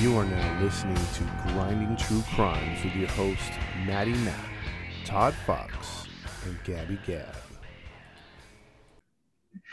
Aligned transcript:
You 0.00 0.16
are 0.16 0.24
now 0.24 0.62
listening 0.62 0.94
to 0.94 1.24
Grinding 1.48 1.96
True 1.96 2.22
Crimes 2.34 2.84
with 2.84 2.94
your 2.94 3.08
host, 3.08 3.50
Maddie 3.84 4.14
Matt, 4.14 4.38
Todd 5.04 5.34
Fox, 5.44 6.06
and 6.44 6.56
Gabby 6.62 7.00
Gab. 7.04 7.34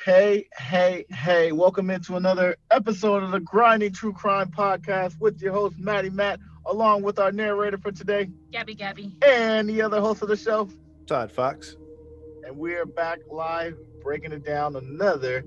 Hey, 0.03 0.47
hey, 0.57 1.05
hey, 1.11 1.51
welcome 1.51 1.91
into 1.91 2.15
another 2.15 2.55
episode 2.71 3.21
of 3.21 3.29
the 3.29 3.39
Grinding 3.39 3.93
True 3.93 4.13
Crime 4.13 4.49
Podcast 4.49 5.19
with 5.19 5.39
your 5.43 5.53
host, 5.53 5.77
Maddie 5.77 6.09
Matt, 6.09 6.39
along 6.65 7.03
with 7.03 7.19
our 7.19 7.31
narrator 7.31 7.77
for 7.77 7.91
today 7.91 8.27
Gabby 8.51 8.73
Gabby. 8.73 9.15
and 9.23 9.69
the 9.69 9.83
other 9.83 10.01
host 10.01 10.23
of 10.23 10.27
the 10.27 10.37
show. 10.37 10.67
Todd 11.05 11.31
Fox. 11.31 11.77
And 12.47 12.57
we're 12.57 12.87
back 12.87 13.19
live 13.29 13.77
breaking 14.01 14.31
it 14.31 14.43
down 14.43 14.75
another 14.75 15.45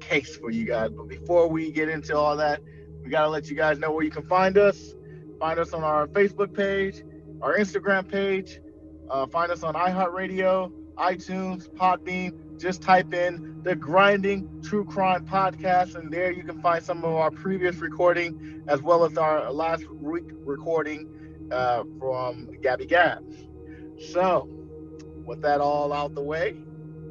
case 0.00 0.36
for 0.36 0.50
you 0.50 0.64
guys. 0.64 0.90
But 0.90 1.06
before 1.06 1.46
we 1.48 1.70
get 1.70 1.88
into 1.88 2.16
all 2.16 2.36
that, 2.38 2.60
we 3.06 3.12
got 3.12 3.22
to 3.22 3.28
let 3.28 3.48
you 3.48 3.54
guys 3.54 3.78
know 3.78 3.92
where 3.92 4.04
you 4.04 4.10
can 4.10 4.26
find 4.26 4.58
us. 4.58 4.94
Find 5.38 5.60
us 5.60 5.72
on 5.72 5.84
our 5.84 6.08
Facebook 6.08 6.52
page, 6.52 7.04
our 7.40 7.56
Instagram 7.56 8.10
page, 8.10 8.60
uh, 9.08 9.26
find 9.28 9.52
us 9.52 9.62
on 9.62 9.74
iHeartRadio, 9.74 10.72
iTunes, 10.96 11.68
Podbean. 11.68 12.58
Just 12.58 12.82
type 12.82 13.12
in 13.14 13.60
the 13.62 13.76
Grinding 13.76 14.60
True 14.62 14.84
Crime 14.84 15.24
Podcast, 15.24 15.94
and 15.94 16.10
there 16.10 16.32
you 16.32 16.42
can 16.42 16.60
find 16.62 16.82
some 16.82 17.04
of 17.04 17.14
our 17.14 17.30
previous 17.30 17.76
recording 17.76 18.64
as 18.66 18.82
well 18.82 19.04
as 19.04 19.16
our 19.16 19.52
last 19.52 19.86
week 19.90 20.24
recording 20.44 21.48
uh, 21.52 21.84
from 22.00 22.48
Gabby 22.62 22.86
Gab. 22.86 23.22
So, 24.00 24.48
with 25.24 25.42
that 25.42 25.60
all 25.60 25.92
out 25.92 26.14
the 26.14 26.22
way, 26.22 26.56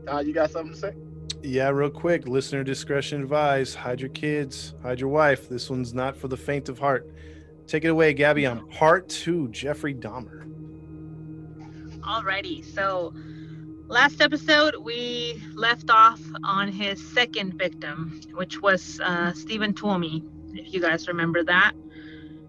Todd, 0.07 0.25
you 0.25 0.33
got 0.33 0.49
something 0.51 0.73
to 0.73 0.79
say? 0.79 1.04
Yeah, 1.45 1.69
real 1.69 1.91
quick, 1.91 2.27
listener 2.27 2.63
discretion 2.63 3.21
advised. 3.21 3.75
Hide 3.75 4.01
your 4.01 4.09
kids, 4.09 4.73
hide 4.81 4.99
your 4.99 5.09
wife. 5.09 5.47
This 5.47 5.69
one's 5.69 5.93
not 5.93 6.17
for 6.17 6.27
the 6.27 6.35
faint 6.37 6.69
of 6.69 6.79
heart. 6.79 7.07
Take 7.67 7.85
it 7.85 7.89
away, 7.89 8.13
Gabby, 8.13 8.47
on 8.47 8.67
part 8.69 9.07
two 9.09 9.47
Jeffrey 9.49 9.93
Dahmer. 9.93 10.41
Alrighty, 11.99 12.65
so 12.65 13.13
last 13.87 14.21
episode 14.21 14.75
we 14.77 15.39
left 15.53 15.91
off 15.91 16.19
on 16.43 16.67
his 16.67 17.05
second 17.13 17.53
victim, 17.59 18.21
which 18.33 18.61
was 18.61 18.99
uh, 19.01 19.31
Steven 19.33 19.71
Tuomi, 19.73 20.23
if 20.53 20.73
you 20.73 20.81
guys 20.81 21.07
remember 21.07 21.43
that. 21.43 21.73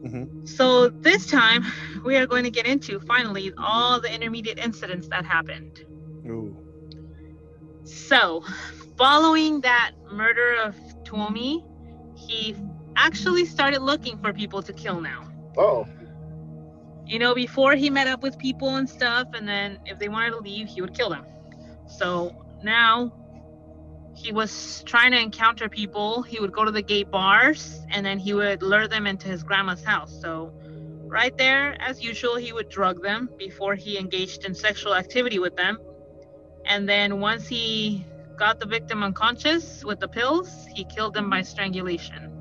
Mhm. 0.03 0.49
So 0.49 0.89
this 0.89 1.27
time 1.27 1.67
we 2.03 2.17
are 2.17 2.27
going 2.27 2.45
to 2.45 2.51
get 2.51 2.67
into 2.67 2.99
finally 3.01 3.53
all 3.59 4.01
the 4.01 4.11
intermediate 4.13 4.59
incidents 4.59 5.09
that 5.09 5.27
happened. 5.27 5.85
Ooh. 6.27 6.57
So, 7.85 8.43
following 8.97 9.61
that 9.63 9.93
murder 10.11 10.57
of 10.63 10.75
Tuomi, 11.05 11.65
he 12.17 12.57
actually 12.97 13.45
started 13.45 13.83
looking 13.83 14.19
for 14.19 14.33
people 14.33 14.63
to 14.63 14.73
kill 14.73 15.01
now. 15.01 15.29
Oh, 15.57 15.87
you 17.07 17.21
know, 17.21 17.35
before 17.35 17.75
he 17.75 17.89
met 17.89 18.09
up 18.09 18.23
with 18.23 18.37
people 18.37 18.77
and 18.77 18.89
stuff, 18.89 19.29
and 19.35 19.49
then 19.49 19.79
if 19.87 19.99
they 19.99 20.09
wanted 20.09 20.31
to 20.31 20.39
leave, 20.39 20.69
he 20.69 20.81
would 20.81 20.93
kill 20.93 21.09
them. 21.09 21.25
So 21.87 22.35
now 22.65 23.13
he 24.17 24.33
was 24.33 24.83
trying 24.87 25.13
to 25.13 25.21
encounter 25.21 25.69
people. 25.69 26.23
He 26.23 26.41
would 26.41 26.53
go 26.53 26.65
to 26.65 26.73
the 26.73 26.83
gay 26.83 27.05
bars 27.05 27.81
and 27.91 28.05
then 28.05 28.19
he 28.19 28.35
would 28.35 28.63
lure 28.63 28.89
them 28.89 29.07
into 29.07 29.29
his 29.29 29.45
grandma's 29.45 29.85
house. 29.85 30.21
So, 30.21 30.53
right 31.07 31.37
there, 31.39 31.81
as 31.81 32.03
usual, 32.03 32.37
he 32.37 32.53
would 32.53 32.69
drug 32.69 33.03
them 33.03 33.31
before 33.39 33.77
he 33.77 33.99
engaged 33.99 34.45
in 34.45 34.55
sexual 34.55 34.95
activity 34.95 35.39
with 35.39 35.55
them. 35.55 35.79
And 36.65 36.89
then 36.89 37.21
once 37.21 37.47
he 37.47 38.05
got 38.37 38.61
the 38.61 38.67
victim 38.67 39.03
unconscious 39.03 39.85
with 39.85 40.01
the 40.01 40.09
pills, 40.09 40.67
he 40.75 40.85
killed 40.85 41.15
them 41.15 41.31
by 41.31 41.43
strangulation. 41.43 42.33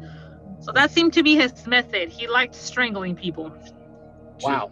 So 0.60 0.72
that 0.72 0.92
seemed 0.92 1.14
to 1.14 1.24
be 1.24 1.36
his 1.36 1.68
method. 1.68 2.10
He 2.10 2.28
liked 2.28 2.56
strangling 2.56 3.16
people. 3.16 3.52
wow. 4.42 4.72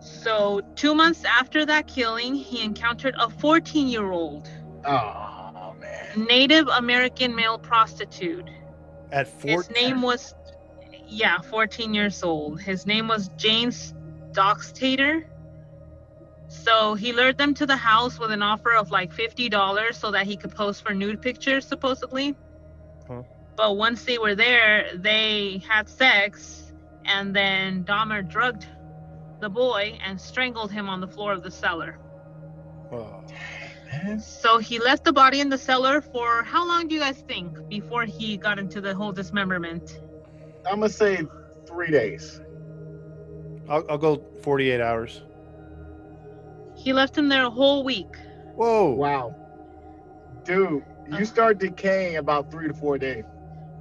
So, 0.00 0.60
two 0.76 0.94
months 0.94 1.24
after 1.24 1.66
that 1.66 1.88
killing, 1.88 2.34
he 2.34 2.62
encountered 2.62 3.16
a 3.18 3.28
14 3.28 3.88
year 3.88 4.10
old 4.12 4.48
Oh, 4.86 5.74
man. 5.80 6.26
Native 6.26 6.68
American 6.68 7.34
male 7.34 7.58
prostitute. 7.58 8.48
At 9.10 9.26
four. 9.26 9.62
His 9.62 9.70
name 9.70 10.02
was, 10.02 10.34
yeah, 11.06 11.40
14 11.40 11.92
years 11.92 12.22
old. 12.22 12.60
His 12.60 12.86
name 12.86 13.08
was 13.08 13.28
James 13.36 13.94
Doxtator. 14.30 15.24
So, 16.62 16.94
he 16.94 17.12
lured 17.12 17.38
them 17.38 17.54
to 17.54 17.66
the 17.66 17.76
house 17.76 18.18
with 18.18 18.30
an 18.32 18.42
offer 18.42 18.74
of 18.74 18.90
like 18.90 19.14
$50 19.14 19.94
so 19.94 20.10
that 20.10 20.26
he 20.26 20.36
could 20.36 20.54
pose 20.54 20.80
for 20.80 20.92
nude 20.94 21.22
pictures, 21.22 21.66
supposedly. 21.66 22.34
Huh. 23.06 23.22
But 23.56 23.76
once 23.76 24.04
they 24.04 24.18
were 24.18 24.34
there, 24.34 24.90
they 24.94 25.62
had 25.68 25.88
sex, 25.88 26.72
and 27.04 27.34
then 27.34 27.84
Dahmer 27.84 28.28
drugged 28.28 28.66
the 29.40 29.48
boy 29.48 29.98
and 30.04 30.20
strangled 30.20 30.72
him 30.72 30.88
on 30.88 31.00
the 31.00 31.08
floor 31.08 31.32
of 31.32 31.42
the 31.42 31.50
cellar. 31.50 31.98
Oh. 32.92 33.22
So 34.20 34.58
he 34.58 34.78
left 34.78 35.04
the 35.04 35.12
body 35.12 35.40
in 35.40 35.48
the 35.48 35.58
cellar 35.58 36.00
for 36.00 36.42
how 36.42 36.66
long 36.66 36.88
do 36.88 36.94
you 36.94 37.00
guys 37.00 37.18
think 37.18 37.68
before 37.68 38.04
he 38.04 38.36
got 38.36 38.58
into 38.58 38.80
the 38.80 38.94
whole 38.94 39.12
dismemberment? 39.12 40.00
I'm 40.66 40.80
going 40.80 40.90
to 40.90 40.96
say 40.96 41.22
three 41.66 41.90
days. 41.90 42.40
I'll, 43.68 43.84
I'll 43.88 43.98
go 43.98 44.22
48 44.42 44.80
hours. 44.80 45.22
He 46.86 46.92
left 46.92 47.18
him 47.18 47.28
there 47.28 47.44
a 47.44 47.50
whole 47.50 47.82
week. 47.82 48.14
Whoa. 48.54 48.92
Wow. 48.92 49.34
Dude, 50.44 50.84
you 51.10 51.24
start 51.24 51.58
decaying 51.58 52.14
about 52.18 52.48
three 52.52 52.68
to 52.68 52.74
four 52.74 52.96
days. 52.96 53.24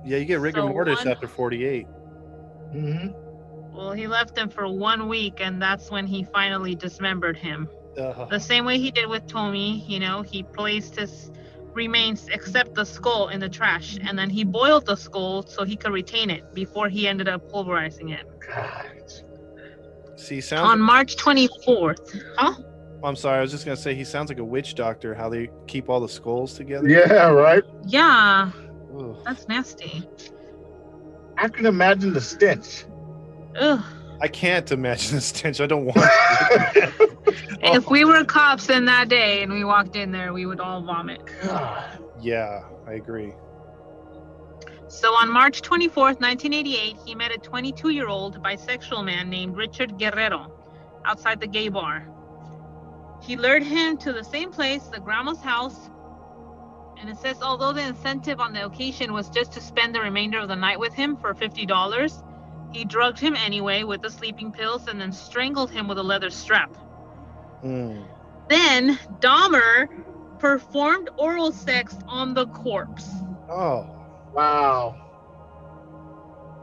Yeah, 0.04 0.18
you 0.18 0.26
get 0.26 0.40
rigor 0.40 0.62
So 0.62 0.70
mortis 0.70 0.98
one- 0.98 1.10
after 1.10 1.28
48. 1.28 1.86
Mm-hmm. 2.74 3.76
Well, 3.78 3.92
he 3.92 4.08
left 4.08 4.36
him 4.36 4.50
for 4.50 4.68
one 4.68 5.08
week, 5.08 5.40
and 5.40 5.62
that's 5.62 5.92
when 5.92 6.08
he 6.08 6.24
finally 6.24 6.74
dismembered 6.74 7.38
him. 7.38 7.70
Uh, 7.96 8.26
The 8.26 8.40
same 8.40 8.66
way 8.66 8.80
he 8.80 8.90
did 8.90 9.08
with 9.08 9.28
Tuomi, 9.28 9.88
you 9.88 10.00
know, 10.00 10.24
he 10.24 10.42
placed 10.42 10.96
his 10.96 11.30
remains 11.74 12.28
except 12.30 12.74
the 12.74 12.86
skull 12.86 13.28
in 13.28 13.40
the 13.40 13.50
trash, 13.50 14.00
and 14.04 14.18
then 14.18 14.32
he 14.32 14.44
boiled 14.44 14.88
the 14.88 14.96
skull 14.96 15.44
so 15.44 15.64
he 15.64 15.76
could 15.76 15.92
retain 15.94 16.32
it 16.32 16.56
before 16.56 16.90
he 16.90 17.08
ended 17.08 17.28
up 17.28 17.52
pulverizing 17.52 18.10
it. 18.10 18.26
God. 18.40 19.14
see, 20.16 20.42
sounds. 20.42 20.72
On 20.72 20.80
March 20.80 21.18
24th. 21.18 22.20
Huh? 22.38 22.56
Oh, 23.04 23.08
I'm 23.08 23.16
sorry. 23.16 23.38
I 23.38 23.42
was 23.42 23.52
just 23.52 23.66
gonna 23.66 23.78
say 23.78 23.94
he 23.94 24.04
sounds 24.04 24.30
like 24.30 24.40
a 24.40 24.44
witch 24.44 24.76
doctor. 24.76 25.14
How 25.14 25.30
they 25.30 25.50
keep 25.68 25.90
all 25.90 26.00
the 26.00 26.10
skulls 26.10 26.54
together. 26.54 26.88
Yeah, 26.88 27.30
right? 27.30 27.64
Yeah, 27.86 28.52
Ugh. 28.98 29.18
that's 29.26 29.48
nasty. 29.48 30.08
I 31.38 31.50
can 31.50 31.66
imagine 31.66 32.14
the 32.14 32.22
stench. 32.22 32.86
Ugh. 33.60 33.84
I 34.22 34.28
can't 34.28 34.72
imagine 34.72 35.16
the 35.16 35.22
stench. 35.22 35.60
I 35.60 35.68
don't 35.68 35.86
want. 35.86 35.98
to. 35.98 36.92
If 37.62 37.90
we 37.90 38.06
were 38.06 38.24
cops 38.24 38.70
in 38.70 38.86
that 38.86 39.10
day 39.10 39.42
and 39.42 39.52
we 39.52 39.64
walked 39.64 39.96
in 39.96 40.12
there, 40.12 40.34
we 40.34 40.46
would 40.46 40.60
all 40.60 40.84
vomit. 40.84 41.22
God. 41.42 42.00
yeah, 42.22 42.64
I 42.88 42.94
agree. 42.94 43.34
So 44.88 45.14
on 45.14 45.32
March 45.32 45.62
24th, 45.62 46.22
1988, 46.22 46.96
he 47.06 47.16
met 47.16 47.32
a 47.32 47.38
22 47.38 47.90
year 47.90 48.08
old 48.08 48.42
bisexual 48.42 49.04
man 49.04 49.30
named 49.30 49.58
Richard 49.58 49.98
Guerrero 49.98 50.52
outside 51.06 51.40
the 51.40 51.48
gay 51.48 51.70
bar. 51.70 52.08
He 53.26 53.36
lured 53.36 53.64
him 53.64 53.98
to 53.98 54.14
the 54.14 54.24
same 54.24 54.52
place, 54.52 54.84
the 54.84 55.00
grandma's 55.00 55.42
house. 55.42 55.90
And 57.00 57.10
it 57.10 57.18
says, 57.18 57.42
although 57.42 57.74
the 57.74 57.82
incentive 57.82 58.40
on 58.40 58.54
the 58.54 58.66
occasion 58.66 59.14
was 59.14 59.30
just 59.30 59.52
to 59.54 59.62
spend 59.62 59.96
the 59.96 60.02
remainder 60.02 60.40
of 60.40 60.48
the 60.48 60.56
night 60.56 60.80
with 60.80 60.94
him 60.94 61.18
for 61.18 61.34
$50, 61.34 62.24
he 62.72 62.86
drugged 62.86 63.20
him 63.20 63.36
anyway 63.36 63.84
with 63.84 64.02
the 64.02 64.10
sleeping 64.10 64.52
pills 64.52 64.88
and 64.88 65.00
then 65.00 65.12
strangled 65.12 65.72
him 65.72 65.88
with 65.88 65.98
a 65.98 66.04
leather 66.04 66.30
strap. 66.30 66.76
Mm. 67.64 68.06
Then 68.48 69.00
Dahmer 69.20 69.88
performed 70.40 71.10
oral 71.18 71.52
sex 71.52 71.98
on 72.08 72.34
the 72.34 72.48
corpse. 72.48 73.10
Oh, 73.50 73.90
Wow. 74.36 74.96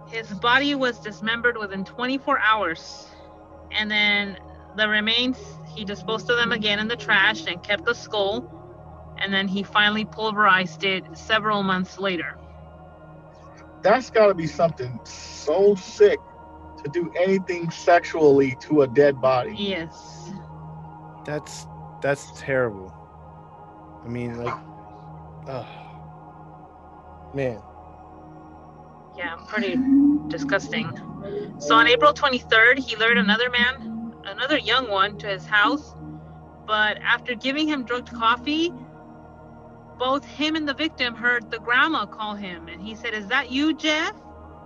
His 0.08 0.28
body 0.34 0.74
was 0.74 0.98
dismembered 0.98 1.56
within 1.56 1.84
24 1.84 2.38
hours. 2.38 3.08
And 3.70 3.90
then 3.90 4.36
the 4.76 4.88
remains, 4.88 5.38
he 5.74 5.84
disposed 5.84 6.30
of 6.30 6.36
them 6.38 6.52
again 6.52 6.78
in 6.78 6.88
the 6.88 6.96
trash 6.96 7.46
and 7.46 7.62
kept 7.62 7.84
the 7.84 7.94
skull. 7.94 8.44
and 9.22 9.32
then 9.32 9.48
he 9.48 9.62
finally 9.62 10.04
pulverized 10.04 10.84
it 10.84 11.04
several 11.16 11.62
months 11.62 11.98
later. 11.98 12.36
That's 13.82 14.10
got 14.10 14.28
to 14.28 14.34
be 14.34 14.46
something 14.46 15.00
so 15.04 15.74
sick 15.74 16.18
to 16.84 16.90
do 16.90 17.10
anything 17.16 17.70
sexually 17.70 18.56
to 18.62 18.82
a 18.82 18.88
dead 18.88 19.20
body. 19.20 19.54
Yes. 19.56 20.30
That's 21.24 21.66
that's 22.02 22.32
terrible. 22.40 22.92
I 24.04 24.08
mean, 24.08 24.42
like, 24.42 24.54
oh, 25.48 25.68
man. 27.34 27.62
Yeah, 29.16 29.36
pretty 29.46 29.76
disgusting. 30.28 30.90
So 31.60 31.76
on 31.76 31.86
April 31.86 32.12
23rd, 32.12 32.78
he 32.78 32.96
lured 32.96 33.18
another 33.18 33.50
man, 33.50 34.01
another 34.24 34.58
young 34.58 34.88
one, 34.90 35.18
to 35.18 35.26
his 35.26 35.46
house. 35.46 35.94
But 36.66 36.98
after 36.98 37.34
giving 37.34 37.68
him 37.68 37.84
drugged 37.84 38.12
coffee, 38.12 38.72
both 39.98 40.24
him 40.24 40.56
and 40.56 40.68
the 40.68 40.74
victim 40.74 41.14
heard 41.14 41.50
the 41.50 41.58
grandma 41.58 42.06
call 42.06 42.34
him. 42.34 42.68
And 42.68 42.80
he 42.80 42.94
said, 42.94 43.14
Is 43.14 43.26
that 43.28 43.50
you, 43.50 43.74
Jeff? 43.74 44.14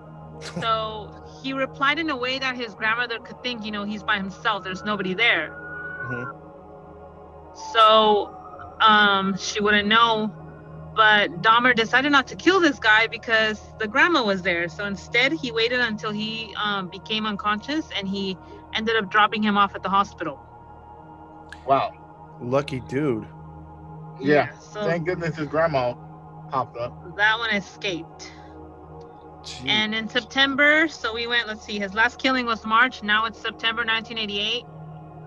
so 0.60 1.24
he 1.42 1.52
replied 1.52 1.98
in 1.98 2.10
a 2.10 2.16
way 2.16 2.38
that 2.38 2.56
his 2.56 2.74
grandmother 2.74 3.18
could 3.18 3.42
think, 3.42 3.64
you 3.64 3.70
know, 3.70 3.84
he's 3.84 4.02
by 4.02 4.16
himself, 4.16 4.64
there's 4.64 4.84
nobody 4.84 5.14
there. 5.14 5.50
Mhm. 6.04 6.42
So 7.72 8.36
um, 8.80 9.36
she 9.36 9.60
wouldn't 9.60 9.88
know. 9.88 10.32
But 10.94 11.42
Dahmer 11.42 11.74
decided 11.74 12.10
not 12.10 12.26
to 12.28 12.36
kill 12.36 12.58
this 12.58 12.78
guy 12.78 13.06
because 13.06 13.60
the 13.78 13.86
grandma 13.86 14.24
was 14.24 14.40
there. 14.42 14.66
So 14.68 14.86
instead, 14.86 15.32
he 15.32 15.52
waited 15.52 15.80
until 15.80 16.10
he 16.10 16.54
um, 16.62 16.88
became 16.88 17.26
unconscious 17.26 17.90
and 17.96 18.08
he 18.08 18.38
ended 18.76 18.96
up 18.96 19.10
dropping 19.10 19.42
him 19.42 19.56
off 19.56 19.74
at 19.74 19.82
the 19.82 19.88
hospital. 19.88 20.40
Wow. 21.66 21.92
Lucky 22.40 22.80
dude. 22.80 23.26
Yeah. 24.20 24.52
So 24.58 24.84
Thank 24.84 25.06
goodness 25.06 25.36
his 25.36 25.48
grandma 25.48 25.94
popped 26.50 26.76
up. 26.76 27.16
that 27.16 27.38
one 27.38 27.50
escaped. 27.50 28.30
Gee. 29.44 29.68
And 29.68 29.94
in 29.94 30.08
September, 30.08 30.88
so 30.88 31.14
we 31.14 31.26
went, 31.26 31.46
let's 31.46 31.64
see, 31.64 31.78
his 31.78 31.94
last 31.94 32.18
killing 32.18 32.46
was 32.46 32.64
March. 32.64 33.02
Now 33.02 33.26
it's 33.26 33.40
September 33.40 33.84
1988. 33.84 34.64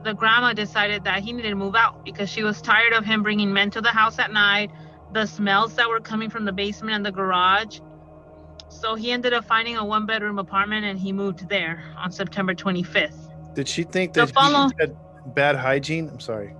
The 0.03 0.13
grandma 0.13 0.53
decided 0.53 1.03
that 1.05 1.23
he 1.23 1.33
needed 1.33 1.49
to 1.49 1.55
move 1.55 1.75
out 1.75 2.03
because 2.05 2.29
she 2.29 2.43
was 2.43 2.61
tired 2.61 2.93
of 2.93 3.05
him 3.05 3.23
bringing 3.23 3.51
men 3.51 3.69
to 3.71 3.81
the 3.81 3.89
house 3.89 4.19
at 4.19 4.31
night, 4.31 4.71
the 5.13 5.25
smells 5.25 5.75
that 5.75 5.89
were 5.89 5.99
coming 5.99 6.29
from 6.29 6.45
the 6.45 6.51
basement 6.51 6.95
and 6.95 7.05
the 7.05 7.11
garage. 7.11 7.79
So 8.69 8.95
he 8.95 9.11
ended 9.11 9.33
up 9.33 9.45
finding 9.45 9.77
a 9.77 9.83
one 9.83 10.05
bedroom 10.05 10.37
apartment 10.39 10.85
and 10.85 10.99
he 10.99 11.11
moved 11.11 11.49
there 11.49 11.83
on 11.97 12.11
September 12.11 12.53
25th. 12.53 13.28
Did 13.53 13.67
she 13.67 13.83
think 13.83 14.13
that 14.13 14.31
follow- 14.31 14.67
he 14.67 14.73
had 14.79 14.97
bad 15.25 15.55
hygiene? 15.55 16.09
I'm 16.09 16.19
sorry. 16.19 16.55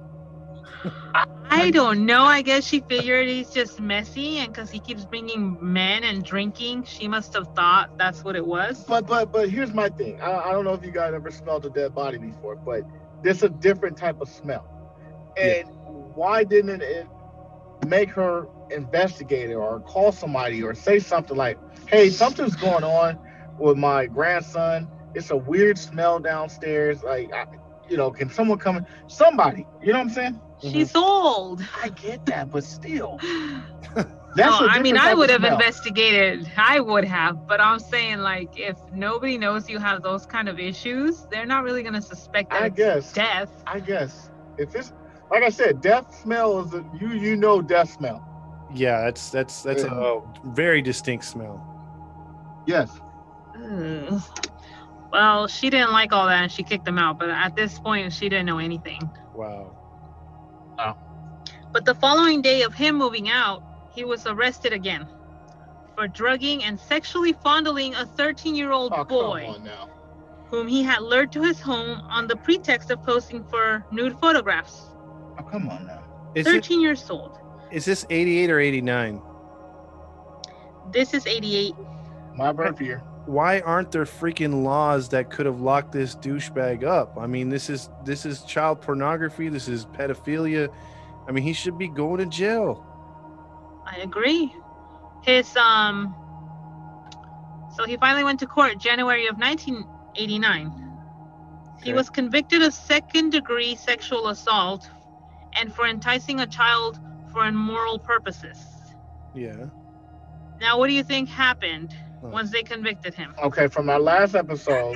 I 1.51 1.71
don't 1.71 2.06
know. 2.06 2.24
I 2.24 2.41
guess 2.44 2.63
she 2.63 2.80
figured 2.81 3.27
he's 3.27 3.50
just 3.50 3.80
messy 3.81 4.38
and 4.38 4.53
because 4.53 4.69
he 4.69 4.80
keeps 4.80 5.03
bringing 5.06 5.57
men 5.62 6.03
and 6.03 6.24
drinking, 6.24 6.83
she 6.83 7.07
must 7.07 7.33
have 7.33 7.47
thought 7.56 7.89
that's 7.97 8.24
what 8.24 8.36
it 8.36 8.45
was. 8.45 8.83
But 8.88 9.07
but 9.07 9.31
but 9.31 9.50
here's 9.50 9.74
my 9.74 9.89
thing. 9.89 10.19
I, 10.21 10.31
I 10.31 10.51
don't 10.51 10.63
know 10.63 10.74
if 10.74 10.86
you 10.86 10.91
guys 10.91 11.13
ever 11.13 11.31
smelled 11.31 11.65
a 11.65 11.69
dead 11.71 11.95
body 11.95 12.19
before, 12.19 12.56
but 12.56 12.83
this 13.24 13.41
a 13.41 13.50
different 13.50 13.97
type 13.97 14.21
of 14.21 14.30
smell. 14.30 14.65
And 15.38 15.68
why 15.86 16.44
didn't 16.44 16.81
it 16.81 17.07
make 17.88 18.12
her 18.12 18.47
investigate 18.69 19.50
it 19.50 19.56
or 19.56 19.80
call 19.81 20.12
somebody 20.12 20.62
or 20.62 20.75
say 20.75 21.00
something 21.00 21.36
like, 21.36 21.57
"Hey, 21.88 22.09
something's 22.09 22.56
going 22.56 22.83
on 22.83 23.19
with 23.57 23.77
my 23.77 24.06
grandson. 24.06 24.88
It's 25.16 25.32
a 25.32 25.38
weird 25.38 25.78
smell 25.78 26.20
downstairs. 26.20 27.04
Like, 27.04 27.34
I, 27.34 27.46
you 27.90 27.98
know, 27.98 28.12
can 28.12 28.30
someone 28.30 28.60
come? 28.60 28.78
in? 28.78 28.86
Somebody. 29.08 29.66
You 29.82 29.94
know 29.94 30.00
what 30.00 30.08
I'm 30.08 30.14
saying? 30.14 30.34
Mm-hmm. 30.34 30.72
She's 30.72 30.96
old. 30.96 31.62
I 31.82 31.90
get 31.90 32.26
that, 32.28 32.52
but 32.52 32.64
still, 32.64 33.20
No, 34.36 34.44
that's. 34.44 34.62
a 34.62 34.66
I 34.66 34.80
mean, 34.82 34.98
I 34.98 35.14
would 35.14 35.30
have 35.30 35.40
smell. 35.42 35.54
investigated. 35.54 36.52
I 36.56 36.80
would 36.80 37.04
have, 37.06 37.48
but 37.48 37.60
I'm 37.60 37.80
saying 37.80 38.20
like, 38.20 38.60
if 38.60 38.78
nobody 38.94 39.38
knows 39.38 39.70
you 39.70 39.80
have 39.80 40.04
those 40.04 40.26
kind 40.26 40.48
of 40.48 40.60
issues, 40.60 41.26
they're 41.32 41.46
not 41.48 41.64
really 41.64 41.82
gonna 41.82 42.02
suspect 42.02 42.52
that 42.52 42.62
I 42.62 42.66
it's 42.68 42.76
guess. 42.76 43.14
death. 43.14 43.64
I 43.66 43.80
guess 43.80 44.30
if 44.58 44.76
it's 44.76 44.94
like 45.32 45.44
I 45.44 45.50
said, 45.50 45.82
death 45.82 46.14
smell 46.22 46.60
is 46.60 46.74
a, 46.74 46.86
you 47.00 47.10
you 47.10 47.36
know 47.38 47.62
death 47.62 47.92
smell. 47.94 48.24
Yeah, 48.74 49.02
that's 49.02 49.32
that's 49.32 49.64
that's 49.64 49.84
a 49.84 49.92
uh, 49.92 50.22
very 50.46 50.82
distinct 50.82 51.26
smell. 51.26 51.66
Yes. 52.68 53.00
Ugh. 53.56 54.22
Well, 55.12 55.48
she 55.48 55.70
didn't 55.70 55.92
like 55.92 56.12
all 56.14 56.28
that, 56.28 56.44
and 56.44 56.52
she 56.52 56.64
kicked 56.64 56.88
him 56.88 57.00
out. 57.00 57.18
But 57.20 57.30
at 57.30 57.56
this 57.56 57.80
point, 57.80 58.12
she 58.14 58.30
didn't 58.30 58.46
know 58.46 58.60
anything. 58.60 59.02
Wow. 59.34 59.76
But 61.72 61.86
the 61.86 61.96
following 61.96 62.42
day 62.42 62.64
of 62.64 62.74
him 62.74 62.96
moving 62.96 63.30
out, 63.30 63.64
he 63.92 64.04
was 64.04 64.26
arrested 64.26 64.74
again 64.74 65.08
for 65.96 66.08
drugging 66.08 66.64
and 66.64 66.80
sexually 66.80 67.34
fondling 67.44 67.94
a 67.96 68.06
13-year-old 68.06 68.94
Oh, 68.96 69.04
boy. 69.04 69.44
come 69.46 69.56
on 69.56 69.64
now. 69.66 69.90
whom 70.48 70.68
he 70.68 70.82
had 70.82 71.02
lured 71.02 71.32
to 71.34 71.44
his 71.44 71.60
home 71.60 72.02
on 72.10 72.26
the 72.28 72.36
pretext 72.36 72.90
of 72.92 73.04
posing 73.04 73.44
for 73.46 73.86
nude 73.92 74.18
photographs. 74.20 74.88
Oh, 75.40 75.44
come 75.44 75.70
on 75.70 75.86
now. 75.86 76.04
Is 76.36 76.48
it 76.48 76.52
13 76.52 76.82
years 76.82 77.08
old. 77.10 77.38
is 77.72 77.86
this 77.86 78.06
88 78.10 78.50
or 78.50 78.60
89? 78.60 79.22
This 80.92 81.14
is 81.14 81.28
88. 81.28 81.76
My 82.36 82.52
birth 82.52 82.82
year. 82.82 83.04
Why 83.30 83.60
aren't 83.60 83.92
there 83.92 84.06
freaking 84.06 84.64
laws 84.64 85.10
that 85.10 85.30
could 85.30 85.46
have 85.46 85.62
locked 85.62 85.92
this 85.92 86.16
douchebag 86.16 86.84
up? 86.84 87.16
I 87.16 87.28
mean, 87.28 87.50
this 87.50 87.70
is 87.70 87.88
this 88.04 88.26
is 88.26 88.42
child 88.42 88.81
pornography. 88.81 89.50
This 89.50 89.68
is 89.68 89.86
pedophilia. 89.86 90.68
I 91.28 91.31
mean, 91.31 91.44
he 91.44 91.54
should 91.54 91.78
be 91.78 91.90
going 91.90 92.18
to 92.18 92.26
jail. 92.26 92.84
I 93.86 93.98
agree. 93.98 94.52
His 95.22 95.56
um 95.58 96.16
so 97.76 97.86
he 97.86 97.98
finally 97.98 98.24
went 98.24 98.40
to 98.40 98.48
court 98.48 98.80
January 98.80 99.28
of 99.28 99.38
1989. 99.38 100.98
He 101.84 101.94
was 101.94 102.10
convicted 102.10 102.64
of 102.64 102.74
second 102.74 103.30
degree 103.30 103.75
sexual 103.75 104.30
assault 104.30 104.90
and 105.54 105.72
for 105.72 105.86
enticing 105.86 106.40
a 106.40 106.48
child 106.48 107.00
for 107.32 107.46
immoral 107.46 108.00
purposes. 108.00 108.58
Yeah. 109.36 109.68
Now, 110.60 110.80
what 110.80 110.88
do 110.88 110.94
you 110.94 111.04
think 111.04 111.30
happened. 111.30 111.94
Once 112.21 112.51
they 112.51 112.63
convicted 112.63 113.13
him? 113.13 113.33
Okay, 113.44 113.68
from 113.68 113.89
our 113.89 114.00
last 114.00 114.36
episode, 114.36 114.95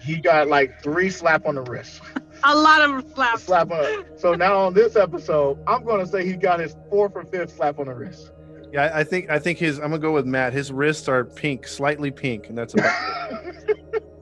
he 0.00 0.16
got 0.16 0.48
like 0.48 0.82
three 0.82 1.10
slap 1.10 1.46
on 1.46 1.54
the 1.56 1.62
wrist. 1.62 2.00
A 2.44 2.54
lot 2.54 2.82
of 2.82 3.04
slaps. 3.14 3.44
slap 3.44 3.70
on. 3.70 3.78
The, 3.78 4.06
so 4.16 4.34
now 4.34 4.58
on 4.58 4.74
this 4.74 4.94
episode, 4.96 5.58
I'm 5.66 5.84
gonna 5.84 6.06
say 6.06 6.24
he 6.26 6.34
got 6.34 6.60
his 6.60 6.76
fourth 6.90 7.12
or 7.14 7.24
fifth 7.24 7.56
slap 7.56 7.78
on 7.78 7.86
the 7.86 7.94
wrist. 7.94 8.30
Yeah, 8.72 8.90
I 8.92 9.04
think 9.04 9.30
I 9.30 9.38
think 9.38 9.58
his 9.58 9.78
I'm 9.78 9.84
gonna 9.90 9.98
go 9.98 10.12
with 10.12 10.26
Matt. 10.26 10.52
His 10.52 10.70
wrists 10.72 11.08
are 11.08 11.24
pink, 11.24 11.66
slightly 11.66 12.10
pink, 12.10 12.48
and 12.48 12.56
that's 12.58 12.74
about 12.74 12.94
it. 13.42 13.72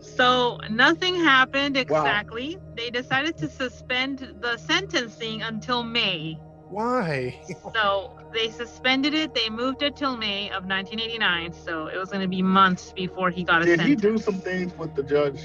So 0.00 0.58
nothing 0.70 1.14
happened 1.16 1.76
Wow. 1.76 1.82
exactly. 1.82 2.58
They 2.74 2.88
decided 2.88 3.36
to 3.38 3.48
suspend 3.48 4.34
the 4.40 4.56
sentencing 4.56 5.42
until 5.42 5.82
May. 5.82 6.38
Why? 6.68 7.40
So 7.74 8.12
they 8.32 8.50
suspended 8.50 9.14
it. 9.14 9.34
They 9.34 9.48
moved 9.48 9.82
it 9.82 9.96
till 9.96 10.16
May 10.16 10.46
of 10.50 10.64
1989. 10.66 11.52
So 11.52 11.86
it 11.86 11.96
was 11.96 12.10
going 12.10 12.22
to 12.22 12.28
be 12.28 12.42
months 12.42 12.92
before 12.92 13.30
he 13.30 13.44
got 13.44 13.62
a 13.62 13.66
sentence. 13.66 13.82
Did 13.82 13.88
he 13.88 13.96
do 13.96 14.18
some 14.18 14.40
things 14.40 14.76
with 14.76 14.94
the 14.94 15.02
judge? 15.02 15.40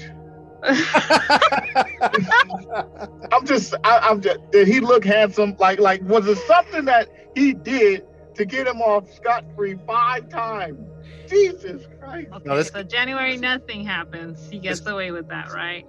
I'm 3.32 3.44
just, 3.46 3.74
I, 3.84 3.98
I'm 3.98 4.20
just. 4.20 4.38
Did 4.52 4.68
he 4.68 4.80
look 4.80 5.04
handsome? 5.04 5.56
Like, 5.58 5.80
like 5.80 6.02
was 6.02 6.26
it 6.28 6.38
something 6.38 6.84
that 6.84 7.08
he 7.34 7.52
did 7.52 8.06
to 8.34 8.44
get 8.44 8.66
him 8.66 8.80
off 8.80 9.12
scot 9.12 9.44
free 9.56 9.76
five 9.86 10.28
times? 10.28 10.88
Jesus 11.28 11.82
Christ! 12.00 12.28
okay, 12.32 12.48
No, 12.48 12.56
this- 12.56 12.68
so 12.68 12.82
January, 12.82 13.36
nothing 13.36 13.84
happens. 13.84 14.48
He 14.50 14.58
gets 14.58 14.84
away 14.86 15.10
with 15.12 15.28
that, 15.28 15.52
right? 15.52 15.86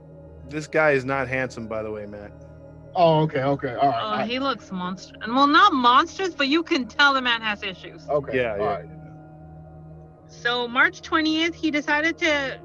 this 0.49 0.67
guy 0.67 0.91
is 0.91 1.05
not 1.05 1.27
handsome, 1.27 1.67
by 1.67 1.81
the 1.81 1.89
way, 1.91 2.05
Matt. 2.05 2.31
Oh, 2.95 3.21
okay, 3.21 3.41
okay, 3.43 3.73
all 3.73 3.89
right. 3.89 4.01
Oh, 4.03 4.11
right. 4.17 4.29
he 4.29 4.39
looks 4.39 4.71
monstrous. 4.71 5.17
Well, 5.27 5.47
not 5.47 5.73
monstrous, 5.73 6.33
but 6.35 6.47
you 6.47 6.63
can 6.63 6.85
tell 6.87 7.13
the 7.13 7.21
man 7.21 7.41
has 7.41 7.63
issues. 7.63 8.07
okay, 8.09 8.37
Yeah, 8.37 8.51
all 8.53 8.57
yeah. 8.59 8.65
right. 8.65 8.85
So 10.27 10.67
March 10.67 11.01
20th, 11.01 11.53
he 11.55 11.71
decided 11.71 12.17
to 12.19 12.59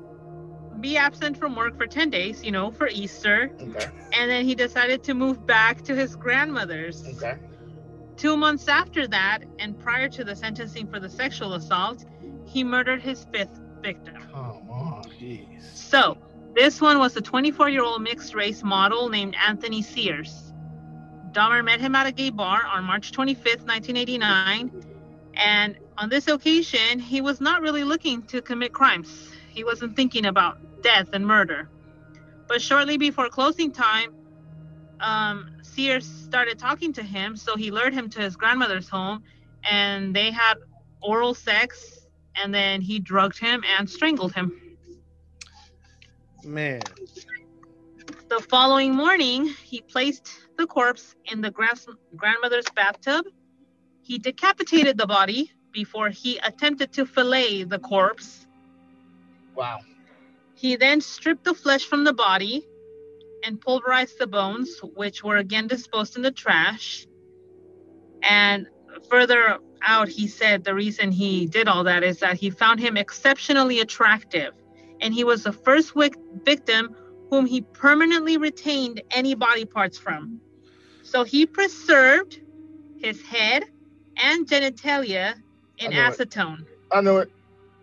be 0.80 0.96
absent 0.96 1.36
from 1.36 1.54
work 1.56 1.76
for 1.76 1.86
10 1.86 2.10
days, 2.10 2.44
you 2.44 2.50
know, 2.52 2.70
for 2.70 2.88
Easter. 2.88 3.50
Okay, 3.60 3.88
And 4.18 4.30
then 4.30 4.44
he 4.44 4.54
decided 4.54 5.02
to 5.04 5.14
move 5.14 5.46
back 5.46 5.82
to 5.82 5.94
his 5.94 6.14
grandmother's. 6.16 7.04
okay. 7.16 7.38
Two 8.16 8.36
months 8.36 8.66
after 8.68 9.06
that, 9.08 9.44
and 9.60 9.78
prior 9.78 10.08
to 10.08 10.24
the 10.24 10.34
sentencing 10.34 10.88
for 10.88 10.98
the 10.98 11.08
sexual 11.08 11.54
assault, 11.54 12.04
he 12.44 12.64
murdered 12.64 13.00
his 13.00 13.26
fifth 13.32 13.60
victim. 13.80 14.16
Come 14.32 14.68
on. 14.70 15.04
Jeez. 15.20 15.62
So, 15.74 16.16
this 16.58 16.80
one 16.80 16.98
was 16.98 17.16
a 17.16 17.20
24 17.20 17.68
year 17.68 17.84
old 17.84 18.02
mixed 18.02 18.34
race 18.34 18.64
model 18.64 19.08
named 19.08 19.36
Anthony 19.46 19.80
Sears. 19.80 20.52
Dahmer 21.30 21.64
met 21.64 21.80
him 21.80 21.94
at 21.94 22.08
a 22.08 22.10
gay 22.10 22.30
bar 22.30 22.66
on 22.66 22.82
March 22.82 23.12
25th, 23.12 23.64
1989. 23.64 24.72
And 25.34 25.78
on 25.98 26.08
this 26.08 26.26
occasion, 26.26 26.98
he 26.98 27.20
was 27.20 27.40
not 27.40 27.62
really 27.62 27.84
looking 27.84 28.22
to 28.24 28.42
commit 28.42 28.72
crimes. 28.72 29.30
He 29.48 29.62
wasn't 29.62 29.94
thinking 29.94 30.26
about 30.26 30.82
death 30.82 31.10
and 31.12 31.24
murder. 31.24 31.68
But 32.48 32.60
shortly 32.60 32.98
before 32.98 33.28
closing 33.28 33.70
time, 33.70 34.12
um, 34.98 35.50
Sears 35.62 36.06
started 36.06 36.58
talking 36.58 36.92
to 36.94 37.04
him, 37.04 37.36
so 37.36 37.54
he 37.54 37.70
lured 37.70 37.94
him 37.94 38.10
to 38.10 38.20
his 38.20 38.34
grandmother's 38.34 38.88
home, 38.88 39.22
and 39.70 40.12
they 40.14 40.32
had 40.32 40.54
oral 41.00 41.34
sex, 41.34 42.00
and 42.34 42.52
then 42.52 42.80
he 42.80 42.98
drugged 42.98 43.38
him 43.38 43.62
and 43.78 43.88
strangled 43.88 44.32
him. 44.34 44.67
Man. 46.48 46.80
The 48.28 48.40
following 48.48 48.94
morning, 48.94 49.48
he 49.64 49.82
placed 49.82 50.30
the 50.56 50.66
corpse 50.66 51.14
in 51.26 51.42
the 51.42 51.50
grand- 51.50 51.86
grandmother's 52.16 52.64
bathtub. 52.74 53.26
He 54.02 54.18
decapitated 54.18 54.96
the 54.96 55.06
body 55.06 55.52
before 55.72 56.08
he 56.08 56.38
attempted 56.38 56.92
to 56.94 57.04
fillet 57.04 57.64
the 57.64 57.78
corpse. 57.78 58.46
Wow. 59.54 59.80
He 60.54 60.76
then 60.76 61.02
stripped 61.02 61.44
the 61.44 61.54
flesh 61.54 61.84
from 61.84 62.04
the 62.04 62.14
body 62.14 62.66
and 63.44 63.60
pulverized 63.60 64.18
the 64.18 64.26
bones, 64.26 64.80
which 64.94 65.22
were 65.22 65.36
again 65.36 65.66
disposed 65.66 66.16
in 66.16 66.22
the 66.22 66.30
trash. 66.30 67.06
And 68.22 68.66
further 69.10 69.58
out, 69.82 70.08
he 70.08 70.26
said 70.26 70.64
the 70.64 70.74
reason 70.74 71.12
he 71.12 71.46
did 71.46 71.68
all 71.68 71.84
that 71.84 72.02
is 72.02 72.20
that 72.20 72.36
he 72.38 72.50
found 72.50 72.80
him 72.80 72.96
exceptionally 72.96 73.80
attractive. 73.80 74.54
And 75.00 75.14
he 75.14 75.24
was 75.24 75.44
the 75.44 75.52
first 75.52 75.94
wic- 75.94 76.16
victim 76.44 76.96
whom 77.30 77.46
he 77.46 77.62
permanently 77.62 78.36
retained 78.38 79.02
any 79.12 79.34
body 79.34 79.64
parts 79.64 79.98
from. 79.98 80.40
So 81.04 81.24
he 81.24 81.46
preserved 81.46 82.38
his 82.98 83.22
head 83.22 83.64
and 84.18 84.46
genitalia 84.48 85.34
in 85.78 85.88
I 85.88 85.94
know 85.94 86.00
it. 86.12 86.20
acetone 86.20 86.58
I 86.92 87.00
know 87.00 87.18
it. 87.18 87.30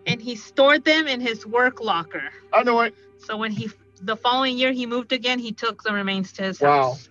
and 0.05 0.21
he 0.21 0.35
stored 0.35 0.83
them 0.85 1.07
in 1.07 1.21
his 1.21 1.45
work 1.45 1.81
locker. 1.81 2.23
I 2.53 2.63
know 2.63 2.81
it. 2.81 2.95
So 3.19 3.37
when 3.37 3.51
he 3.51 3.69
the 4.01 4.17
following 4.17 4.57
year 4.57 4.71
he 4.73 4.85
moved 4.85 5.13
again, 5.13 5.39
he 5.39 5.53
took 5.53 5.83
the 5.83 5.93
remains 5.93 6.33
to 6.33 6.43
his 6.43 6.59
Wow. 6.59 6.91
house. 6.91 7.09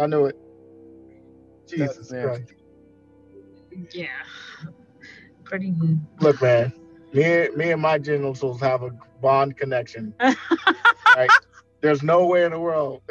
I 0.00 0.06
know 0.06 0.26
it. 0.26 0.36
Jesus 1.68 2.10
nasty. 2.10 2.26
Christ. 2.28 2.54
Yeah. 3.94 4.06
Pretty 5.44 5.74
Look, 6.20 6.40
man. 6.42 6.72
Me, 7.14 7.48
me 7.56 7.70
and 7.70 7.80
my 7.80 7.96
genitals 7.96 8.60
have 8.60 8.82
a 8.82 8.90
bond 9.22 9.56
connection. 9.56 10.12
right? 10.20 11.30
There's 11.80 12.02
no 12.02 12.26
way 12.26 12.44
in 12.44 12.50
the 12.50 12.58
world. 12.58 13.02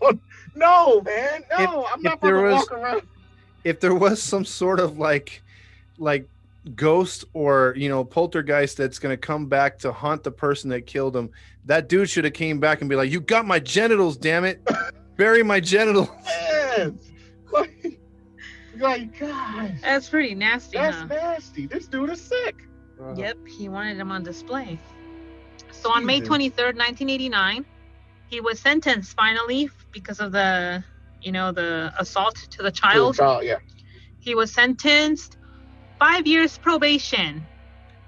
Going, 0.00 0.20
no, 0.54 1.00
man. 1.02 1.42
No, 1.58 1.86
I'm 1.86 2.02
not 2.02 2.20
there 2.20 2.32
going 2.32 2.44
to 2.44 2.52
was- 2.52 2.68
walk 2.70 2.72
around. 2.72 3.02
If 3.64 3.80
there 3.80 3.94
was 3.94 4.22
some 4.22 4.44
sort 4.44 4.80
of 4.80 4.98
like 4.98 5.40
like 5.98 6.28
ghost 6.74 7.24
or 7.32 7.74
you 7.76 7.88
know 7.88 8.04
poltergeist 8.04 8.76
that's 8.76 8.98
gonna 8.98 9.16
come 9.16 9.46
back 9.46 9.78
to 9.78 9.92
haunt 9.92 10.24
the 10.24 10.32
person 10.32 10.68
that 10.70 10.84
killed 10.86 11.14
him, 11.16 11.30
that 11.66 11.88
dude 11.88 12.10
should 12.10 12.24
have 12.24 12.32
came 12.32 12.58
back 12.58 12.80
and 12.80 12.90
be 12.90 12.96
like, 12.96 13.10
You 13.10 13.20
got 13.20 13.46
my 13.46 13.60
genitals, 13.60 14.16
damn 14.16 14.44
it. 14.44 14.60
Bury 15.16 15.44
my 15.44 15.60
genitals. 15.60 16.08
Man. 16.24 16.98
Like, 17.52 18.00
like, 18.82 19.18
gosh. 19.18 19.80
That's 19.82 20.08
pretty 20.08 20.34
nasty, 20.34 20.78
That's 20.78 20.96
huh? 20.96 21.06
nasty. 21.06 21.66
This 21.66 21.86
dude 21.86 22.10
is 22.10 22.20
sick. 22.20 22.56
Yep, 23.16 23.38
he 23.46 23.68
wanted 23.68 23.96
him 23.96 24.10
on 24.12 24.22
display. 24.22 24.78
So 25.72 25.90
on 25.90 26.06
May 26.06 26.20
Jesus. 26.20 26.36
23rd, 26.36 26.76
1989, 26.76 27.64
he 28.28 28.40
was 28.40 28.60
sentenced 28.60 29.16
finally 29.16 29.68
because 29.92 30.20
of 30.20 30.32
the, 30.32 30.84
you 31.20 31.32
know, 31.32 31.52
the 31.52 31.92
assault 31.98 32.36
to 32.50 32.62
the 32.62 32.70
child. 32.70 33.16
Child, 33.16 33.44
yeah. 33.44 33.58
He 34.20 34.34
was 34.34 34.52
sentenced 34.52 35.36
five 35.98 36.26
years 36.26 36.58
probation 36.58 37.44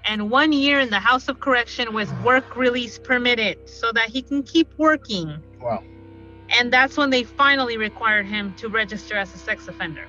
and 0.07 0.29
one 0.29 0.53
year 0.53 0.79
in 0.79 0.89
the 0.89 0.99
House 0.99 1.27
of 1.27 1.39
Correction 1.39 1.93
with 1.93 2.11
work 2.23 2.55
release 2.55 2.99
permitted 2.99 3.57
so 3.67 3.91
that 3.93 4.09
he 4.09 4.21
can 4.21 4.43
keep 4.43 4.73
working. 4.77 5.41
Wow. 5.61 5.83
And 6.57 6.71
that's 6.71 6.95
when 6.95 7.09
they 7.09 7.23
finally 7.23 7.77
required 7.77 8.27
him 8.27 8.53
to 8.57 8.69
register 8.69 9.15
as 9.17 9.33
a 9.33 9.37
sex 9.37 9.67
offender. 9.67 10.05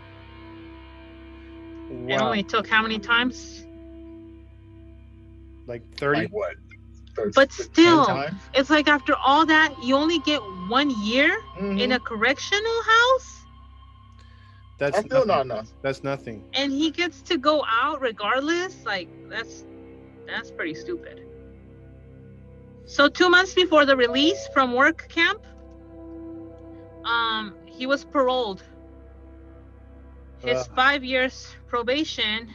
It 1.90 2.20
only 2.20 2.42
took 2.42 2.66
how 2.68 2.82
many 2.82 2.98
times? 2.98 3.64
Like 5.66 5.82
30. 5.96 6.20
Like 6.22 6.30
what? 6.30 6.54
Thirty- 7.14 7.32
But 7.34 7.52
still. 7.52 8.24
It's 8.54 8.70
like 8.70 8.88
after 8.88 9.14
all 9.16 9.46
that, 9.46 9.74
you 9.82 9.96
only 9.96 10.18
get 10.20 10.40
one 10.68 10.90
year 11.02 11.40
Mhm. 11.58 11.80
in 11.80 11.92
a 11.92 12.00
correctional 12.00 12.82
house, 12.82 13.46
that's 14.78 14.96
That's 14.96 15.06
still 15.06 15.24
nothing. 15.24 15.48
not 15.48 15.56
enough. 15.56 15.68
That's 15.82 16.04
nothing. 16.04 16.44
and 16.52 16.70
he 16.72 16.90
gets 16.90 17.22
to 17.22 17.38
go 17.38 17.64
out 17.66 18.00
regardless. 18.02 18.84
Like 18.84 19.08
that's 19.30 19.64
that's 20.26 20.50
pretty 20.50 20.74
stupid. 20.74 21.22
So 22.84 23.08
two 23.08 23.30
months 23.30 23.54
before 23.54 23.86
the 23.86 23.96
release 23.96 24.46
from 24.52 24.74
work 24.74 25.08
camp, 25.08 25.40
um, 27.04 27.54
he 27.66 27.86
was 27.86 28.04
paroled. 28.04 28.62
His 30.40 30.58
Ugh. 30.58 30.66
five 30.76 31.04
years 31.04 31.46
probation 31.68 32.48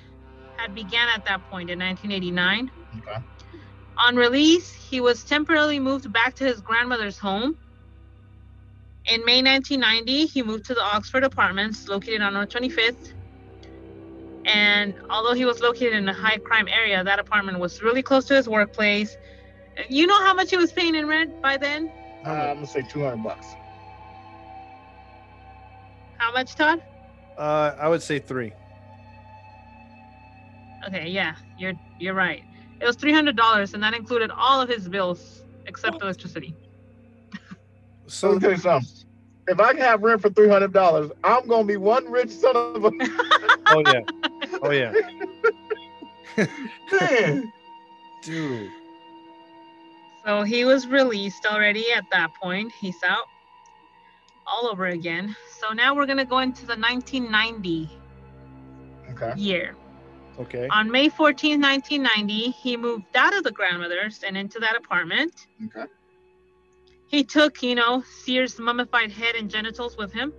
had 0.58 0.74
began 0.74 1.08
at 1.16 1.26
that 1.26 1.42
point 1.50 1.70
in 1.70 1.80
1989. 1.80 2.72
Okay. 3.08 3.26
On 4.08 4.16
release, 4.16 4.72
he 4.74 5.02
was 5.02 5.24
temporarily 5.24 5.80
moved 5.80 6.12
back 6.12 6.36
to 6.36 6.44
his 6.44 6.62
grandmother's 6.62 7.18
home. 7.18 7.56
In 9.08 9.26
May 9.26 9.42
1990, 9.42 10.28
he 10.28 10.44
moved 10.44 10.66
to 10.66 10.74
the 10.74 10.82
Oxford 10.82 11.24
Apartments 11.24 11.88
located 11.88 12.22
on 12.22 12.34
North 12.34 12.50
25th. 12.50 13.14
And 14.46 14.96
although 15.10 15.34
he 15.34 15.46
was 15.46 15.60
located 15.62 15.94
in 15.94 16.08
a 16.08 16.14
high 16.14 16.38
crime 16.38 16.68
area, 16.68 17.04
that 17.04 17.20
apartment 17.20 17.60
was 17.60 17.82
really 17.82 18.02
close 18.02 18.26
to 18.26 18.36
his 18.36 18.48
workplace. 18.48 19.18
You 19.90 20.08
know 20.08 20.20
how 20.24 20.34
much 20.34 20.50
he 20.50 20.58
was 20.58 20.72
paying 20.72 20.96
in 20.96 21.08
rent 21.08 21.32
by 21.42 21.58
then? 21.58 21.92
Uh, 22.26 22.30
I'm 22.30 22.56
gonna 22.56 22.68
say 22.68 22.82
200 22.82 23.22
bucks. 23.22 23.56
How 26.18 26.32
much, 26.34 26.56
Todd? 26.56 26.80
Uh, 27.38 27.76
I 27.80 27.88
would 27.90 28.02
say 28.02 28.20
three. 28.20 28.54
Okay, 30.88 31.10
yeah, 31.10 31.36
you're 31.58 31.74
you're 32.00 32.14
right. 32.14 32.44
It 32.80 32.86
was 32.86 32.96
three 32.96 33.14
hundred 33.14 33.36
dollars, 33.36 33.74
and 33.74 33.84
that 33.84 33.94
included 33.94 34.32
all 34.32 34.60
of 34.62 34.70
his 34.70 34.90
bills 34.90 35.44
except 35.68 36.02
electricity. 36.02 36.56
So 37.34 37.38
So 38.08 38.30
let 38.30 38.36
me 38.36 38.40
tell 38.42 38.52
you 38.52 38.58
something. 38.58 38.90
If 39.48 39.60
I 39.60 39.74
can 39.74 39.82
have 39.82 40.02
rent 40.02 40.22
for 40.22 40.30
300 40.30 40.72
dollars, 40.72 41.12
I'm 41.24 41.48
gonna 41.48 41.66
be 41.66 41.78
one 41.78 42.10
rich 42.10 42.30
son 42.30 42.56
of 42.56 42.86
a 42.86 42.92
oh 43.68 43.84
yeah. 43.86 44.02
Oh 44.62 44.72
yeah. 44.72 44.94
man. 47.00 47.52
Dude. 48.24 48.72
So 50.26 50.44
he 50.44 50.66
was 50.66 50.88
released 50.88 51.46
already 51.46 51.92
at 51.92 52.06
that 52.12 52.34
point. 52.36 52.72
He's 52.80 53.02
out 53.04 53.26
all 54.48 54.68
over 54.68 54.88
again. 54.88 55.36
So 55.60 55.74
now 55.74 55.96
we're 55.96 56.06
gonna 56.06 56.26
go 56.26 56.40
into 56.40 56.66
the 56.66 56.76
1990 56.76 57.90
Okay. 59.12 59.34
year. 59.40 59.76
Okay. 60.40 60.68
On 60.70 60.90
May 60.90 61.10
14, 61.10 61.60
1990, 61.62 62.52
he 62.52 62.78
moved 62.78 63.16
out 63.16 63.36
of 63.36 63.44
the 63.44 63.52
grandmother's 63.52 64.24
and 64.24 64.38
into 64.38 64.60
that 64.60 64.76
apartment. 64.76 65.48
Okay. 65.66 65.86
He 67.08 67.24
took, 67.24 67.62
you 67.62 67.76
know, 67.76 68.04
Sears' 68.24 68.58
mummified 68.58 69.12
head 69.12 69.36
and 69.36 69.50
genitals 69.50 69.98
with 69.98 70.14
him. 70.14 70.34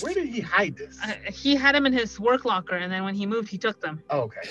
Where 0.00 0.14
did 0.14 0.28
he 0.28 0.40
hide 0.40 0.76
this? 0.76 0.98
Uh, 1.02 1.14
he 1.32 1.56
had 1.56 1.74
them 1.74 1.84
in 1.84 1.92
his 1.92 2.20
work 2.20 2.44
locker, 2.44 2.76
and 2.76 2.92
then 2.92 3.02
when 3.02 3.14
he 3.14 3.26
moved, 3.26 3.48
he 3.48 3.58
took 3.58 3.80
them. 3.80 4.02
Oh, 4.08 4.20
okay. 4.20 4.48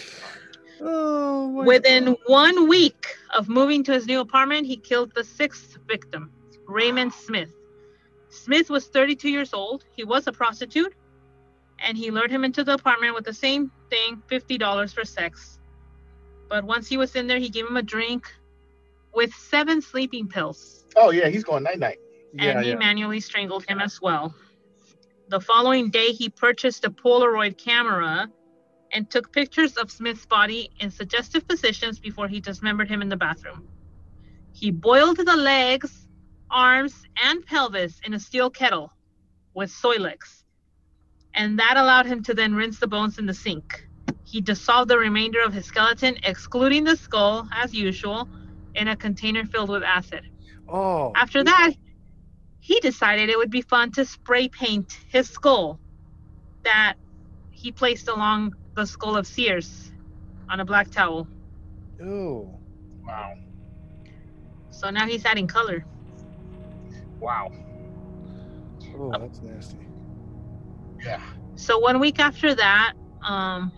Oh 0.82 1.50
my 1.50 1.66
Within 1.66 2.16
one 2.28 2.68
week 2.68 3.16
of 3.36 3.50
moving 3.50 3.84
to 3.86 3.94
his 3.94 4.06
new 4.06 4.20
apartment, 4.20 4.68
he 4.68 4.78
killed 4.78 5.14
the 5.16 5.24
sixth 5.24 5.78
victim, 5.88 6.32
Raymond 6.68 7.14
Smith. 7.14 7.52
Smith 8.30 8.70
was 8.70 8.88
32 8.88 9.30
years 9.30 9.54
old. 9.54 9.86
He 9.96 10.04
was 10.04 10.28
a 10.28 10.32
prostitute, 10.32 10.94
and 11.80 11.98
he 11.98 12.12
lured 12.12 12.32
him 12.32 12.44
into 12.44 12.64
the 12.64 12.74
apartment 12.74 13.16
with 13.16 13.26
the 13.26 13.34
same 13.34 13.72
thing 13.90 14.22
$50 14.30 14.94
for 14.94 15.06
sex. 15.06 15.60
But 16.48 16.64
once 16.64 16.88
he 16.88 16.98
was 16.98 17.16
in 17.16 17.28
there, 17.28 17.40
he 17.40 17.50
gave 17.50 17.68
him 17.68 17.78
a 17.78 17.84
drink 17.84 18.32
with 19.14 19.34
seven 19.34 19.82
sleeping 19.82 20.28
pills, 20.28 20.80
Oh 20.96 21.12
yeah, 21.12 21.30
he's 21.30 21.44
going 21.44 21.64
night 21.64 21.80
night. 21.80 22.00
Yeah, 22.34 22.52
and 22.52 22.64
he 22.64 22.70
yeah. 22.72 22.76
manually 22.76 23.20
strangled 23.20 23.66
him 23.66 23.80
as 23.80 24.02
well. 24.02 24.34
The 25.30 25.40
following 25.40 25.90
day, 25.90 26.12
he 26.12 26.30
purchased 26.30 26.86
a 26.86 26.90
Polaroid 26.90 27.58
camera 27.58 28.28
and 28.92 29.10
took 29.10 29.32
pictures 29.32 29.78
of 29.78 29.92
Smith's 29.92 30.26
body 30.26 30.72
in 30.80 30.90
suggestive 30.90 31.48
positions 31.48 32.00
before 32.00 32.28
he 32.28 32.40
dismembered 32.40 32.90
him 32.90 33.02
in 33.02 33.10
the 33.10 33.18
bathroom. 33.18 33.68
He 34.54 34.72
boiled 34.72 35.18
the 35.18 35.36
legs, 35.38 36.08
arms, 36.52 36.94
and 37.24 37.46
pelvis 37.46 38.00
in 38.06 38.14
a 38.14 38.20
steel 38.20 38.50
kettle 38.50 38.92
with 39.54 39.70
Soilex, 39.70 40.44
and 41.34 41.60
that 41.60 41.76
allowed 41.78 42.06
him 42.06 42.24
to 42.24 42.34
then 42.34 42.54
rinse 42.54 42.80
the 42.80 42.88
bones 42.88 43.18
in 43.20 43.26
the 43.26 43.34
sink. 43.34 43.88
He 44.24 44.42
dissolved 44.42 44.90
the 44.90 44.98
remainder 44.98 45.42
of 45.42 45.54
his 45.54 45.66
skeleton, 45.66 46.18
excluding 46.24 46.84
the 46.84 46.96
skull, 46.96 47.48
as 47.52 47.74
usual, 47.74 48.30
in 48.76 48.88
a 48.88 48.96
container 48.96 49.46
filled 49.46 49.70
with 49.70 49.84
acid. 49.84 50.22
Oh. 50.68 51.12
After 51.16 51.44
that, 51.44 51.74
he 52.60 52.80
decided 52.80 53.30
it 53.30 53.38
would 53.38 53.50
be 53.50 53.62
fun 53.62 53.92
to 53.94 54.06
spray 54.06 54.48
paint 54.50 55.00
his 55.10 55.30
skull 55.30 55.80
that 56.64 56.96
he 57.52 57.72
placed 57.72 58.08
along 58.08 58.56
the 58.76 58.86
skull 58.86 59.16
of 59.16 59.26
Sears 59.26 59.92
on 60.50 60.60
a 60.60 60.66
black 60.66 60.92
towel. 60.92 61.28
Ew. 62.00 62.54
Wow. 63.06 63.34
So 64.70 64.90
now 64.90 65.08
he's 65.08 65.26
adding 65.26 65.48
color. 65.48 65.86
Wow. 67.22 67.50
Oh, 68.94 69.18
that's 69.20 69.42
nasty. 69.44 69.80
Yeah. 71.06 71.20
So 71.56 71.80
one 71.80 72.00
week 72.00 72.20
after 72.20 72.56
that, 72.56 72.94
um, 73.28 73.74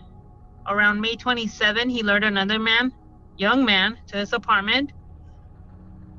around 0.69 1.01
May 1.01 1.15
27, 1.15 1.89
he 1.89 2.03
lured 2.03 2.23
another 2.23 2.59
man, 2.59 2.91
young 3.37 3.65
man, 3.65 3.97
to 4.09 4.17
his 4.17 4.33
apartment. 4.33 4.91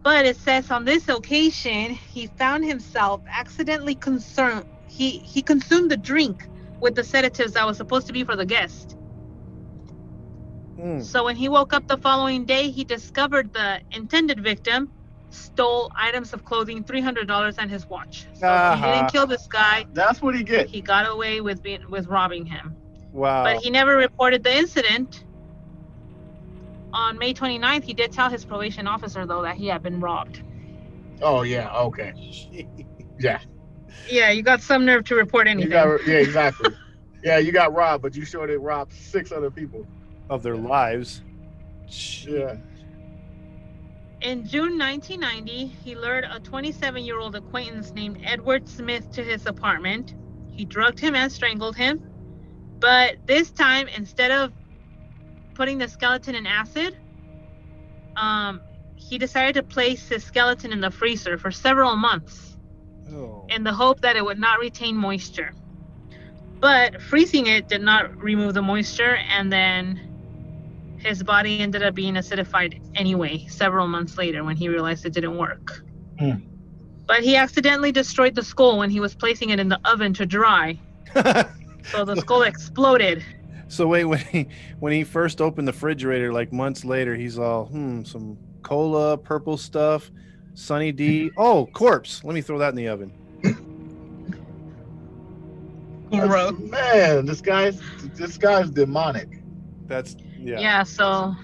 But 0.05 0.26
it 0.26 0.37
says 0.37 0.71
on 0.71 0.85
this 0.85 1.09
occasion, 1.09 1.93
he 2.12 2.29
found 2.29 2.64
himself 2.64 3.23
accidentally 3.38 3.97
concerned. 3.97 4.67
He 4.88 5.21
he 5.21 5.43
consumed 5.43 5.91
the 5.91 5.97
drink 5.99 6.49
with 6.81 6.95
the 6.95 7.05
sedatives 7.05 7.55
that 7.55 7.67
was 7.67 7.76
supposed 7.79 8.09
to 8.09 8.12
be 8.12 8.25
for 8.25 8.37
the 8.37 8.47
guest. 8.47 8.97
Mm. 10.79 11.02
So 11.05 11.25
when 11.25 11.37
he 11.37 11.49
woke 11.49 11.73
up 11.75 11.88
the 11.88 11.99
following 11.99 12.47
day, 12.47 12.71
he 12.71 12.85
discovered 12.85 13.52
the 13.52 13.81
intended 13.93 14.43
victim 14.43 14.93
stole 15.33 15.91
items 15.97 16.33
of 16.33 16.45
clothing, 16.45 16.85
three 16.85 17.01
hundred 17.01 17.27
dollars, 17.29 17.57
and 17.59 17.71
his 17.71 17.89
watch. 17.89 18.27
So 18.35 18.47
he 18.47 18.53
Uh-huh. 18.53 18.93
didn't 18.95 19.12
kill 19.12 19.27
this 19.27 19.47
guy. 19.47 19.87
That's 19.93 20.21
what 20.23 20.35
he 20.35 20.43
get. 20.43 20.69
He 20.69 20.81
got 20.81 21.09
away 21.11 21.41
with 21.41 21.62
being 21.62 21.81
with 21.91 22.07
robbing 22.07 22.47
him. 22.47 22.77
Wow. 23.12 23.45
But 23.45 23.57
he 23.62 23.71
never 23.71 23.97
reported 23.97 24.43
the 24.43 24.55
incident. 24.57 25.25
On 26.95 27.19
May 27.19 27.33
29th, 27.33 27.85
he 27.85 27.95
did 27.95 28.12
tell 28.12 28.29
his 28.29 28.45
probation 28.45 28.87
officer 28.87 29.25
though 29.27 29.43
that 29.43 29.57
he 29.57 29.67
had 29.67 29.83
been 29.83 29.99
robbed. 30.01 30.43
Oh 31.23 31.43
yeah. 31.43 31.73
Okay. 31.75 32.12
Yeah. 33.19 33.39
Yeah, 34.11 34.31
you 34.31 34.43
got 34.43 34.61
some 34.62 34.85
nerve 34.85 35.05
to 35.05 35.15
report 35.15 35.47
You 35.47 35.53
anything. 35.53 35.71
got 35.71 36.05
yeah 36.07 36.17
exactly. 36.17 36.71
yeah, 37.23 37.39
you 37.39 37.53
got 37.53 37.73
robbed, 37.73 38.03
but 38.03 38.17
you 38.17 38.25
sure 38.25 38.47
did 38.49 38.59
rob 38.59 38.91
six 38.93 39.31
other 39.31 39.51
people. 39.51 39.87
of 40.31 40.43
their 40.43 40.57
lives. 40.57 41.23
Yeah. 42.27 42.57
In 44.23 44.47
June 44.47 44.79
1990, 44.79 45.67
he 45.85 45.97
lured 45.97 46.25
a 46.31 46.41
27 46.41 47.05
year 47.05 47.19
old 47.21 47.35
acquaintance 47.37 47.93
named 47.93 48.19
Edward 48.25 48.69
Smith 48.69 49.11
to 49.12 49.25
his 49.25 49.47
apartment. 49.47 50.14
He 50.50 50.64
drugged 50.64 51.00
him 51.00 51.14
and 51.17 51.31
strangled 51.33 51.76
him. 51.76 52.00
But 52.81 53.17
this 53.26 53.50
time, 53.50 53.88
instead 53.88 54.31
of 54.31 54.52
putting 55.55 55.79
the 55.79 55.88
skeleton 55.88 56.35
in 56.37 56.47
acid, 56.47 56.95
um, 58.17 58.62
he 58.97 59.19
decided 59.19 59.55
to 59.57 59.62
place 59.62 60.09
his 60.09 60.25
skeleton 60.25 60.73
in 60.73 60.81
the 60.81 60.91
freezer 60.91 61.38
for 61.38 61.50
several 61.50 61.97
months 61.97 62.57
Oh. 63.12 63.47
in 63.50 63.64
the 63.64 63.73
hope 63.75 64.00
that 64.02 64.17
it 64.17 64.25
would 64.25 64.38
not 64.38 64.61
retain 64.61 64.97
moisture. 64.97 65.52
But 66.61 67.02
freezing 67.02 67.47
it 67.49 67.69
did 67.69 67.83
not 67.83 68.23
remove 68.23 68.55
the 68.55 68.62
moisture, 68.62 69.19
and 69.31 69.52
then 69.52 70.12
his 71.02 71.23
body 71.23 71.61
ended 71.61 71.82
up 71.82 71.94
being 71.94 72.14
acidified 72.14 72.80
anyway 72.94 73.47
several 73.49 73.87
months 73.87 74.16
later 74.16 74.44
when 74.44 74.56
he 74.56 74.68
realized 74.68 75.04
it 75.04 75.12
didn't 75.12 75.37
work. 75.37 75.85
Hmm. 76.18 76.35
But 77.06 77.23
he 77.23 77.37
accidentally 77.37 77.92
destroyed 77.92 78.35
the 78.35 78.42
skull 78.42 78.78
when 78.78 78.90
he 78.90 79.00
was 79.00 79.14
placing 79.14 79.50
it 79.50 79.59
in 79.61 79.68
the 79.68 79.80
oven 79.85 80.14
to 80.14 80.26
dry. 80.26 80.78
So 81.85 82.04
the 82.04 82.14
skull 82.16 82.42
exploded. 82.42 83.25
so 83.68 83.88
wait, 83.88 84.04
when 84.04 84.21
he 84.21 84.49
when 84.78 84.92
he 84.92 85.02
first 85.04 85.40
opened 85.40 85.66
the 85.66 85.73
refrigerator, 85.73 86.32
like 86.32 86.52
months 86.52 86.85
later, 86.85 87.16
he's 87.16 87.38
all 87.38 87.66
hmm, 87.66 88.04
some 88.04 88.38
cola, 88.62 89.18
purple 89.18 89.56
stuff, 89.56 90.11
Sunny 90.54 90.92
D. 90.92 91.30
Oh, 91.37 91.66
corpse. 91.73 92.23
Let 92.23 92.35
me 92.35 92.40
throw 92.40 92.59
that 92.59 92.68
in 92.68 92.76
the 92.76 92.88
oven. 92.88 93.12
That's- 96.12 96.52
Man, 96.61 97.25
this 97.25 97.40
guy's 97.40 97.80
this 98.14 98.37
guy's 98.37 98.71
demonic. 98.71 99.42
That's 99.87 100.14
yeah. 100.42 100.61
Yeah. 100.61 100.82
so 100.82 101.34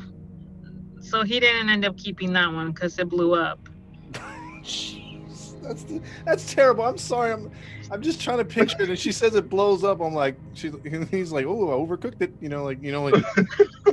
so 1.00 1.22
he 1.22 1.40
didn't 1.40 1.70
end 1.70 1.84
up 1.84 1.96
keeping 1.96 2.32
that 2.34 2.52
one 2.52 2.72
because 2.72 2.98
it 2.98 3.08
blew 3.08 3.34
up. 3.34 3.60
Jeez, 4.62 5.60
that's 5.62 5.84
that's 6.24 6.52
terrible. 6.52 6.84
I'm 6.84 6.98
sorry. 6.98 7.32
I'm 7.32 7.50
I'm 7.90 8.02
just 8.02 8.20
trying 8.20 8.38
to 8.38 8.44
picture 8.44 8.82
it. 8.82 8.90
And 8.90 8.98
she 8.98 9.12
says 9.12 9.34
it 9.34 9.48
blows 9.48 9.84
up. 9.84 10.00
I'm 10.00 10.14
like, 10.14 10.36
she's 10.54 10.74
he's 11.10 11.32
like, 11.32 11.46
oh, 11.46 11.70
I 11.70 11.86
overcooked 11.86 12.20
it. 12.20 12.32
You 12.40 12.48
know, 12.48 12.64
like 12.64 12.82
you 12.82 12.92
know, 12.92 13.04
like 13.04 13.24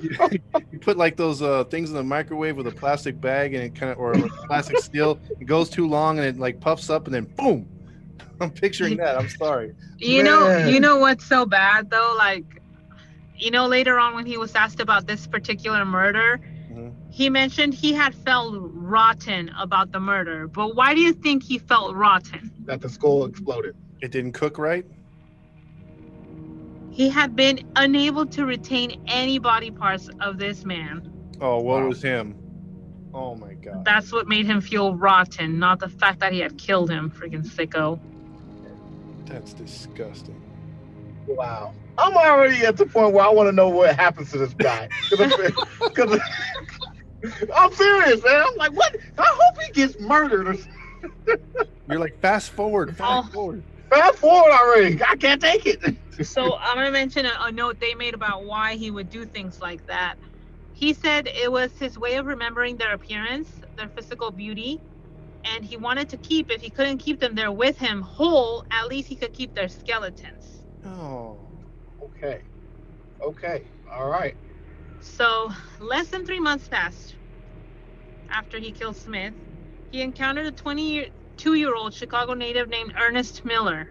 you, 0.01 0.39
you 0.71 0.79
put 0.79 0.97
like 0.97 1.15
those 1.15 1.41
uh 1.41 1.63
things 1.65 1.89
in 1.89 1.95
the 1.95 2.03
microwave 2.03 2.57
with 2.57 2.67
a 2.67 2.71
plastic 2.71 3.19
bag 3.21 3.53
and 3.53 3.63
it 3.63 3.75
kind 3.75 3.91
of 3.91 3.97
or 3.97 4.13
a 4.13 4.29
plastic 4.47 4.79
steel. 4.79 5.19
It 5.39 5.45
goes 5.45 5.69
too 5.69 5.87
long 5.87 6.19
and 6.19 6.27
it 6.27 6.37
like 6.37 6.59
puffs 6.59 6.89
up 6.89 7.05
and 7.05 7.13
then 7.13 7.25
boom. 7.35 7.67
I'm 8.41 8.51
picturing 8.51 8.97
that. 8.97 9.17
I'm 9.17 9.29
sorry. 9.29 9.73
You 9.97 10.23
know, 10.23 10.67
you 10.67 10.79
know 10.79 10.97
what's 10.97 11.25
so 11.25 11.45
bad 11.45 11.89
though? 11.89 12.15
Like, 12.17 12.61
you 13.37 13.51
know, 13.51 13.67
later 13.67 13.99
on 13.99 14.15
when 14.15 14.25
he 14.25 14.37
was 14.37 14.55
asked 14.55 14.79
about 14.79 15.07
this 15.07 15.27
particular 15.27 15.85
murder, 15.85 16.39
Mhm. 16.71 16.93
he 17.09 17.29
mentioned 17.29 17.73
he 17.73 17.93
had 17.93 18.15
felt 18.15 18.55
rotten 18.73 19.51
about 19.59 19.91
the 19.91 19.99
murder. 19.99 20.47
But 20.47 20.75
why 20.75 20.93
do 20.95 21.01
you 21.01 21.13
think 21.13 21.43
he 21.43 21.57
felt 21.57 21.95
rotten? 21.95 22.51
That 22.65 22.81
the 22.81 22.89
skull 22.89 23.25
exploded. 23.25 23.75
It 24.01 24.11
didn't 24.11 24.33
cook 24.33 24.57
right. 24.57 24.85
He 26.91 27.09
had 27.09 27.35
been 27.35 27.59
unable 27.75 28.25
to 28.27 28.45
retain 28.45 29.03
any 29.07 29.37
body 29.37 29.69
parts 29.69 30.09
of 30.21 30.37
this 30.37 30.63
man. 30.63 31.11
Oh, 31.41 31.59
what 31.59 31.81
Wow. 31.81 31.87
was 31.89 32.01
him? 32.01 32.35
Oh 33.13 33.35
my 33.35 33.53
god. 33.55 33.83
That's 33.85 34.11
what 34.13 34.27
made 34.27 34.45
him 34.45 34.61
feel 34.61 34.95
rotten, 34.95 35.59
not 35.59 35.79
the 35.79 35.89
fact 35.89 36.19
that 36.19 36.31
he 36.31 36.39
had 36.39 36.57
killed 36.57 36.89
him, 36.89 37.11
freaking 37.11 37.45
sicko. 37.45 37.99
That's 39.25 39.53
disgusting. 39.53 40.41
Wow. 41.27 41.73
I'm 41.97 42.15
already 42.15 42.65
at 42.65 42.77
the 42.77 42.85
point 42.85 43.13
where 43.13 43.25
I 43.25 43.29
want 43.29 43.47
to 43.47 43.51
know 43.53 43.69
what 43.69 43.95
happens 43.95 44.31
to 44.31 44.37
this 44.37 44.53
guy. 44.53 44.89
Because 45.79 46.19
I'm 47.55 47.73
serious, 47.73 48.23
man. 48.23 48.43
I'm 48.45 48.55
like, 48.57 48.73
what? 48.73 48.95
I 49.17 49.23
hope 49.25 49.61
he 49.63 49.71
gets 49.71 49.99
murdered. 49.99 50.59
You're 51.89 51.99
like 51.99 52.19
fast 52.21 52.51
forward, 52.51 52.95
fast 52.95 53.29
Oh. 53.29 53.33
forward. 53.33 53.63
Fast 53.89 54.17
forward 54.19 54.51
already. 54.51 55.01
I 55.03 55.15
can't 55.15 55.41
take 55.41 55.65
it. 55.65 55.79
So 56.25 56.57
I'm 56.57 56.75
gonna 56.75 56.91
mention 56.91 57.25
a, 57.25 57.31
a 57.41 57.51
note 57.51 57.79
they 57.79 57.93
made 57.95 58.13
about 58.13 58.45
why 58.45 58.75
he 58.75 58.91
would 58.91 59.09
do 59.09 59.25
things 59.25 59.59
like 59.61 59.85
that. 59.87 60.15
He 60.73 60.93
said 60.93 61.27
it 61.27 61.51
was 61.51 61.71
his 61.77 61.97
way 61.97 62.15
of 62.15 62.25
remembering 62.25 62.77
their 62.77 62.93
appearance, 62.93 63.49
their 63.77 63.89
physical 63.89 64.31
beauty, 64.31 64.79
and 65.45 65.63
he 65.65 65.77
wanted 65.77 66.09
to 66.09 66.17
keep. 66.17 66.51
If 66.51 66.61
he 66.61 66.69
couldn't 66.69 66.97
keep 66.99 67.19
them 67.19 67.35
there 67.35 67.51
with 67.51 67.77
him 67.77 68.01
whole, 68.01 68.65
at 68.71 68.87
least 68.87 69.07
he 69.07 69.15
could 69.15 69.33
keep 69.33 69.55
their 69.55 69.69
skeletons. 69.69 70.63
Oh. 70.85 71.44
Okay. 72.25 72.43
Okay. 73.23 73.67
All 73.91 74.07
right. 74.09 74.35
So 75.01 75.49
less 75.79 76.09
than 76.09 76.25
three 76.25 76.39
months 76.39 76.67
passed 76.67 77.15
after 78.29 78.59
he 78.59 78.71
killed 78.71 78.97
Smith. 78.97 79.33
He 79.91 80.01
encountered 80.01 80.47
a 80.47 80.51
22-year-old 80.51 81.93
Chicago 81.93 82.33
native 82.33 82.69
named 82.69 82.93
Ernest 82.99 83.45
Miller 83.45 83.89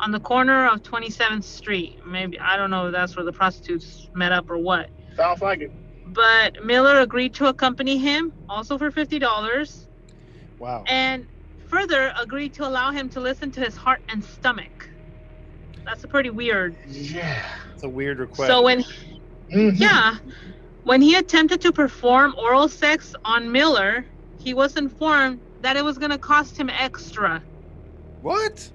on 0.00 0.10
the 0.10 0.20
corner 0.20 0.66
of 0.68 0.82
27th 0.82 1.44
Street. 1.44 1.98
Maybe 2.06 2.38
I 2.40 2.56
don't 2.56 2.70
know 2.70 2.86
if 2.88 2.92
that's 2.92 3.16
where 3.16 3.24
the 3.24 3.32
prostitutes 3.32 4.10
met 4.14 4.32
up 4.32 4.50
or 4.50 4.58
what. 4.58 4.90
Sounds 5.16 5.40
like 5.40 5.60
it. 5.60 5.72
but 6.06 6.64
Miller 6.64 7.00
agreed 7.00 7.34
to 7.34 7.46
accompany 7.46 7.98
him, 7.98 8.32
also 8.48 8.78
for 8.78 8.90
fifty 8.90 9.18
dollars, 9.18 9.88
Wow. 10.58 10.84
and 10.88 11.26
further 11.68 12.12
agreed 12.20 12.54
to 12.54 12.66
allow 12.66 12.90
him 12.92 13.08
to 13.10 13.20
listen 13.20 13.50
to 13.52 13.60
his 13.60 13.76
heart 13.76 14.00
and 14.10 14.24
stomach. 14.24 14.87
That's 15.88 16.04
a 16.04 16.08
pretty 16.08 16.30
weird. 16.30 16.76
Yeah. 16.86 17.42
It's 17.74 17.82
a 17.84 17.88
weird 17.88 18.18
request. 18.18 18.48
So 18.48 18.62
when 18.62 18.84
Mhm. 19.52 19.78
yeah, 19.80 20.16
when 20.84 21.00
he 21.00 21.16
attempted 21.16 21.62
to 21.62 21.72
perform 21.72 22.34
oral 22.38 22.68
sex 22.68 23.14
on 23.24 23.50
Miller, 23.50 24.06
he 24.36 24.54
was 24.54 24.76
informed 24.76 25.40
that 25.60 25.76
it 25.76 25.84
was 25.84 25.98
going 25.98 26.10
to 26.10 26.18
cost 26.18 26.58
him 26.58 26.70
extra. 26.70 27.44
what? 28.20 28.70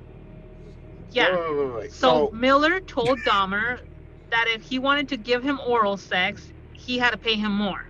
Yeah. 1.11 1.35
Wait, 1.35 1.49
wait, 1.49 1.65
wait, 1.67 1.75
wait. 1.75 1.91
So 1.91 2.29
So, 2.31 2.35
Miller 2.35 2.79
told 2.81 3.19
Dahmer 3.19 3.77
that 4.31 4.45
if 4.55 4.63
he 4.63 4.79
wanted 4.79 5.09
to 5.09 5.17
give 5.17 5.43
him 5.43 5.59
oral 5.67 5.97
sex, 5.97 6.51
he 6.73 6.97
had 6.97 7.11
to 7.11 7.17
pay 7.17 7.35
him 7.35 7.51
more. 7.51 7.81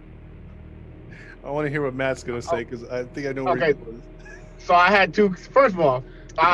I 1.43 1.51
want 1.51 1.65
to 1.65 1.69
hear 1.69 1.83
what 1.83 1.93
Matt's 1.93 2.23
gonna 2.23 2.41
say 2.41 2.63
because 2.63 2.83
I 2.85 3.03
think 3.05 3.27
I 3.27 3.31
know 3.33 3.45
where 3.45 3.53
Okay. 3.53 3.67
he 3.67 3.73
was. 3.73 4.01
so 4.57 4.73
I 4.75 4.89
had 4.89 5.13
to. 5.15 5.33
First 5.33 5.75
of 5.75 5.79
all, 5.81 6.05
I 6.39 6.45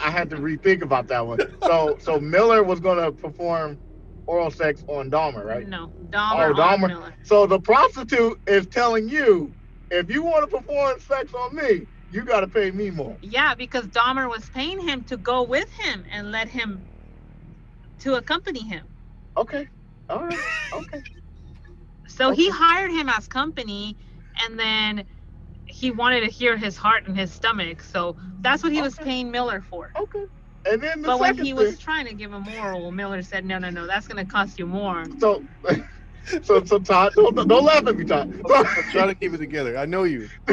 I 0.00 0.08
I 0.08 0.10
had 0.10 0.30
to 0.30 0.36
rethink 0.36 0.82
about 0.82 1.08
that 1.08 1.26
one. 1.26 1.40
So 1.62 1.96
so 2.00 2.20
Miller 2.20 2.62
was 2.64 2.80
gonna 2.80 3.12
perform 3.12 3.80
oral 4.26 4.50
sex 4.50 4.84
on 4.88 5.10
Dahmer, 5.10 5.44
right? 5.44 5.66
No, 5.68 5.92
Dahmer, 6.10 6.50
Oh, 6.50 6.54
Dahmer. 6.54 7.14
So 7.24 7.46
the 7.46 7.60
prostitute 7.60 8.38
is 8.46 8.66
telling 8.68 9.08
you, 9.08 9.54
if 9.90 10.10
you 10.10 10.22
want 10.24 10.50
to 10.50 10.56
perform 10.58 11.00
sex 11.00 11.32
on 11.34 11.56
me, 11.56 11.88
you 12.10 12.24
got 12.24 12.40
to 12.40 12.48
pay 12.48 12.70
me 12.70 12.90
more. 12.90 13.18
Yeah, 13.22 13.54
because 13.54 13.86
Dahmer 13.88 14.28
was 14.28 14.48
paying 14.50 14.80
him 14.86 15.04
to 15.06 15.16
go 15.18 15.44
with 15.44 15.68
him 15.84 16.04
and 16.12 16.32
let 16.32 16.48
him 16.48 16.86
to 18.00 18.14
accompany 18.16 18.62
him. 18.66 18.86
Okay. 19.36 19.66
All 20.10 20.24
right. 20.26 20.38
Okay. 20.74 21.02
So 22.08 22.32
he 22.32 22.50
hired 22.50 22.90
him 22.92 23.08
as 23.08 23.28
company 23.28 23.96
and 24.44 24.58
then 24.58 25.04
he 25.78 25.90
wanted 25.92 26.20
to 26.20 26.26
hear 26.30 26.56
his 26.56 26.76
heart 26.76 27.06
and 27.06 27.16
his 27.16 27.32
stomach. 27.32 27.82
So 27.82 28.16
that's 28.40 28.62
what 28.62 28.72
he 28.72 28.82
was 28.82 28.94
paying 28.96 29.30
Miller 29.30 29.62
for. 29.62 29.90
Okay. 29.98 30.24
And 30.70 30.82
then 30.82 31.02
the 31.02 31.08
But 31.08 31.20
when 31.20 31.34
he 31.36 31.52
thing, 31.52 31.56
was 31.56 31.78
trying 31.78 32.06
to 32.06 32.14
give 32.14 32.32
him 32.32 32.46
oral, 32.48 32.92
Miller 32.92 33.22
said, 33.22 33.44
"No, 33.44 33.58
no, 33.58 33.70
no, 33.70 33.86
that's 33.86 34.08
going 34.08 34.24
to 34.24 34.30
cost 34.30 34.58
you 34.58 34.66
more." 34.66 35.04
so 35.20 35.44
so 36.42 36.64
so 36.64 36.78
Todd, 36.80 37.12
don't, 37.16 37.34
don't 37.48 37.64
laugh 37.64 37.86
at 37.86 37.96
me, 37.96 38.04
Todd. 38.04 38.32
So, 38.48 38.56
I'm 38.56 38.90
trying 38.90 39.08
to 39.08 39.14
keep 39.14 39.34
it 39.34 39.38
together. 39.38 39.78
I 39.78 39.86
know 39.86 40.04
you. 40.04 40.28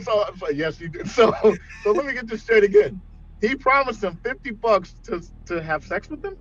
so, 0.00 0.24
so 0.36 0.50
yes, 0.50 0.80
you 0.80 0.88
did. 0.90 1.08
So 1.10 1.34
so 1.82 1.92
let 1.92 2.06
me 2.06 2.12
get 2.14 2.28
this 2.28 2.42
straight 2.42 2.64
again. 2.64 3.02
he 3.40 3.56
promised 3.56 4.04
him 4.04 4.18
50 4.24 4.52
bucks 4.52 4.94
to 5.06 5.22
to 5.46 5.62
have 5.62 5.84
sex 5.84 6.08
with 6.10 6.24
him 6.24 6.34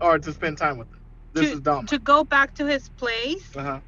or 0.00 0.18
to 0.18 0.32
spend 0.32 0.58
time 0.58 0.78
with 0.78 0.88
him. 0.88 1.00
This 1.34 1.52
is 1.54 1.60
dumb. 1.60 1.86
to 1.88 1.98
go 1.98 2.24
back 2.24 2.54
to 2.56 2.66
his 2.66 2.88
place 2.90 3.56
Uh-huh. 3.56 3.80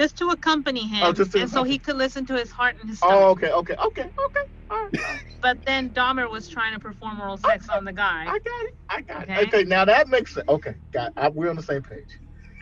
Just 0.00 0.16
to 0.16 0.30
accompany 0.30 0.88
him 0.88 1.02
Oh, 1.04 1.12
just 1.12 1.32
to 1.32 1.40
and 1.40 1.50
so 1.50 1.62
he 1.62 1.78
could 1.78 1.96
listen 1.96 2.24
to 2.26 2.34
his 2.34 2.50
heart 2.50 2.76
and 2.80 2.88
his 2.88 2.98
oh, 3.02 3.06
stomach. 3.06 3.22
Oh, 3.22 3.30
okay, 3.32 3.50
okay, 3.50 3.74
okay, 3.86 4.02
okay. 4.02 4.46
All 4.70 4.88
right. 4.94 5.20
But 5.42 5.58
then 5.66 5.90
Dahmer 5.90 6.30
was 6.30 6.48
trying 6.48 6.72
to 6.74 6.80
perform 6.80 7.20
oral 7.20 7.36
sex 7.36 7.68
on 7.68 7.84
the 7.84 7.92
guy. 7.92 8.22
I 8.22 8.26
got 8.26 8.38
it. 8.38 8.74
I 8.88 9.00
got 9.02 9.22
Okay. 9.24 9.42
it. 9.42 9.48
Okay, 9.48 9.64
now 9.64 9.84
that 9.84 10.08
makes 10.08 10.34
sense. 10.34 10.46
Okay, 10.48 10.76
got. 10.92 11.12
I, 11.16 11.28
we're 11.28 11.50
on 11.50 11.56
the 11.56 11.62
same 11.62 11.82
page. 11.82 12.08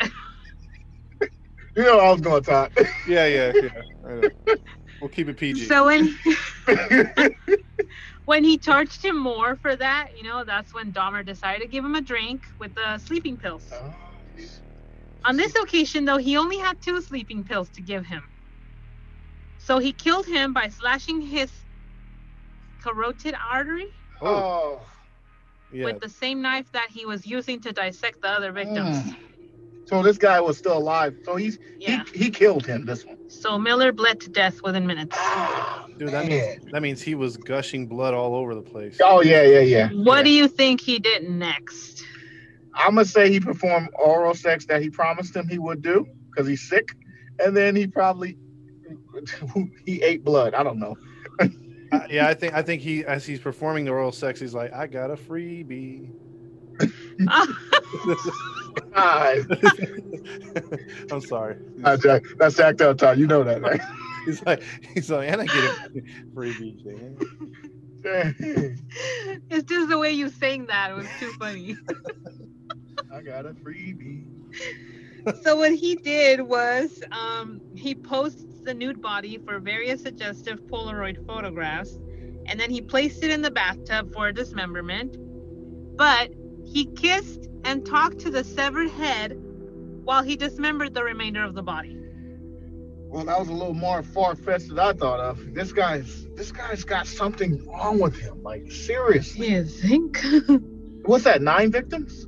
you 1.77 1.83
know 1.85 2.01
I 2.01 2.11
was 2.11 2.21
going 2.21 2.43
to 2.43 2.51
talk. 2.51 2.73
Yeah, 3.07 3.27
yeah, 3.27 3.53
yeah. 4.07 4.29
We'll 5.01 5.11
keep 5.11 5.29
it 5.29 5.37
PG. 5.39 5.67
So 5.67 5.87
when 5.87 6.19
when 8.25 8.45
he 8.45 8.59
charged 8.59 9.05
him 9.05 9.17
more 9.19 9.57
for 9.57 9.77
that, 9.77 10.09
you 10.17 10.25
know, 10.25 10.45
that's 10.45 10.75
when 10.75 10.93
Dahmer 10.93 11.25
decided 11.25 11.63
to 11.63 11.69
give 11.69 11.85
him 11.85 11.95
a 11.95 12.03
drink 12.03 12.43
with 12.59 12.75
the 12.75 12.99
sleeping 12.99 13.37
pills. 13.37 13.67
Oh, 13.73 13.95
On 15.29 15.37
this 15.37 15.55
occasion, 15.57 16.07
though, 16.07 16.17
he 16.17 16.39
only 16.39 16.57
had 16.57 16.81
two 16.81 17.03
sleeping 17.03 17.45
pills 17.45 17.69
to 17.71 17.83
give 17.83 18.07
him. 18.07 18.23
So 19.59 19.79
he 19.79 19.93
killed 19.93 20.25
him 20.25 20.55
by 20.55 20.69
slashing 20.69 21.21
his 21.21 21.53
carotid 22.83 23.35
artery 23.53 23.89
oh. 24.23 24.81
yeah. 25.71 25.85
with 25.85 26.01
the 26.01 26.09
same 26.09 26.41
knife 26.41 26.73
that 26.73 26.89
he 26.89 27.05
was 27.05 27.27
using 27.27 27.61
to 27.61 27.73
dissect 27.73 28.23
the 28.23 28.29
other 28.29 28.53
victims. 28.53 28.97
Mm. 28.97 29.17
So 29.85 30.03
this 30.03 30.17
guy 30.17 30.41
was 30.41 30.57
still 30.57 30.79
alive. 30.79 31.15
So 31.27 31.37
he's 31.37 31.59
Yeah. 31.79 32.05
he, 32.11 32.25
he 32.25 32.31
killed 32.31 32.65
him. 32.65 32.87
This 32.87 33.05
one. 33.05 33.19
So 33.29 33.59
Miller 33.59 33.93
bled 33.93 34.21
to 34.21 34.31
death 34.31 34.63
within 34.63 34.87
minutes. 34.87 35.15
Ah, 35.19 35.85
Dude, 35.99 36.09
that 36.09 36.27
man. 36.27 36.29
means 36.29 36.73
that 36.73 36.81
means 36.81 37.03
he 37.03 37.15
was 37.15 37.37
gushing 37.37 37.87
blood 37.87 38.15
all 38.15 38.35
over 38.35 38.55
the 38.55 38.63
place. 38.63 38.99
Oh 39.03 39.21
yeah, 39.21 39.43
yeah, 39.43 39.61
yeah. 39.61 39.89
What 39.91 40.25
do 40.25 40.31
you 40.31 40.49
think 40.49 40.81
he 40.81 40.99
did 40.99 41.29
next? 41.29 42.03
I'm 42.79 42.95
gonna 42.95 43.05
say 43.05 43.31
he 43.31 43.41
performed 43.41 43.89
oral 43.99 44.35
sex 44.35 44.67
that 44.67 44.81
he 44.81 44.91
promised 44.91 45.35
him 45.35 45.49
he 45.49 45.59
would 45.59 45.83
do 45.83 46.07
because 46.31 46.47
he's 46.47 46.69
sick, 46.69 46.89
and 47.39 47.57
then 47.57 47.75
he 47.75 47.87
probably 47.87 48.39
he 49.85 50.03
ate 50.03 50.25
blood. 50.25 50.55
I 50.55 50.63
don't 50.63 50.79
know. 50.79 50.97
Uh, 51.91 52.01
yeah, 52.11 52.29
I 52.29 52.35
think 52.35 52.53
I 52.53 52.61
think 52.61 52.83
he 52.83 53.03
as 53.07 53.25
he's 53.25 53.41
performing 53.41 53.87
the 53.87 53.91
oral 53.93 54.13
sex, 54.13 54.39
he's 54.39 54.53
like, 54.53 54.75
I 54.75 54.87
got 54.87 55.11
a 55.11 55.15
freebie. 55.15 56.11
Ah, 57.27 57.47
I'm 61.11 61.21
sorry. 61.23 61.57
that's 61.79 62.03
Jack. 62.03 62.25
That's 62.39 62.57
Jack 62.57 62.77
Del 62.77 62.95
Time. 62.95 63.19
You 63.19 63.27
know 63.27 63.43
that, 63.43 63.63
right? 63.63 63.81
He's 64.27 64.45
like, 64.45 64.63
he's 64.93 65.11
like, 65.11 65.31
and 65.31 65.41
I 65.41 65.47
get 65.47 65.55
a 65.65 65.91
freebie. 66.37 66.77
Jay." 66.83 68.77
it's 69.51 69.65
just 69.65 69.89
the 69.89 69.99
way 69.99 70.13
you 70.13 70.29
sang 70.29 70.67
that. 70.67 70.91
It 70.91 70.95
was 70.95 71.09
too 71.19 71.33
funny. 71.39 71.77
I 73.13 73.23
got 73.23 73.47
a 73.47 73.51
freebie. 73.51 74.25
so 75.43 75.57
what 75.57 75.73
he 75.73 75.97
did 75.97 76.41
was 76.43 77.03
um, 77.11 77.61
he 77.75 77.95
posts 77.95 78.61
the 78.63 78.75
nude 78.75 79.01
body 79.01 79.39
for 79.39 79.59
various 79.59 80.03
suggestive 80.03 80.61
Polaroid 80.67 81.27
photographs, 81.27 81.99
and 82.47 82.61
then 82.61 82.71
he 82.71 82.81
placed 82.81 83.23
it 83.25 83.31
in 83.31 83.41
the 83.43 83.51
bathtub 83.51 84.13
for 84.13 84.31
dismemberment. 84.33 85.17
But 85.97 86.33
he 86.65 86.87
kissed 86.87 87.49
and 87.65 87.85
talked 87.85 88.19
to 88.21 88.31
the 88.31 88.45
severed 88.45 88.91
head 88.91 89.37
while 90.05 90.23
he 90.23 90.37
dismembered 90.37 90.95
the 90.95 91.03
remainder 91.03 91.43
of 91.43 91.55
the 91.55 91.63
body. 91.63 91.99
Well, 93.09 93.25
that 93.25 93.39
was 93.39 93.49
a 93.49 93.53
little 93.53 93.75
more 93.75 94.03
far 94.03 94.37
fetched 94.37 94.69
than 94.69 94.79
I 94.79 94.93
thought 94.93 95.19
of. 95.19 95.55
This 95.55 95.73
guy's 95.73 96.27
this 96.35 96.53
guy's 96.53 96.85
got 96.85 97.07
something 97.07 97.67
wrong 97.67 97.99
with 97.99 98.19
him. 98.19 98.43
Like 98.43 98.71
seriously. 98.71 99.49
You 99.49 99.65
think? 99.65 100.21
What's 101.07 101.25
that? 101.25 101.41
Nine 101.41 101.73
victims? 101.73 102.27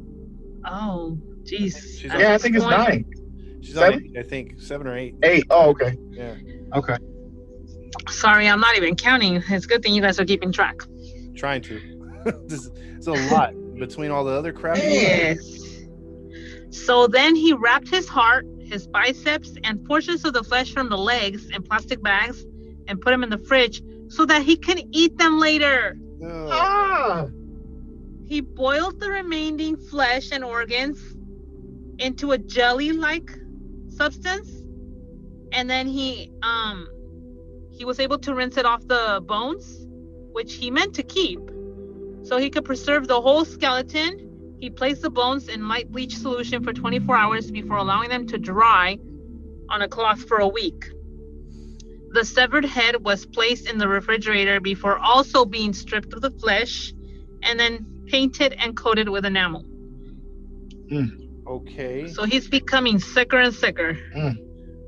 Oh, 0.64 1.18
jeez. 1.44 2.01
She's 2.01 2.11
At 2.11 2.20
Yeah, 2.20 2.35
I 2.35 2.38
think 2.38 2.57
it's 2.57 2.64
point- 2.64 2.77
nine. 2.79 3.05
She's 3.62 3.77
on 3.77 3.92
Seven? 3.92 4.07
eight, 4.07 4.18
I 4.18 4.23
think 4.23 4.61
seven 4.61 4.87
or 4.87 4.96
eight. 4.96 5.14
Eight. 5.23 5.44
Oh, 5.51 5.68
okay. 5.70 5.96
Yeah, 6.11 6.35
Okay. 6.75 6.96
Sorry, 8.09 8.49
I'm 8.49 8.61
not 8.61 8.77
even 8.77 8.94
counting. 8.96 9.42
It's 9.49 9.64
a 9.64 9.68
good 9.68 9.83
thing 9.83 9.92
you 9.94 10.01
guys 10.03 10.18
are 10.18 10.25
keeping 10.25 10.51
track. 10.53 10.77
trying 11.37 11.61
to. 11.62 11.81
this, 12.46 12.70
it's 12.96 13.07
a 13.07 13.12
lot 13.35 13.53
between 13.79 14.11
all 14.11 14.25
the 14.25 14.33
other 14.33 14.53
crap. 14.53 14.77
Yes. 14.79 15.59
So 16.70 17.07
then 17.07 17.35
he 17.35 17.53
wrapped 17.53 17.88
his 17.88 18.09
heart, 18.09 18.46
his 18.61 18.87
biceps, 18.87 19.55
and 19.64 19.85
portions 19.85 20.25
of 20.25 20.33
the 20.33 20.44
flesh 20.44 20.73
from 20.73 20.88
the 20.88 20.96
legs 20.99 21.51
in 21.51 21.62
plastic 21.62 22.03
bags 22.03 22.46
and 22.87 23.01
put 23.01 23.11
them 23.11 23.23
in 23.25 23.31
the 23.31 23.38
fridge 23.38 23.83
so 24.09 24.25
that 24.27 24.42
he 24.42 24.57
can 24.57 24.79
eat 24.92 25.16
them 25.18 25.38
later. 25.40 25.96
No. 26.18 26.49
Ah. 26.53 27.27
He 28.31 28.40
boiled 28.43 29.01
the 29.01 29.11
remaining 29.11 29.77
flesh 29.77 30.31
and 30.31 30.45
organs 30.45 31.01
into 31.99 32.31
a 32.31 32.38
jelly-like 32.38 33.29
substance, 33.88 34.62
and 35.51 35.69
then 35.69 35.88
he 35.88 36.31
um 36.40 36.87
he 37.73 37.85
was 37.85 37.99
able 37.99 38.19
to 38.21 38.33
rinse 38.33 38.57
it 38.57 38.64
off 38.64 38.87
the 38.87 39.21
bones, 39.27 39.85
which 40.31 40.55
he 40.55 40.71
meant 40.71 40.95
to 40.95 41.03
keep, 41.03 41.40
so 42.23 42.38
he 42.38 42.51
could 42.51 42.64
preserve 42.64 43.09
the 43.09 43.21
whole 43.21 43.45
skeleton. 43.45 44.57
He 44.61 44.71
placed 44.71 45.03
the 45.03 45.11
bones 45.11 45.49
in 45.49 45.66
light 45.66 45.90
bleach 45.90 46.16
solution 46.16 46.62
for 46.62 46.73
24 46.73 47.16
hours 47.16 47.51
before 47.51 47.79
allowing 47.79 48.11
them 48.11 48.29
to 48.29 48.38
dry 48.38 48.97
on 49.71 49.83
a 49.83 49.88
cloth 49.88 50.21
for 50.29 50.38
a 50.38 50.47
week. 50.47 50.85
The 52.12 52.25
severed 52.25 52.64
head 52.64 53.03
was 53.05 53.27
placed 53.27 53.69
in 53.69 53.79
the 53.79 53.88
refrigerator 53.88 54.61
before 54.61 55.01
also 55.01 55.45
being 55.45 55.73
stripped 55.73 56.12
of 56.12 56.21
the 56.21 56.31
flesh 56.31 56.95
and 57.43 57.59
then 57.59 57.87
painted 58.11 58.55
and 58.59 58.77
coated 58.77 59.09
with 59.09 59.25
enamel. 59.25 59.64
Okay. 61.46 62.09
So 62.09 62.25
he's 62.25 62.49
becoming 62.49 62.99
sicker 62.99 63.38
and 63.38 63.55
sicker. 63.55 63.96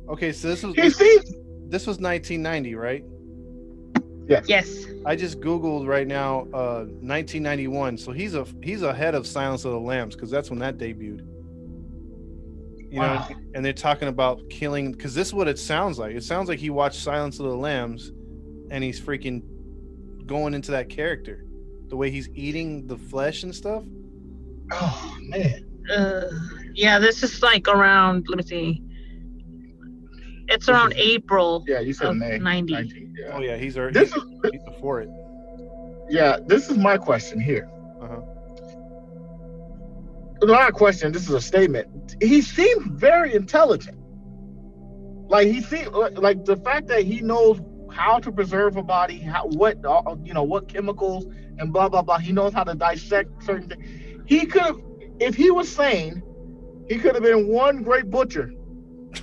Okay. 0.09 0.33
So 0.33 0.49
this 0.49 0.63
was 0.63 0.75
He 0.75 0.91
seems. 0.91 1.25
this 1.69 1.87
was 1.87 1.99
1990, 1.99 2.75
right? 2.75 3.05
Yes. 4.47 4.87
I 5.05 5.15
just 5.17 5.41
googled 5.41 5.87
right 5.87 6.07
now, 6.07 6.43
uh, 6.55 6.85
1991. 7.01 7.99
So 7.99 8.13
he's 8.13 8.35
a 8.35 8.47
he's 8.63 8.83
ahead 8.83 9.15
of 9.15 9.27
Silence 9.27 9.65
of 9.65 9.73
the 9.73 9.81
Lambs 9.81 10.15
because 10.15 10.31
that's 10.31 10.49
when 10.51 10.59
that 10.61 10.79
debuted. 10.79 11.27
You 12.91 13.01
know, 13.01 13.07
Wow. 13.15 13.29
and 13.55 13.65
they're 13.65 13.73
talking 13.73 14.09
about 14.09 14.43
killing 14.51 14.93
because 14.93 15.15
this 15.15 15.29
is 15.29 15.35
what 15.35 15.49
it 15.49 15.59
sounds 15.59 15.99
like. 15.99 16.15
It 16.15 16.23
sounds 16.25 16.49
like 16.49 16.59
he 16.59 16.71
watched 16.71 17.01
Silence 17.01 17.39
of 17.41 17.47
the 17.47 17.57
Lambs, 17.57 18.13
and 18.71 18.85
he's 18.85 19.01
freaking 19.01 19.43
going 20.27 20.53
into 20.55 20.71
that 20.73 20.89
character, 20.91 21.45
the 21.93 21.97
way 21.99 22.11
he's 22.11 22.31
eating 22.31 22.87
the 22.87 22.97
flesh 22.97 23.43
and 23.43 23.55
stuff. 23.55 23.85
Oh 24.73 25.17
man. 25.21 25.63
Uh, 25.95 26.25
yeah, 26.73 26.99
this 26.99 27.23
is 27.23 27.43
like 27.43 27.69
around, 27.69 28.25
let 28.31 28.39
me 28.39 28.43
see. 28.43 28.83
It's 30.49 30.71
around 30.71 30.95
April 30.97 31.63
Yeah, 31.69 31.81
you 31.81 31.93
said 31.93 32.09
of 32.09 32.17
May. 32.17 32.39
90. 32.39 32.73
19, 32.73 33.15
yeah. 33.19 33.31
Oh 33.35 33.41
yeah, 33.41 33.59
he's 33.59 33.77
already 33.77 33.93
This 34.01 34.17
is 34.17 34.23
he's 34.51 34.63
before 34.63 35.03
it. 35.03 35.11
yeah. 36.09 36.39
This 36.47 36.71
is 36.71 36.79
my 36.79 36.97
question 36.97 37.39
here. 37.39 37.69
Uh-huh. 38.01 38.23
Not 40.45 40.71
a 40.71 40.73
question. 40.73 41.13
This 41.13 41.29
is 41.29 41.35
a 41.35 41.43
statement. 41.43 42.17
He 42.23 42.41
seems 42.41 42.87
very 42.99 43.35
intelligent. 43.35 43.99
Like 45.29 45.47
he 45.47 45.61
seems 45.61 45.89
like 45.89 46.47
the 46.47 46.57
fact 46.57 46.87
that 46.87 47.03
he 47.03 47.21
knows 47.21 47.61
how 47.93 48.19
to 48.19 48.33
preserve 48.33 48.79
a 48.79 48.83
body, 48.83 49.19
how 49.19 49.47
what 49.49 49.77
uh, 49.85 50.17
you 50.25 50.33
know 50.33 50.43
what 50.43 50.69
chemicals 50.69 51.27
and 51.63 51.73
blah 51.73 51.89
blah 51.89 52.03
blah. 52.03 52.19
He 52.19 52.33
knows 52.33 52.53
how 52.53 52.65
to 52.65 52.75
dissect 52.75 53.43
certain 53.45 53.69
things. 53.71 53.87
He 54.27 54.47
could 54.47 54.63
have, 54.63 54.81
if 55.21 55.35
he 55.35 55.51
was 55.51 55.69
sane, 55.69 56.23
he 56.89 56.99
could 56.99 57.15
have 57.15 57.25
been 57.25 57.49
one 57.49 57.83
great 57.83 58.11
butcher. 58.11 58.53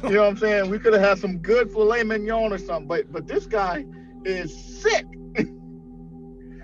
You 0.04 0.10
know 0.12 0.22
what 0.22 0.30
I'm 0.30 0.38
saying? 0.38 0.70
We 0.70 0.80
could 0.80 0.94
have 0.94 1.02
had 1.02 1.20
some 1.20 1.40
good 1.40 1.72
filet 1.72 2.04
mignon 2.04 2.54
or 2.54 2.58
something. 2.58 2.88
But 2.88 3.12
but 3.12 3.28
this 3.28 3.46
guy 3.46 3.86
is 4.26 4.56
sick. 4.82 5.06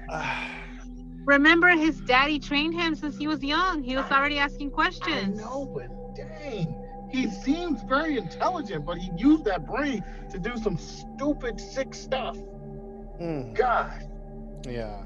Remember, 1.26 1.70
his 1.70 2.02
daddy 2.02 2.40
trained 2.40 2.76
him 2.76 2.96
since 2.96 3.18
he 3.18 3.28
was 3.28 3.44
young. 3.44 3.84
He 3.84 3.96
was 3.96 4.12
already 4.12 4.38
asking 4.38 4.70
I 4.70 4.72
questions. 4.74 5.40
know, 5.40 5.66
but 5.76 5.88
dang. 6.16 6.76
He 7.12 7.30
seems 7.30 7.82
very 7.84 8.18
intelligent, 8.18 8.86
but 8.86 8.98
he 8.98 9.12
used 9.18 9.46
that 9.46 9.66
brain 9.66 10.04
to 10.32 10.40
do 10.40 10.58
some 10.58 10.78
stupid, 10.78 11.60
sick 11.60 11.94
stuff. 11.94 12.38
Hmm. 13.18 13.54
God. 13.54 14.04
Yeah. 14.68 15.04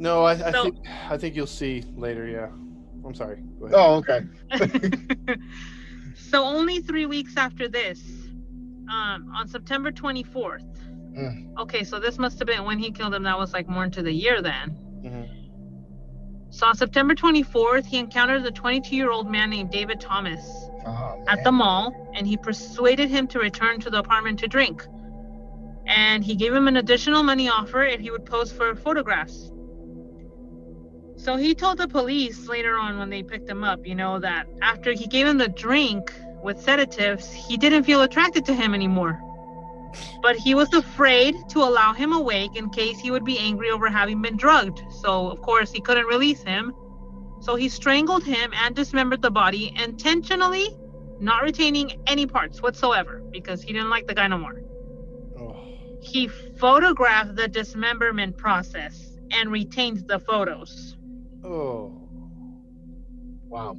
No. 0.00 0.20
No, 0.20 0.24
I, 0.24 0.32
I 0.32 0.50
So- 0.52 0.62
think 0.64 0.76
I 1.10 1.16
think 1.18 1.36
you'll 1.36 1.46
see 1.46 1.84
later. 1.94 2.26
Yeah. 2.26 2.48
I'm 3.06 3.14
sorry. 3.14 3.42
Go 3.58 3.66
ahead. 3.66 3.78
Oh, 3.78 3.94
okay. 3.96 4.90
so 6.14 6.42
only 6.44 6.80
three 6.80 7.06
weeks 7.06 7.34
after 7.36 7.66
this, 7.68 8.00
um, 8.90 9.32
on 9.34 9.46
September 9.48 9.90
24th. 9.90 10.66
Mm. 11.16 11.58
Okay, 11.58 11.82
so 11.84 11.98
this 11.98 12.18
must 12.18 12.38
have 12.38 12.46
been 12.46 12.64
when 12.64 12.78
he 12.78 12.90
killed 12.90 13.14
him. 13.14 13.22
That 13.22 13.38
was 13.38 13.52
like 13.52 13.68
more 13.68 13.84
into 13.84 14.02
the 14.02 14.12
year 14.12 14.42
then. 14.42 14.76
Mhm. 15.04 15.28
So 16.50 16.66
on 16.66 16.76
September 16.76 17.14
24th, 17.14 17.86
he 17.86 17.98
encountered 17.98 18.42
the 18.42 18.50
22-year-old 18.52 19.30
man 19.30 19.50
named 19.50 19.70
David 19.70 20.00
Thomas 20.00 20.42
Oh, 20.86 21.24
at 21.28 21.42
the 21.44 21.52
mall, 21.52 22.10
and 22.14 22.26
he 22.26 22.36
persuaded 22.36 23.08
him 23.08 23.26
to 23.28 23.38
return 23.38 23.80
to 23.80 23.90
the 23.90 23.98
apartment 23.98 24.38
to 24.40 24.48
drink. 24.48 24.86
and 25.86 26.22
he 26.22 26.34
gave 26.36 26.52
him 26.54 26.68
an 26.68 26.76
additional 26.76 27.22
money 27.24 27.48
offer 27.48 27.82
if 27.82 28.00
he 28.00 28.10
would 28.12 28.24
pose 28.24 28.52
for 28.52 28.74
photographs. 28.76 29.50
So 31.22 31.36
he 31.36 31.54
told 31.54 31.76
the 31.76 31.86
police 31.86 32.48
later 32.48 32.78
on 32.78 32.98
when 32.98 33.10
they 33.10 33.22
picked 33.22 33.48
him 33.48 33.62
up, 33.62 33.86
you 33.86 33.94
know, 33.94 34.18
that 34.20 34.46
after 34.62 34.92
he 34.92 35.06
gave 35.06 35.26
him 35.26 35.36
the 35.36 35.48
drink 35.48 36.10
with 36.42 36.58
sedatives, 36.62 37.30
he 37.30 37.58
didn't 37.58 37.84
feel 37.84 38.00
attracted 38.00 38.46
to 38.46 38.54
him 38.54 38.72
anymore. 38.72 39.20
But 40.22 40.36
he 40.36 40.54
was 40.54 40.72
afraid 40.72 41.34
to 41.50 41.58
allow 41.58 41.92
him 41.92 42.14
awake 42.14 42.56
in 42.56 42.70
case 42.70 42.98
he 42.98 43.10
would 43.10 43.24
be 43.24 43.38
angry 43.38 43.70
over 43.70 43.90
having 43.90 44.22
been 44.22 44.38
drugged. 44.38 44.80
So, 45.02 45.28
of 45.28 45.42
course, 45.42 45.70
he 45.70 45.82
couldn't 45.82 46.06
release 46.06 46.42
him. 46.42 46.74
So 47.40 47.54
he 47.54 47.68
strangled 47.68 48.24
him 48.24 48.54
and 48.54 48.74
dismembered 48.74 49.20
the 49.20 49.30
body 49.30 49.74
intentionally, 49.76 50.74
not 51.18 51.42
retaining 51.42 52.00
any 52.06 52.26
parts 52.26 52.62
whatsoever 52.62 53.22
because 53.30 53.62
he 53.62 53.74
didn't 53.74 53.90
like 53.90 54.06
the 54.06 54.14
guy 54.14 54.26
no 54.26 54.38
more. 54.38 54.62
Oh. 55.38 55.54
He 56.00 56.28
photographed 56.28 57.36
the 57.36 57.46
dismemberment 57.46 58.38
process 58.38 59.18
and 59.32 59.52
retained 59.52 60.08
the 60.08 60.18
photos. 60.18 60.96
Oh. 61.44 61.92
Wow. 63.48 63.76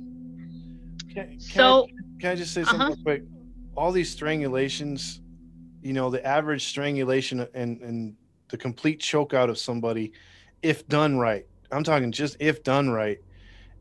Can, 1.14 1.28
can 1.28 1.38
So, 1.40 1.84
I, 1.84 1.88
can 2.20 2.32
I 2.32 2.36
just 2.36 2.54
say 2.54 2.64
something 2.64 2.82
Uh-huh. 2.82 2.96
real 2.96 3.04
quick? 3.04 3.24
All 3.76 3.92
these 3.92 4.16
strangulations, 4.16 5.20
you 5.82 5.94
know, 5.94 6.10
the 6.10 6.26
average 6.26 6.66
strangulation 6.66 7.48
and 7.54 7.82
and 7.82 8.16
the 8.50 8.58
complete 8.58 9.00
choke 9.00 9.34
out 9.34 9.50
of 9.50 9.58
somebody, 9.58 10.12
if 10.62 10.86
done 10.88 11.18
right, 11.18 11.46
I'm 11.72 11.84
talking 11.84 12.12
just 12.12 12.38
if 12.40 12.64
done 12.64 12.90
right, 12.90 13.18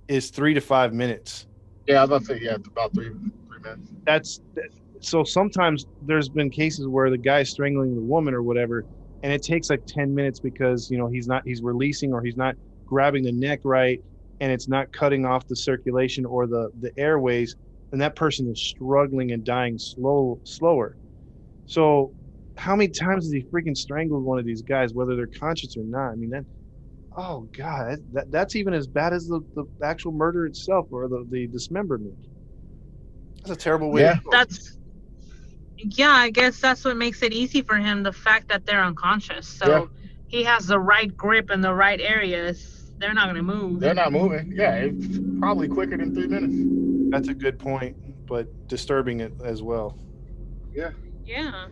is 0.09 0.31
three 0.31 0.55
to 0.55 0.61
five 0.61 0.93
minutes. 0.95 1.47
Yeah, 1.87 1.99
I 1.99 2.05
was 2.05 2.11
about 2.11 2.21
to 2.21 2.27
say 2.27 2.41
yeah, 2.43 2.55
it's 2.55 2.69
about 2.69 2.95
three 2.95 3.09
three 3.09 3.61
minutes. 3.63 3.91
That's 4.07 4.41
so 5.01 5.25
sometimes 5.25 5.87
there's 6.01 6.29
been 6.29 6.51
cases 6.51 6.87
where 6.87 7.11
the 7.11 7.19
guy's 7.19 7.51
strangling 7.51 7.95
the 7.95 8.03
woman 8.03 8.33
or 8.35 8.43
whatever, 8.43 8.85
and 9.23 9.33
it 9.33 9.43
takes 9.43 9.71
like 9.71 9.83
10 9.89 10.15
minutes 10.15 10.41
because 10.41 10.89
you 10.91 10.99
know 10.99 11.09
he's 11.09 11.27
not 11.27 11.43
he's 11.45 11.63
releasing 11.63 12.13
or 12.13 12.23
he's 12.23 12.37
not 12.37 12.55
grabbing 12.91 13.25
the 13.25 13.33
neck 13.33 13.61
right 13.65 14.01
and 14.41 14.53
it's 14.53 14.69
not 14.69 14.93
cutting 14.93 15.27
off 15.27 15.47
the 15.49 15.57
circulation 15.57 16.27
or 16.27 16.49
the 16.49 16.71
the 16.81 16.93
airways 16.99 17.57
and 17.93 18.03
that 18.03 18.17
person 18.17 18.51
is 18.51 18.63
struggling 18.63 19.33
and 19.33 19.45
dying 19.45 19.79
slow 19.79 20.41
slower 20.45 20.97
so 21.67 22.13
how 22.57 22.77
many 22.77 22.91
times 22.91 23.25
has 23.27 23.33
he 23.33 23.45
freaking 23.55 23.77
strangled 23.77 24.25
one 24.25 24.39
of 24.41 24.47
these 24.47 24.63
guys 24.63 24.95
whether 24.95 25.17
they're 25.17 25.31
conscious 25.41 25.77
or 25.79 25.85
not 25.85 26.11
i 26.13 26.17
mean 26.17 26.31
that 26.31 26.47
oh 27.19 27.49
god 27.57 27.91
that, 27.93 28.01
that 28.13 28.33
that's 28.33 28.57
even 28.57 28.75
as 28.75 28.89
bad 28.89 29.15
as 29.15 29.29
the, 29.29 29.41
the 29.57 29.65
actual 29.85 30.13
murder 30.13 30.47
itself 30.47 30.89
or 30.93 31.09
the, 31.09 31.27
the 31.31 31.49
dismemberment 31.49 32.19
that's 33.45 33.57
a 33.57 33.61
terrible 33.65 33.91
way 33.93 34.03
Yeah. 34.03 34.15
to 34.15 34.21
go. 34.25 34.31
that's 34.33 34.79
yeah, 35.79 36.11
I 36.11 36.31
guess 36.31 36.61
that's 36.61 36.85
what 36.85 36.97
makes 36.97 37.23
it 37.23 37.33
easy 37.33 37.63
for 37.63 37.77
him 37.77 38.03
the 38.03 38.13
fact 38.13 38.49
that 38.51 38.67
they're 38.67 38.85
unconscious. 38.85 39.49
So 39.49 39.67
Yeah. 39.69 39.87
he 40.29 40.45
has 40.45 40.67
the 40.67 40.79
right 40.81 41.15
grip 41.17 41.51
in 41.51 41.63
the 41.63 41.75
right 41.75 42.01
areas. 42.01 42.80
They're 43.01 43.15
not 43.15 43.25
going 43.25 43.37
to 43.37 43.43
move. 43.43 43.81
They're 43.81 43.95
not 43.95 44.13
moving. 44.13 44.53
Yeah, 44.55 44.75
it's 44.75 45.19
probably 45.39 45.69
quicker 45.69 45.97
than 45.97 46.15
three 46.15 46.27
minutes. 46.27 46.55
That's 47.11 47.29
a 47.29 47.35
good 47.35 47.59
point, 47.59 47.97
but 48.27 48.47
disturbing 48.69 49.21
it 49.21 49.33
as 49.43 49.63
well. 49.63 49.99
Yeah. 50.73 50.91
Yeah. 51.25 51.67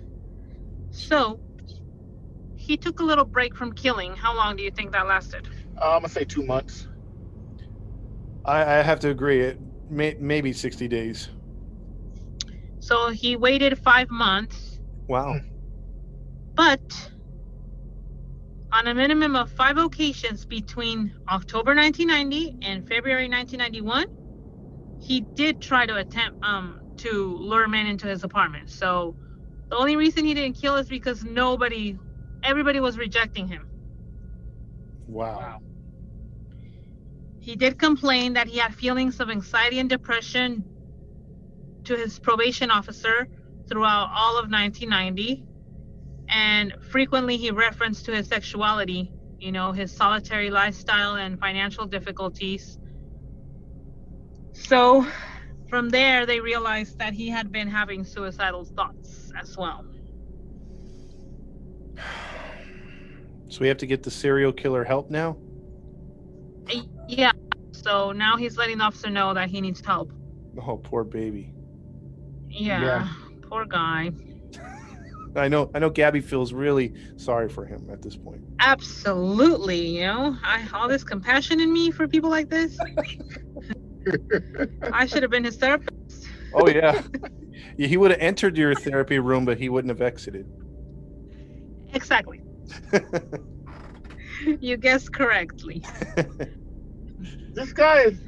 So 0.90 1.38
he 2.56 2.76
took 2.78 3.00
a 3.00 3.04
little 3.04 3.26
break 3.26 3.54
from 3.54 3.72
killing. 3.74 4.16
How 4.16 4.34
long 4.34 4.56
do 4.56 4.62
you 4.62 4.70
think 4.70 4.90
that 4.92 5.06
lasted? 5.06 5.46
Uh, 5.80 5.92
I'm 5.96 6.00
gonna 6.00 6.08
say 6.08 6.24
two 6.24 6.44
months. 6.44 6.88
I, 8.44 8.62
I 8.62 8.82
have 8.82 8.98
to 9.00 9.10
agree. 9.10 9.40
It 9.42 9.60
may, 9.90 10.16
maybe 10.18 10.52
sixty 10.54 10.88
days. 10.88 11.28
So 12.80 13.10
he 13.10 13.36
waited 13.36 13.78
five 13.78 14.08
months, 14.10 14.80
Wow. 15.08 15.40
but 16.54 16.80
on 18.78 18.88
a 18.88 18.94
minimum 18.94 19.36
of 19.36 19.50
five 19.50 19.78
occasions 19.78 20.46
between 20.46 21.12
October 21.30 21.74
1990 21.74 22.58
and 22.62 22.86
February 22.88 23.28
1991, 23.28 24.06
he 25.00 25.22
did 25.36 25.60
try 25.60 25.86
to 25.86 25.96
attempt 25.96 26.38
um 26.44 26.80
to 26.98 27.38
lure 27.40 27.68
men 27.68 27.86
into 27.86 28.06
his 28.08 28.24
apartment. 28.24 28.70
So 28.70 29.16
the 29.70 29.76
only 29.76 29.96
reason 29.96 30.24
he 30.24 30.34
didn't 30.34 30.58
kill 30.60 30.76
is 30.76 30.88
because 30.88 31.24
nobody, 31.24 31.96
everybody 32.44 32.80
was 32.80 32.98
rejecting 32.98 33.48
him. 33.48 33.68
Wow. 35.06 35.60
He 37.40 37.56
did 37.56 37.78
complain 37.78 38.34
that 38.34 38.48
he 38.48 38.58
had 38.58 38.74
feelings 38.74 39.20
of 39.20 39.30
anxiety 39.30 39.80
and 39.80 39.90
depression 39.90 40.64
to 41.86 41.96
his 41.96 42.20
probation 42.20 42.70
officer 42.70 43.28
throughout 43.68 44.10
all 44.16 44.38
of 44.38 44.50
1990. 44.50 45.44
And 46.28 46.74
frequently 46.90 47.36
he 47.36 47.50
referenced 47.50 48.04
to 48.06 48.12
his 48.14 48.28
sexuality, 48.28 49.12
you 49.38 49.52
know, 49.52 49.72
his 49.72 49.92
solitary 49.92 50.50
lifestyle 50.50 51.16
and 51.16 51.38
financial 51.38 51.86
difficulties. 51.86 52.78
So 54.52 55.06
from 55.68 55.88
there, 55.88 56.26
they 56.26 56.40
realized 56.40 56.98
that 56.98 57.14
he 57.14 57.28
had 57.28 57.50
been 57.50 57.68
having 57.68 58.04
suicidal 58.04 58.64
thoughts 58.64 59.30
as 59.40 59.56
well. 59.56 59.84
So 63.48 63.60
we 63.60 63.68
have 63.68 63.78
to 63.78 63.86
get 63.86 64.02
the 64.02 64.10
serial 64.10 64.52
killer 64.52 64.84
help 64.84 65.10
now. 65.10 65.38
Yeah. 67.08 67.32
So 67.72 68.12
now 68.12 68.36
he's 68.36 68.58
letting 68.58 68.78
the 68.78 68.84
officer 68.84 69.08
know 69.08 69.32
that 69.32 69.48
he 69.48 69.60
needs 69.62 69.80
help. 69.84 70.12
Oh, 70.66 70.76
poor 70.76 71.04
baby. 71.04 71.54
Yeah. 72.48 72.82
Yeah. 72.82 73.08
Poor 73.48 73.64
guy. 73.64 74.10
I 75.36 75.48
know. 75.48 75.70
I 75.74 75.78
know. 75.78 75.90
Gabby 75.90 76.20
feels 76.20 76.52
really 76.52 76.94
sorry 77.16 77.48
for 77.48 77.64
him 77.64 77.88
at 77.90 78.02
this 78.02 78.16
point. 78.16 78.42
Absolutely, 78.60 79.98
you 79.98 80.06
know, 80.06 80.36
I 80.42 80.66
all 80.72 80.88
this 80.88 81.04
compassion 81.04 81.60
in 81.60 81.72
me 81.72 81.90
for 81.90 82.08
people 82.08 82.30
like 82.30 82.50
this. 82.50 82.76
I 84.92 85.06
should 85.06 85.22
have 85.22 85.30
been 85.30 85.44
his 85.44 85.56
therapist. 85.56 86.26
Oh 86.54 86.68
yeah. 86.68 87.02
yeah 87.76 87.86
he 87.86 87.96
would 87.96 88.10
have 88.10 88.20
entered 88.20 88.56
your 88.56 88.74
therapy 88.74 89.18
room, 89.18 89.44
but 89.44 89.58
he 89.58 89.68
wouldn't 89.68 89.90
have 89.90 90.00
exited. 90.00 90.46
Exactly. 91.92 92.42
You 94.60 94.76
guessed 94.76 95.12
correctly. 95.12 95.82
This 97.52 97.72
guy 97.72 98.02
is. 98.02 98.20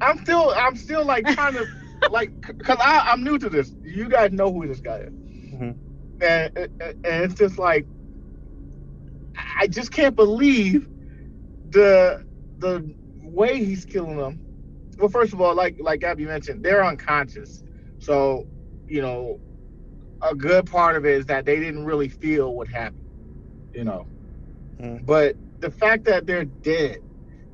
I'm 0.00 0.16
still. 0.20 0.50
I'm 0.56 0.74
still 0.74 1.04
like 1.04 1.26
trying 1.26 1.52
to 1.52 1.66
like 2.10 2.30
because 2.40 2.78
I 2.80 3.00
I'm 3.00 3.22
new 3.22 3.38
to 3.38 3.50
this. 3.50 3.74
You 3.82 4.08
guys 4.08 4.32
know 4.32 4.50
who 4.50 4.66
this 4.66 4.80
guy 4.80 5.00
is, 5.00 5.12
Mhm. 5.60 5.78
and, 6.22 6.52
and 6.56 6.70
and 6.82 7.24
it's 7.24 7.34
just 7.34 7.58
like 7.58 7.86
I 9.60 9.66
just 9.68 9.92
can't 9.92 10.16
believe 10.16 10.88
the 11.70 12.24
the 12.58 12.94
way 13.22 13.64
he's 13.64 13.84
killing 13.84 14.16
them. 14.18 14.40
Well, 14.98 15.08
first 15.10 15.32
of 15.32 15.40
all, 15.40 15.54
like 15.54 15.76
like 15.80 16.04
Abby 16.04 16.26
mentioned, 16.26 16.64
they're 16.64 16.84
unconscious, 16.84 17.62
so 18.00 18.46
you 18.88 19.02
know 19.02 19.40
a 20.22 20.34
good 20.34 20.66
part 20.66 20.96
of 20.96 21.06
it 21.06 21.16
is 21.18 21.26
that 21.26 21.46
they 21.46 21.58
didn't 21.60 21.84
really 21.86 22.08
feel 22.08 22.54
what 22.54 22.68
happened, 22.68 23.00
you 23.74 23.84
know. 23.84 24.06
Mm. 24.80 25.06
But 25.06 25.36
the 25.60 25.70
fact 25.70 26.04
that 26.06 26.26
they're 26.26 26.44
dead, 26.46 26.98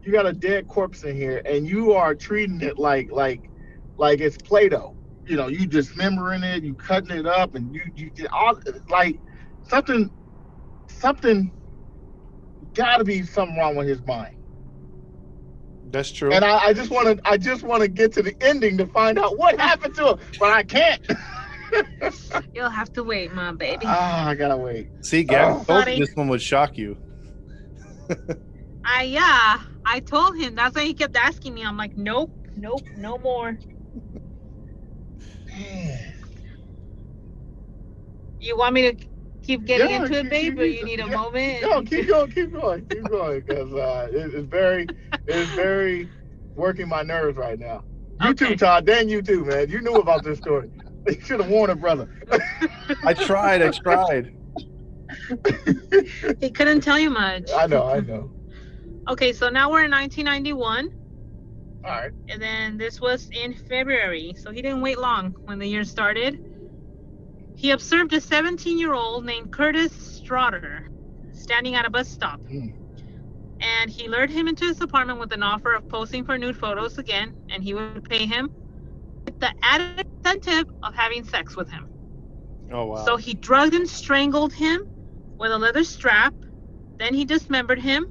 you 0.05 0.13
got 0.13 0.27
a 0.27 0.33
dead 0.33 0.69
corpse 0.69 1.05
in 1.05 1.17
here, 1.17 1.43
and 1.47 1.67
you 1.69 1.93
are 1.93 2.15
treating 2.15 2.61
it 2.63 2.79
like 2.79 3.11
like 3.13 3.51
like 3.99 4.21
it's 4.21 4.39
Play-Doh. 4.39 4.96
You 5.27 5.37
know, 5.37 5.49
you 5.49 5.67
dismembering 5.67 6.43
it, 6.43 6.63
you 6.63 6.75
cutting 6.75 7.17
it 7.17 7.27
up, 7.27 7.55
and 7.55 7.75
you 7.75 7.83
you 7.95 8.11
did 8.11 8.29
all 8.29 8.59
like 8.89 9.19
something 9.69 10.11
something 10.89 11.53
got 12.75 12.99
to 12.99 13.05
be 13.05 13.23
something 13.23 13.57
wrong 13.57 13.77
with 13.77 13.89
his 13.89 14.05
mind. 14.07 14.35
That's 15.91 16.11
true. 16.13 16.33
And 16.33 16.45
I, 16.45 16.59
I 16.59 16.73
just 16.73 16.91
want 16.91 17.07
to 17.19 17.29
I 17.29 17.37
just 17.37 17.63
want 17.63 17.83
to 17.83 17.89
get 17.89 18.13
to 18.15 18.23
the 18.23 18.35
ending 18.41 18.77
to 18.79 18.87
find 18.87 19.19
out 19.19 19.39
what 19.39 19.59
happened 19.59 19.95
to 19.97 20.11
him, 20.11 20.19
but 20.39 20.53
I 20.53 20.63
can't. 20.63 21.01
You'll 22.55 22.71
have 22.71 22.93
to 22.95 23.03
wait, 23.03 23.33
my 23.33 23.53
baby. 23.53 23.87
Ah, 23.87 24.29
I 24.29 24.35
gotta 24.35 24.57
wait. 24.57 24.89
See, 25.03 25.25
Gabby 25.25 25.59
Oh. 25.61 25.65
told 25.65 25.87
this 25.87 26.11
one 26.15 26.29
would 26.29 26.43
shock 26.43 26.79
you. 26.79 26.97
I 28.85 29.03
yeah, 29.03 29.61
I 29.85 30.01
told 30.01 30.37
him. 30.37 30.55
That's 30.55 30.75
why 30.77 30.85
he 30.85 30.95
kept 30.95 31.17
asking 31.17 31.55
me. 31.55 31.65
I'm 31.65 31.77
like, 31.77 31.97
nope, 31.97 32.31
nope, 32.57 32.83
no 32.97 33.19
more. 33.19 33.59
Man. 35.57 35.99
You 38.41 38.57
want 38.57 38.75
me 38.75 38.83
to 38.93 39.07
keep 39.43 39.65
getting 39.65 39.91
Yeah, 39.91 39.97
into 40.05 40.15
it, 40.15 40.23
keep- 40.23 40.31
babe, 40.31 40.59
or 40.59 40.65
you 40.67 40.85
need 40.85 41.01
a 41.01 41.07
yeah. 41.07 41.17
moment? 41.17 41.63
No, 41.63 41.83
keep 41.83 42.09
going, 42.09 42.31
keep 42.31 42.53
going, 42.53 42.87
keep 42.87 43.09
going, 43.09 43.41
because 43.41 43.73
uh, 43.73 44.09
it, 44.13 44.35
it's 44.35 44.49
very, 44.49 44.89
it's 45.27 45.51
very 45.53 46.11
working 46.55 46.89
my 46.89 47.03
nerves 47.03 47.37
right 47.37 47.59
now. 47.59 47.85
You 48.23 48.31
Okay. 48.31 48.51
too, 48.51 48.57
Todd. 48.57 48.87
Dan, 48.87 49.09
you 49.09 49.23
too, 49.23 49.45
man. 49.45 49.69
You 49.71 49.81
knew 49.81 49.97
about 49.97 50.23
this 50.25 50.39
story. 50.39 50.71
You 51.09 51.21
should 51.21 51.39
have 51.39 51.49
warned 51.49 51.71
a 51.71 51.77
brother. 51.77 52.09
I 53.05 53.15
tried. 53.15 53.63
I 53.63 53.71
tried. 53.71 54.33
He 56.41 56.51
couldn't 56.51 56.81
tell 56.81 56.99
you 56.99 57.11
much. 57.11 57.49
I 57.57 57.69
know, 57.69 57.87
I 57.87 58.01
know. 58.01 58.33
Okay, 59.09 59.33
so 59.33 59.49
now 59.49 59.71
we're 59.71 59.85
in 59.85 59.91
1991, 59.93 60.89
All 61.87 62.01
right. 62.01 62.13
and 62.29 62.41
then 62.41 62.77
this 62.77 63.01
was 63.01 63.29
in 63.33 63.55
February. 63.55 64.35
So 64.37 64.51
he 64.51 64.63
didn't 64.63 64.81
wait 64.81 64.99
long 64.99 65.35
when 65.45 65.59
the 65.59 65.67
year 65.67 65.85
started. 65.85 66.43
He 67.55 67.71
observed 67.71 68.13
a 68.13 68.21
17 68.21 68.79
year 68.79 68.93
old 68.93 69.25
named 69.25 69.53
Curtis 69.53 69.93
Straughter 69.93 70.91
standing 71.33 71.75
at 71.75 71.87
a 71.87 71.91
bus 71.91 72.09
stop. 72.09 72.41
Hmm. 72.41 72.69
And 73.61 73.91
he 73.91 74.09
lured 74.09 74.31
him 74.31 74.49
into 74.49 74.67
his 74.67 74.81
apartment 74.81 75.19
with 75.19 75.33
an 75.33 75.43
offer 75.43 75.73
of 75.73 75.89
posing 75.89 76.25
for 76.25 76.37
nude 76.37 76.57
photos 76.57 76.99
again, 76.99 77.35
and 77.51 77.63
he 77.63 77.73
would 77.73 78.05
pay 78.05 78.27
him 78.27 78.51
with 79.25 79.41
the 79.41 79.51
added 79.63 80.07
incentive 80.07 80.67
of 80.83 80.95
having 80.95 81.25
sex 81.25 81.57
with 81.57 81.71
him. 81.71 81.89
Oh 82.73 82.87
wow. 82.87 83.05
So 83.05 83.17
he 83.17 83.35
drugged 83.35 83.75
and 83.75 83.89
strangled 83.89 84.53
him 84.53 84.87
with 85.39 85.53
a 85.53 85.59
leather 85.59 85.85
strap. 85.85 86.35
Then 86.99 87.15
he 87.15 87.25
dismembered 87.25 87.79
him. 87.79 88.07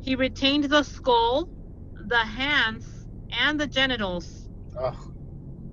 He 0.00 0.16
retained 0.16 0.64
the 0.64 0.82
skull, 0.82 1.48
the 2.08 2.18
hands, 2.18 3.06
and 3.32 3.58
the 3.60 3.66
genitals. 3.66 4.48
Ugh. 4.78 4.94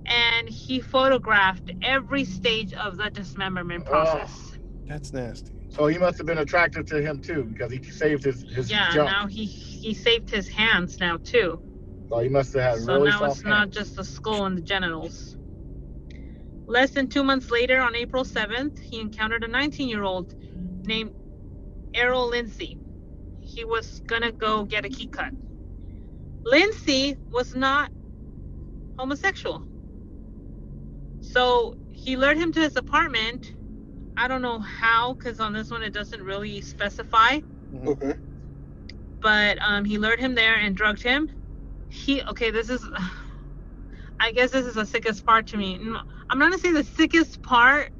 And 0.06 0.48
he 0.48 0.80
photographed 0.80 1.70
every 1.82 2.24
stage 2.24 2.72
of 2.74 2.96
the 2.96 3.10
dismemberment 3.10 3.86
process. 3.86 4.58
That's 4.86 5.12
nasty. 5.12 5.52
So 5.68 5.86
he 5.86 5.98
must 5.98 6.18
have 6.18 6.26
been 6.26 6.38
attracted 6.38 6.86
to 6.88 7.00
him 7.00 7.20
too 7.20 7.44
because 7.44 7.72
he 7.72 7.82
saved 7.82 8.24
his 8.24 8.42
his 8.42 8.70
yeah, 8.70 8.88
junk. 8.92 9.10
now 9.10 9.26
he 9.26 9.44
he 9.46 9.94
saved 9.94 10.30
his 10.30 10.48
hands 10.48 11.00
now 11.00 11.18
too. 11.24 11.60
so 12.10 12.18
he 12.18 12.28
must 12.28 12.52
have 12.54 12.62
had 12.62 12.80
So 12.80 12.94
really 12.96 13.10
now 13.10 13.20
soft 13.20 13.32
it's 13.32 13.44
not 13.44 13.70
just 13.70 13.96
the 13.96 14.04
skull 14.04 14.44
and 14.46 14.58
the 14.58 14.62
genitals. 14.62 15.36
Less 16.66 16.92
than 16.92 17.08
two 17.08 17.24
months 17.24 17.50
later, 17.50 17.80
on 17.80 17.96
April 17.96 18.24
7th, 18.24 18.78
he 18.78 19.00
encountered 19.00 19.44
a 19.44 19.48
19 19.48 19.88
year 19.88 20.04
old 20.04 20.34
named 20.86 21.12
Errol 21.94 22.28
Lindsey. 22.28 22.78
He 23.40 23.64
was 23.64 24.00
gonna 24.06 24.32
go 24.32 24.64
get 24.64 24.84
a 24.84 24.88
key 24.88 25.08
cut. 25.08 25.32
Lindsey 26.46 27.16
was 27.32 27.54
not 27.54 27.90
homosexual. 28.98 29.64
So 31.20 31.74
he 31.90 32.16
lured 32.16 32.38
him 32.38 32.52
to 32.54 32.60
his 32.60 32.76
apartment. 32.76 33.46
I 34.16 34.28
don't 34.28 34.42
know 34.42 34.60
how, 34.60 35.14
because 35.14 35.40
on 35.40 35.52
this 35.52 35.70
one 35.70 35.82
it 35.82 35.94
doesn't 35.94 36.22
really 36.22 36.60
specify 36.62 37.38
Okay. 37.86 38.14
but 39.22 39.58
um, 39.66 39.84
he 39.84 39.98
lured 39.98 40.20
him 40.20 40.34
there 40.34 40.56
and 40.58 40.76
drugged 40.76 41.02
him. 41.02 41.28
He 41.88 42.22
okay, 42.22 42.50
this 42.50 42.70
is, 42.70 42.86
I 44.20 44.32
guess 44.32 44.50
this 44.52 44.66
is 44.66 44.74
the 44.74 44.86
sickest 44.86 45.26
part 45.26 45.48
to 45.48 45.56
me. 45.56 45.78
I'm 46.30 46.38
not 46.38 46.50
gonna 46.50 46.58
say 46.58 46.72
the 46.72 46.84
sickest 46.84 47.42
part, 47.42 47.90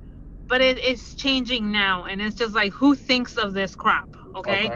but 0.49 0.61
it 0.61 0.79
is 0.85 1.15
changing 1.17 1.73
now, 1.73 2.05
and 2.05 2.21
it's 2.23 2.37
just 2.37 2.55
like 2.55 2.73
who 2.73 2.95
thinks 2.97 3.37
of 3.39 3.55
this 3.55 3.75
crap? 3.75 4.09
Okay, 4.37 4.71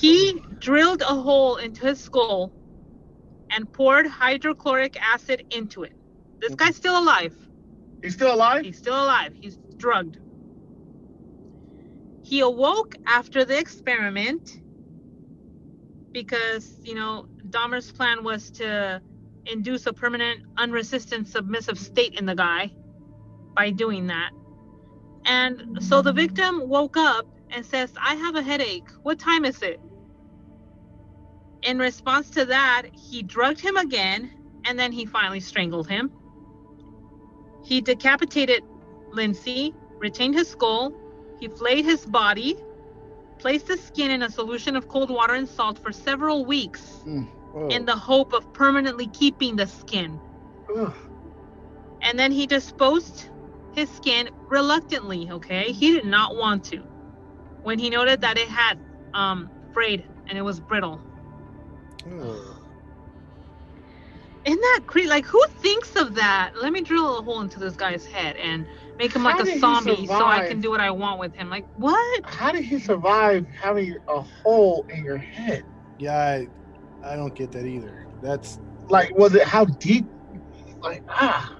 he 0.00 0.40
drilled 0.58 1.02
a 1.02 1.14
hole 1.14 1.56
into 1.56 1.84
his 1.86 2.00
skull 2.00 2.52
and 3.50 3.70
poured 3.70 4.06
hydrochloric 4.06 4.98
acid 4.98 5.44
into 5.50 5.82
it. 5.82 5.92
This 6.40 6.54
guy's 6.54 6.74
still 6.74 6.98
alive. 6.98 7.36
He's 8.02 8.14
still 8.14 8.34
alive? 8.34 8.64
He's 8.64 8.78
still 8.78 8.94
alive. 8.94 9.34
He's 9.38 9.58
drugged. 9.76 10.18
He 12.22 12.40
awoke 12.40 12.94
after 13.06 13.44
the 13.44 13.58
experiment 13.58 14.60
because, 16.12 16.78
you 16.82 16.94
know, 16.94 17.26
Dahmer's 17.50 17.92
plan 17.92 18.24
was 18.24 18.50
to 18.52 19.02
induce 19.44 19.84
a 19.84 19.92
permanent, 19.92 20.40
unresistant, 20.56 21.28
submissive 21.28 21.78
state 21.78 22.18
in 22.18 22.24
the 22.24 22.34
guy 22.34 22.72
by 23.54 23.70
doing 23.70 24.06
that. 24.06 24.30
And 25.26 25.78
so 25.82 26.00
the 26.00 26.12
victim 26.12 26.68
woke 26.70 26.96
up 26.96 27.26
and 27.50 27.66
says, 27.66 27.92
I 28.00 28.14
have 28.14 28.36
a 28.36 28.42
headache. 28.42 28.88
What 29.02 29.18
time 29.18 29.44
is 29.44 29.60
it? 29.60 29.78
In 31.62 31.78
response 31.78 32.30
to 32.30 32.46
that, 32.46 32.82
he 32.92 33.22
drugged 33.22 33.60
him 33.60 33.76
again 33.76 34.30
and 34.66 34.78
then 34.78 34.92
he 34.92 35.06
finally 35.06 35.40
strangled 35.40 35.88
him. 35.88 36.10
He 37.64 37.80
decapitated 37.80 38.64
Lindsey, 39.12 39.74
retained 40.00 40.34
his 40.34 40.48
skull, 40.48 40.92
he 41.40 41.48
flayed 41.48 41.84
his 41.84 42.04
body, 42.06 42.56
placed 43.38 43.66
the 43.68 43.76
skin 43.76 44.10
in 44.10 44.22
a 44.22 44.30
solution 44.30 44.76
of 44.76 44.88
cold 44.88 45.10
water 45.10 45.34
and 45.34 45.48
salt 45.48 45.78
for 45.78 45.92
several 45.92 46.44
weeks 46.46 47.04
Oh. 47.54 47.68
in 47.68 47.84
the 47.84 47.96
hope 47.96 48.32
of 48.32 48.52
permanently 48.54 49.08
keeping 49.08 49.56
the 49.56 49.66
skin. 49.66 50.20
Ugh. 50.76 50.94
And 52.02 52.18
then 52.18 52.32
he 52.32 52.46
disposed 52.46 53.28
his 53.74 53.90
skin 53.90 54.30
reluctantly, 54.50 55.30
okay? 55.30 55.72
He 55.72 55.92
did 55.92 56.06
not 56.06 56.36
want 56.36 56.64
to. 56.66 56.78
When 57.62 57.78
he 57.78 57.90
noted 57.90 58.20
that 58.22 58.38
it 58.38 58.48
had 58.48 58.80
um 59.14 59.50
frayed 59.74 60.04
and 60.28 60.38
it 60.38 60.42
was 60.42 60.60
brittle. 60.60 61.02
Isn't 64.44 64.60
that 64.60 64.80
crazy? 64.86 65.08
Like, 65.08 65.26
who 65.26 65.42
thinks 65.60 65.96
of 65.96 66.14
that? 66.14 66.52
Let 66.60 66.72
me 66.72 66.82
drill 66.82 67.18
a 67.18 67.22
hole 67.22 67.40
into 67.42 67.58
this 67.58 67.76
guy's 67.76 68.06
head 68.06 68.36
and 68.36 68.66
make 68.98 69.14
him 69.14 69.22
How 69.22 69.36
like 69.36 69.46
a 69.46 69.58
zombie 69.58 70.06
so 70.06 70.24
I 70.24 70.46
can 70.46 70.60
do 70.60 70.70
what 70.70 70.80
I 70.80 70.90
want 70.90 71.20
with 71.20 71.34
him. 71.34 71.50
Like, 71.50 71.66
what? 71.76 72.20
How 72.24 72.50
did 72.50 72.64
he 72.64 72.78
survive 72.78 73.46
having 73.60 73.94
a 74.08 74.22
hole 74.42 74.86
in 74.88 75.04
your 75.04 75.18
head? 75.18 75.64
Yeah, 75.98 76.16
I, 76.16 76.48
I 77.04 77.16
don't 77.16 77.34
get 77.34 77.52
that 77.52 77.66
either. 77.66 78.06
That's 78.22 78.58
Like, 78.88 79.16
was 79.16 79.34
it 79.34 79.46
how 79.46 79.66
deep? 79.66 80.06
Like, 80.82 81.02
ah. 81.08 81.56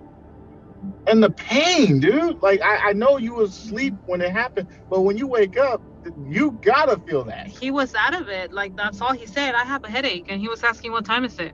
And 1.07 1.23
the 1.23 1.31
pain, 1.31 2.01
dude. 2.01 2.37
Like, 2.41 2.63
I, 2.63 2.89
I 2.89 2.93
know 2.95 3.19
you 3.19 3.35
were 3.35 3.45
asleep 3.45 3.95
when 4.07 4.23
it 4.23 4.33
happened, 4.33 4.69
but 4.89 5.03
when 5.03 5.19
you 5.19 5.27
wake 5.27 5.59
up, 5.59 5.83
you 6.27 6.59
gotta 6.63 6.99
feel 6.99 7.25
that. 7.25 7.47
He 7.49 7.71
was 7.71 7.95
out 7.95 8.15
of 8.15 8.29
it. 8.29 8.53
Like, 8.53 8.77
that's 8.77 9.01
all 9.01 9.13
he 9.13 9.27
said. 9.27 9.55
I 9.55 9.65
have 9.65 9.85
a 9.85 9.89
headache. 9.91 10.27
And 10.29 10.41
he 10.41 10.49
was 10.49 10.63
asking, 10.65 10.93
what 10.93 11.05
time 11.05 11.25
is 11.25 11.39
it? 11.39 11.53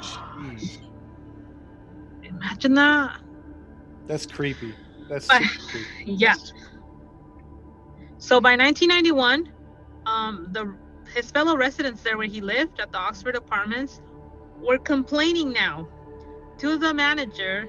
jeez. 0.00 0.78
Imagine 2.22 2.74
that. 2.74 3.20
that's 4.06 4.26
creepy. 4.26 4.74
That's 5.08 5.26
But- 5.26 5.42
creepy. 5.42 5.86
Yeah. 6.06 6.34
So 8.18 8.40
by 8.40 8.56
1991, 8.56 9.52
um, 10.06 10.48
the 10.52 10.74
his 11.14 11.30
fellow 11.30 11.56
residents 11.56 12.02
there 12.02 12.18
where 12.18 12.26
he 12.26 12.40
lived 12.42 12.80
at 12.80 12.92
the 12.92 12.98
Oxford 12.98 13.34
Apartments 13.34 14.02
were 14.60 14.78
complaining 14.78 15.52
now 15.52 15.88
to 16.58 16.76
the 16.76 16.92
manager 16.92 17.68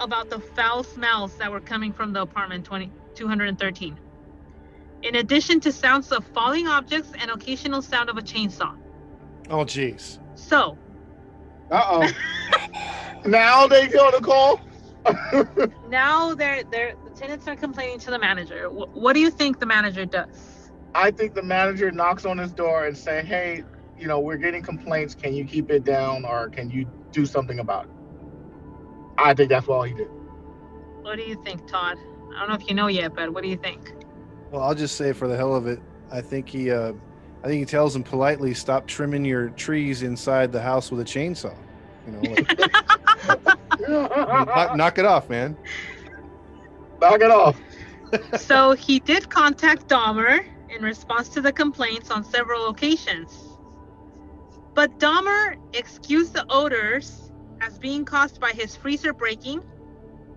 about 0.00 0.30
the 0.30 0.40
foul 0.40 0.82
smells 0.82 1.34
that 1.36 1.50
were 1.50 1.60
coming 1.60 1.92
from 1.92 2.12
the 2.14 2.22
apartment 2.22 2.64
20, 2.64 2.90
213. 3.14 3.98
In 5.04 5.16
addition 5.16 5.60
to 5.60 5.70
sounds 5.70 6.10
of 6.12 6.24
falling 6.28 6.66
objects 6.66 7.12
and 7.20 7.30
occasional 7.30 7.82
sound 7.82 8.08
of 8.08 8.16
a 8.16 8.22
chainsaw. 8.22 8.74
Oh 9.50 9.64
jeez. 9.64 10.18
So 10.34 10.78
Uh 11.70 11.82
oh. 11.86 12.12
now 13.26 13.66
they 13.66 13.86
feel 13.88 14.10
the 14.10 14.20
call. 14.20 14.60
now 15.90 16.34
they're 16.34 16.64
they're 16.64 16.94
the 17.04 17.10
tenants 17.10 17.46
are 17.46 17.54
complaining 17.54 17.98
to 18.00 18.10
the 18.10 18.18
manager. 18.18 18.68
Wh- 18.68 18.96
what 18.96 19.12
do 19.12 19.20
you 19.20 19.30
think 19.30 19.60
the 19.60 19.66
manager 19.66 20.06
does? 20.06 20.70
I 20.94 21.10
think 21.10 21.34
the 21.34 21.42
manager 21.42 21.90
knocks 21.90 22.24
on 22.24 22.38
his 22.38 22.52
door 22.52 22.86
and 22.86 22.96
say, 22.96 23.22
"Hey, 23.22 23.62
you 23.98 24.06
know, 24.06 24.20
we're 24.20 24.38
getting 24.38 24.62
complaints. 24.62 25.14
Can 25.14 25.34
you 25.34 25.44
keep 25.44 25.70
it 25.70 25.84
down, 25.84 26.24
or 26.24 26.48
can 26.48 26.70
you 26.70 26.86
do 27.10 27.26
something 27.26 27.58
about 27.58 27.84
it?" 27.84 27.90
I 29.18 29.34
think 29.34 29.50
that's 29.50 29.68
all 29.68 29.82
he 29.82 29.92
did. 29.92 30.08
What 31.02 31.16
do 31.16 31.22
you 31.24 31.36
think, 31.44 31.66
Todd? 31.66 31.98
I 32.34 32.40
don't 32.40 32.48
know 32.48 32.54
if 32.54 32.66
you 32.68 32.74
know 32.74 32.86
yet, 32.86 33.14
but 33.14 33.34
what 33.34 33.42
do 33.42 33.50
you 33.50 33.56
think? 33.56 33.92
Well, 34.54 34.62
I'll 34.62 34.74
just 34.76 34.94
say 34.94 35.12
for 35.12 35.26
the 35.26 35.36
hell 35.36 35.56
of 35.56 35.66
it, 35.66 35.80
I 36.12 36.20
think 36.20 36.48
he, 36.48 36.70
uh, 36.70 36.92
I 37.42 37.48
think 37.48 37.58
he 37.58 37.64
tells 37.64 37.96
him 37.96 38.04
politely, 38.04 38.54
stop 38.54 38.86
trimming 38.86 39.24
your 39.24 39.48
trees 39.48 40.04
inside 40.04 40.52
the 40.52 40.62
house 40.62 40.92
with 40.92 41.00
a 41.00 41.04
chainsaw. 41.04 41.56
You 42.06 42.12
know, 42.12 42.20
like, 42.30 42.58
knock, 44.46 44.76
knock 44.76 44.98
it 44.98 45.06
off, 45.06 45.28
man. 45.28 45.56
Knock 47.00 47.20
it 47.20 47.32
off. 47.32 47.60
so 48.40 48.74
he 48.74 49.00
did 49.00 49.28
contact 49.28 49.88
Dahmer 49.88 50.46
in 50.70 50.84
response 50.84 51.28
to 51.30 51.40
the 51.40 51.52
complaints 51.52 52.12
on 52.12 52.22
several 52.22 52.68
occasions. 52.68 53.58
But 54.72 55.00
Dahmer 55.00 55.56
excused 55.72 56.32
the 56.32 56.46
odors 56.48 57.32
as 57.60 57.76
being 57.80 58.04
caused 58.04 58.38
by 58.38 58.52
his 58.52 58.76
freezer 58.76 59.12
breaking, 59.12 59.64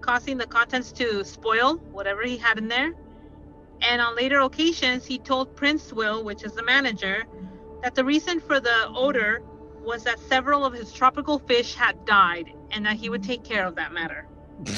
causing 0.02 0.40
the 0.40 0.48
contents 0.48 0.92
to 0.94 1.24
spoil, 1.24 1.76
whatever 1.92 2.24
he 2.24 2.38
had 2.38 2.58
in 2.58 2.68
there. 2.68 2.96
And 3.82 4.02
on 4.02 4.16
later 4.16 4.40
occasions, 4.40 5.06
he 5.06 5.18
told 5.20 5.56
Princewill, 5.56 6.24
which 6.24 6.44
is 6.44 6.54
the 6.54 6.64
manager, 6.64 7.26
that 7.84 7.96
the 7.96 8.04
reason 8.04 8.40
for 8.40 8.60
the 8.60 8.88
odor 8.90 9.42
was 9.84 10.04
that 10.04 10.20
several 10.20 10.66
of 10.66 10.74
his 10.74 10.92
tropical 10.92 11.40
fish 11.40 11.76
had 11.76 12.04
died 12.06 12.50
and 12.72 12.86
that 12.86 12.96
he 12.98 13.10
would 13.10 13.24
take 13.24 13.44
care 13.44 13.66
of 13.66 13.76
that 13.76 13.94
matter. 13.94 14.28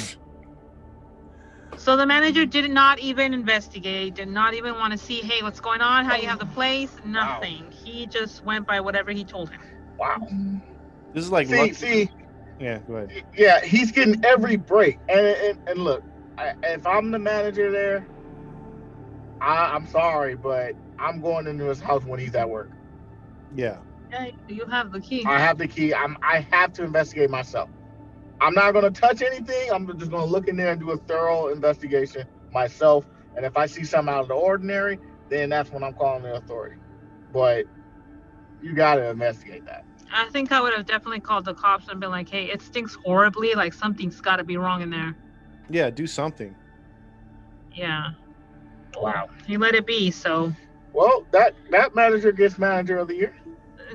So 1.77 1.95
the 1.95 2.05
manager 2.05 2.45
did 2.45 2.69
not 2.69 2.99
even 2.99 3.33
investigate, 3.33 4.15
did 4.15 4.27
not 4.27 4.53
even 4.53 4.73
want 4.75 4.91
to 4.91 4.97
see, 4.97 5.21
hey, 5.21 5.41
what's 5.41 5.61
going 5.61 5.79
on? 5.79 6.03
How 6.03 6.17
you 6.17 6.27
have 6.27 6.39
the 6.39 6.45
place? 6.45 6.91
Nothing. 7.05 7.71
He 7.71 8.05
just 8.05 8.43
went 8.43 8.67
by 8.67 8.81
whatever 8.81 9.11
he 9.11 9.23
told 9.23 9.49
him. 9.49 9.61
Wow. 9.97 10.17
Mm-hmm. 10.21 10.57
This 11.13 11.23
is 11.23 11.31
like, 11.31 11.47
See, 11.47 11.57
luck- 11.57 11.73
see, 11.73 12.09
yeah, 12.59 12.79
go 12.85 12.95
ahead. 12.95 13.11
yeah, 13.37 13.61
he's 13.63 13.91
getting 13.93 14.23
every 14.25 14.57
break. 14.57 14.99
And 15.07 15.25
and, 15.25 15.57
and 15.67 15.79
look, 15.79 16.03
I, 16.37 16.51
if 16.63 16.85
I'm 16.85 17.11
the 17.11 17.19
manager 17.19 17.71
there, 17.71 18.05
I, 19.41 19.71
I'm 19.73 19.87
sorry, 19.87 20.35
but 20.35 20.73
I'm 20.99 21.21
going 21.21 21.47
into 21.47 21.65
his 21.65 21.79
house 21.79 22.03
when 22.03 22.19
he's 22.19 22.35
at 22.35 22.49
work. 22.49 22.71
Yeah, 23.51 23.79
Yeah, 24.11 24.27
you 24.47 24.65
have 24.65 24.91
the 24.91 24.99
key. 25.01 25.23
I 25.25 25.39
have 25.39 25.57
the 25.57 25.67
key. 25.67 25.93
I'm 25.93 26.17
I 26.21 26.47
have 26.51 26.73
to 26.73 26.83
investigate 26.83 27.29
myself. 27.29 27.69
I'm 28.41 28.53
not 28.53 28.73
gonna 28.73 28.91
touch 28.91 29.21
anything. 29.21 29.71
I'm 29.73 29.87
just 29.97 30.11
gonna 30.11 30.25
look 30.25 30.47
in 30.47 30.55
there 30.55 30.71
and 30.71 30.79
do 30.79 30.91
a 30.91 30.97
thorough 30.97 31.47
investigation 31.47 32.25
myself. 32.53 33.05
And 33.35 33.45
if 33.45 33.55
I 33.57 33.65
see 33.65 33.83
something 33.83 34.13
out 34.13 34.23
of 34.23 34.27
the 34.27 34.33
ordinary, 34.35 34.99
then 35.29 35.49
that's 35.49 35.71
when 35.71 35.83
I'm 35.83 35.93
calling 35.93 36.23
the 36.23 36.35
authority. 36.35 36.75
But 37.33 37.65
you 38.61 38.75
gotta 38.75 39.09
investigate 39.09 39.65
that. 39.65 39.83
I 40.11 40.29
think 40.31 40.51
I 40.51 40.61
would 40.61 40.73
have 40.73 40.85
definitely 40.85 41.21
called 41.21 41.45
the 41.45 41.53
cops 41.53 41.87
and 41.89 41.99
been 41.99 42.09
like, 42.09 42.29
"Hey, 42.29 42.45
it 42.45 42.61
stinks 42.61 42.95
horribly. 43.03 43.53
Like 43.53 43.73
something's 43.73 44.19
got 44.21 44.37
to 44.37 44.43
be 44.43 44.57
wrong 44.57 44.81
in 44.81 44.89
there." 44.89 45.15
Yeah, 45.69 45.89
do 45.91 46.07
something. 46.07 46.55
Yeah. 47.75 48.09
Wow. 48.97 49.27
He 49.45 49.57
let 49.57 49.75
it 49.75 49.85
be. 49.85 50.11
So 50.11 50.53
Well, 50.93 51.25
that 51.31 51.55
that 51.71 51.95
manager 51.95 52.31
gets 52.31 52.57
manager 52.57 52.97
of 52.97 53.07
the 53.07 53.15
year. 53.15 53.35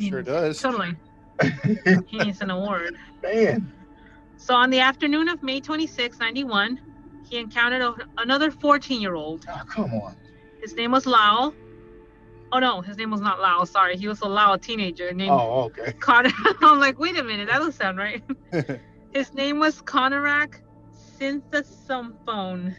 Sure 0.01 0.22
does. 0.22 0.61
Totally. 0.61 0.95
He 2.07 2.18
needs 2.18 2.40
an 2.40 2.51
award. 2.51 2.97
Man. 3.22 3.72
So 4.36 4.55
on 4.55 4.70
the 4.70 4.80
afternoon 4.80 5.28
of 5.28 5.42
May 5.42 5.61
26, 5.61 6.20
91, 6.20 6.78
he 7.28 7.38
encountered 7.38 7.82
a, 7.82 7.95
another 8.18 8.51
14 8.51 9.01
year 9.01 9.14
old. 9.14 9.45
Oh, 9.49 9.61
come 9.68 9.92
on. 9.95 10.16
His 10.61 10.74
name 10.76 10.92
was 10.92 11.07
Lao. 11.07 11.55
Oh 12.53 12.59
no, 12.59 12.80
his 12.82 12.97
name 12.97 13.11
was 13.11 13.20
not 13.20 13.40
Lao. 13.40 13.64
Sorry, 13.64 13.97
he 13.97 14.07
was 14.07 14.20
a 14.20 14.28
Lao 14.28 14.57
teenager 14.57 15.12
named 15.12 15.32
Oh, 15.32 15.64
okay. 15.64 15.92
Connor. 16.01 16.30
I'm 16.61 16.78
like, 16.78 16.99
wait 16.99 17.18
a 17.18 17.24
minute, 17.24 17.49
that 17.49 17.59
doesn't 17.59 17.72
sound 17.72 17.99
right. 17.99 18.22
his 19.12 19.34
name 19.34 19.59
was 19.59 19.80
Konerak 19.82 20.55
Sinthasomphone. 21.20 22.76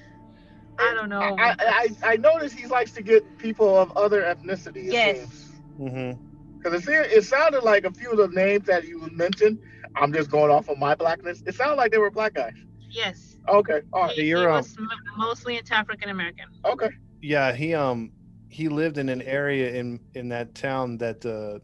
I 0.80 0.94
don't 0.94 1.10
know. 1.10 1.36
I, 1.40 1.56
I 1.60 1.88
I 2.04 2.16
noticed 2.18 2.58
he 2.58 2.68
likes 2.68 2.92
to 2.94 3.02
get 3.02 3.38
people 3.38 3.78
of 3.78 3.96
other 3.96 4.22
ethnicities. 4.24 4.92
Yes. 4.92 5.50
Mm-hmm. 5.80 6.22
Because 6.58 6.88
it, 6.88 7.12
it 7.12 7.24
sounded 7.24 7.64
like 7.64 7.86
a 7.86 7.92
few 7.92 8.12
of 8.12 8.18
the 8.18 8.28
names 8.30 8.66
that 8.68 8.86
you 8.86 9.08
mentioned. 9.12 9.60
I'm 9.96 10.12
just 10.12 10.30
going 10.32 10.52
off 10.52 10.68
of 10.68 10.78
my 10.78 10.96
blackness. 10.96 11.44
It 11.46 11.56
sounded 11.56 11.76
like 11.76 11.92
they 11.92 11.98
were 12.00 12.12
black 12.12 12.34
guys. 12.34 12.54
yes. 12.90 13.38
Okay. 13.48 13.82
All 13.94 14.04
right. 14.04 14.12
He, 14.16 14.24
he 14.24 14.28
you're, 14.30 14.50
um, 14.50 14.58
was 14.58 14.76
m- 14.78 14.90
mostly 15.18 15.58
into 15.58 15.76
African 15.76 16.10
American. 16.10 16.46
Okay. 16.66 16.90
Yeah, 17.22 17.54
he 17.54 17.74
um 17.76 18.12
he 18.50 18.68
lived 18.70 18.98
in 18.98 19.10
an 19.10 19.22
area 19.22 19.74
in 19.76 20.00
in 20.16 20.30
that 20.30 20.56
town 20.56 20.98
that 20.98 21.26
uh 21.26 21.60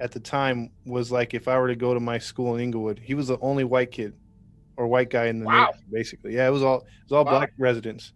at 0.00 0.12
the 0.12 0.20
time 0.20 0.70
was 0.86 1.12
like 1.12 1.34
if 1.34 1.46
I 1.48 1.58
were 1.58 1.68
to 1.68 1.76
go 1.76 1.92
to 1.94 2.00
my 2.00 2.18
school 2.18 2.54
in 2.56 2.62
Inglewood, 2.62 2.98
he 2.98 3.14
was 3.14 3.28
the 3.28 3.38
only 3.40 3.64
white 3.64 3.90
kid 3.90 4.14
or 4.78 4.86
white 4.86 5.10
guy 5.10 5.26
in 5.26 5.40
the 5.40 5.46
Wow. 5.46 5.52
neighborhood, 5.66 5.84
basically. 5.92 6.34
Yeah, 6.34 6.46
it 6.46 6.50
was 6.50 6.62
all 6.62 6.78
it 6.78 6.84
was 7.10 7.12
all 7.12 7.24
Wow. 7.24 7.32
black 7.38 7.52
residents 7.58 8.12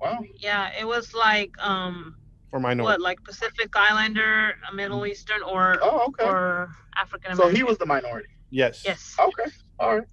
Wow. 0.00 0.18
Yeah, 0.38 0.70
it 0.78 0.86
was 0.86 1.12
like 1.14 1.50
um 1.60 2.16
or 2.52 2.60
minority. 2.60 2.84
what 2.84 3.00
like 3.00 3.22
Pacific 3.24 3.68
Islander, 3.74 4.54
a 4.70 4.74
Middle 4.74 5.04
Eastern, 5.06 5.42
or 5.42 5.78
Oh, 5.82 6.06
okay. 6.08 6.24
or 6.24 6.70
African 6.96 7.32
American. 7.32 7.54
So 7.54 7.56
he 7.56 7.62
was 7.64 7.78
the 7.78 7.86
minority. 7.86 8.28
Yes. 8.50 8.82
Yes. 8.84 9.14
Okay. 9.18 9.50
All 9.78 9.98
right. 9.98 10.06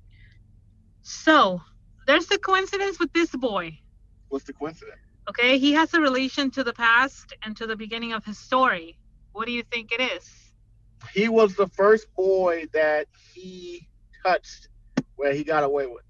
So 1.04 1.62
there's 2.08 2.30
a 2.32 2.38
coincidence 2.38 3.00
with 3.00 3.14
this 3.14 3.30
boy. 3.32 3.78
What's 4.30 4.46
the 4.46 4.54
coincidence? 4.54 4.98
Okay, 5.30 5.58
he 5.58 5.74
has 5.74 5.94
a 5.94 6.02
relation 6.02 6.52
to 6.52 6.64
the 6.64 6.74
past 6.74 7.34
and 7.44 7.56
to 7.58 7.66
the 7.66 7.76
beginning 7.76 8.14
of 8.14 8.24
his 8.26 8.38
story. 8.38 8.98
What 9.32 9.48
do 9.48 9.52
you 9.54 9.64
think 9.72 9.92
it 9.92 10.02
is? 10.02 10.30
He 11.14 11.30
was 11.30 11.56
the 11.56 11.68
first 11.68 12.08
boy 12.16 12.66
that 12.74 13.08
he 13.34 13.88
touched 14.24 14.70
where 15.16 15.34
he 15.34 15.44
got 15.44 15.64
away 15.64 15.86
with. 15.88 16.04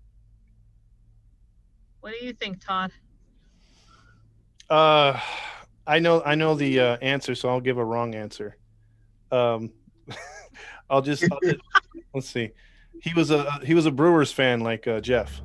What 2.01 2.13
do 2.19 2.25
you 2.25 2.33
think, 2.33 2.63
Todd? 2.65 2.91
Uh 4.69 5.19
I 5.87 5.99
know 5.99 6.21
I 6.23 6.35
know 6.35 6.55
the 6.55 6.79
uh, 6.79 6.97
answer, 6.97 7.35
so 7.35 7.49
I'll 7.49 7.61
give 7.61 7.77
a 7.77 7.85
wrong 7.85 8.15
answer. 8.15 8.57
Um 9.31 9.71
I'll 10.89 11.01
just, 11.01 11.23
I'll 11.31 11.39
just 11.43 11.59
let's 12.13 12.29
see. 12.29 12.51
He 13.01 13.13
was 13.13 13.31
a 13.31 13.59
he 13.63 13.73
was 13.73 13.85
a 13.85 13.91
Brewers 13.91 14.31
fan 14.31 14.61
like 14.61 14.87
uh, 14.87 14.99
Jeff. 15.01 15.41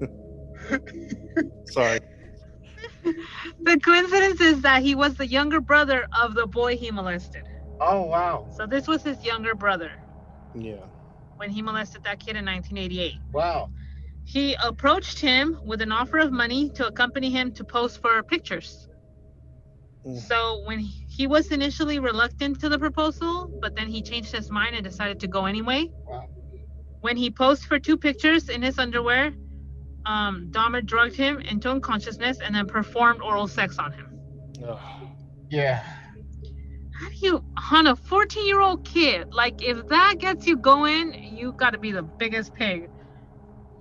Sorry. 1.70 1.98
The 3.64 3.78
coincidence 3.80 4.40
is 4.40 4.62
that 4.62 4.82
he 4.82 4.94
was 4.94 5.14
the 5.14 5.26
younger 5.26 5.60
brother 5.60 6.06
of 6.20 6.34
the 6.34 6.46
boy 6.46 6.76
he 6.76 6.90
molested. 6.90 7.42
Oh 7.80 8.02
wow. 8.02 8.46
So 8.52 8.66
this 8.66 8.86
was 8.88 9.02
his 9.02 9.24
younger 9.24 9.54
brother 9.54 9.90
Yeah. 10.54 10.86
when 11.36 11.50
he 11.50 11.62
molested 11.62 12.02
that 12.04 12.20
kid 12.20 12.36
in 12.36 12.44
1988. 12.44 13.14
Wow. 13.32 13.70
He 14.26 14.56
approached 14.62 15.20
him 15.20 15.60
with 15.64 15.80
an 15.80 15.92
offer 15.92 16.18
of 16.18 16.32
money 16.32 16.68
to 16.70 16.88
accompany 16.88 17.30
him 17.30 17.52
to 17.52 17.64
pose 17.64 17.96
for 17.96 18.22
pictures. 18.24 18.88
Mm. 20.04 20.18
So 20.18 20.62
when 20.66 20.80
he, 20.80 21.06
he 21.08 21.26
was 21.28 21.52
initially 21.52 22.00
reluctant 22.00 22.60
to 22.60 22.68
the 22.68 22.78
proposal, 22.78 23.48
but 23.60 23.76
then 23.76 23.86
he 23.86 24.02
changed 24.02 24.32
his 24.32 24.50
mind 24.50 24.74
and 24.74 24.84
decided 24.84 25.20
to 25.20 25.28
go 25.28 25.46
anyway. 25.46 25.90
Wow. 26.04 26.28
When 27.02 27.16
he 27.16 27.30
posed 27.30 27.66
for 27.66 27.78
two 27.78 27.96
pictures 27.96 28.48
in 28.48 28.62
his 28.62 28.80
underwear, 28.80 29.32
um, 30.06 30.48
Dahmer 30.50 30.84
drugged 30.84 31.14
him 31.14 31.38
into 31.38 31.70
unconsciousness 31.70 32.40
and 32.40 32.52
then 32.52 32.66
performed 32.66 33.22
oral 33.22 33.46
sex 33.46 33.78
on 33.78 33.92
him. 33.92 34.18
Ugh. 34.66 34.78
Yeah. 35.50 35.84
How 36.92 37.08
do 37.10 37.14
you, 37.14 37.44
on 37.72 37.86
a 37.86 37.94
14 37.94 38.44
year 38.44 38.60
old 38.60 38.84
kid, 38.84 39.32
like 39.32 39.62
if 39.62 39.86
that 39.86 40.16
gets 40.18 40.48
you 40.48 40.56
going, 40.56 41.14
you 41.36 41.52
got 41.52 41.70
to 41.70 41.78
be 41.78 41.92
the 41.92 42.02
biggest 42.02 42.54
pig. 42.54 42.90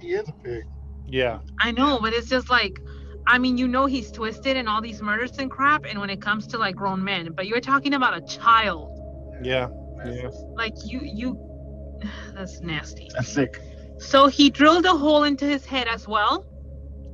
He 0.06 0.12
is 0.14 0.30
a 0.30 0.34
pig. 0.34 0.66
Yeah. 1.08 1.40
I 1.60 1.72
know, 1.72 2.00
but 2.00 2.14
it's 2.14 2.30
just 2.30 2.50
like, 2.50 2.80
I 3.26 3.40
mean, 3.40 3.58
you 3.58 3.68
know, 3.68 3.88
he's 3.88 4.12
twisted 4.12 4.56
and 4.56 4.70
all 4.70 4.82
these 4.82 5.02
murders 5.02 5.38
and 5.40 5.50
crap. 5.50 5.86
And 5.86 6.00
when 6.00 6.12
it 6.12 6.22
comes 6.22 6.46
to 6.48 6.60
like 6.60 6.76
grown 6.76 7.04
men, 7.04 7.32
but 7.34 7.48
you're 7.48 7.60
talking 7.60 7.96
about 7.96 8.16
a 8.16 8.22
child. 8.22 9.00
Yeah. 9.42 9.70
Yeah. 10.06 10.30
Like 10.56 10.74
you, 10.86 11.00
you, 11.02 12.00
that's 12.36 12.62
nasty. 12.62 13.10
That's 13.16 13.30
sick. 13.30 13.60
So 13.98 14.28
he 14.28 14.52
drilled 14.52 14.86
a 14.86 14.96
hole 14.96 15.24
into 15.24 15.46
his 15.46 15.66
head 15.66 15.88
as 15.88 16.08
well. 16.08 16.46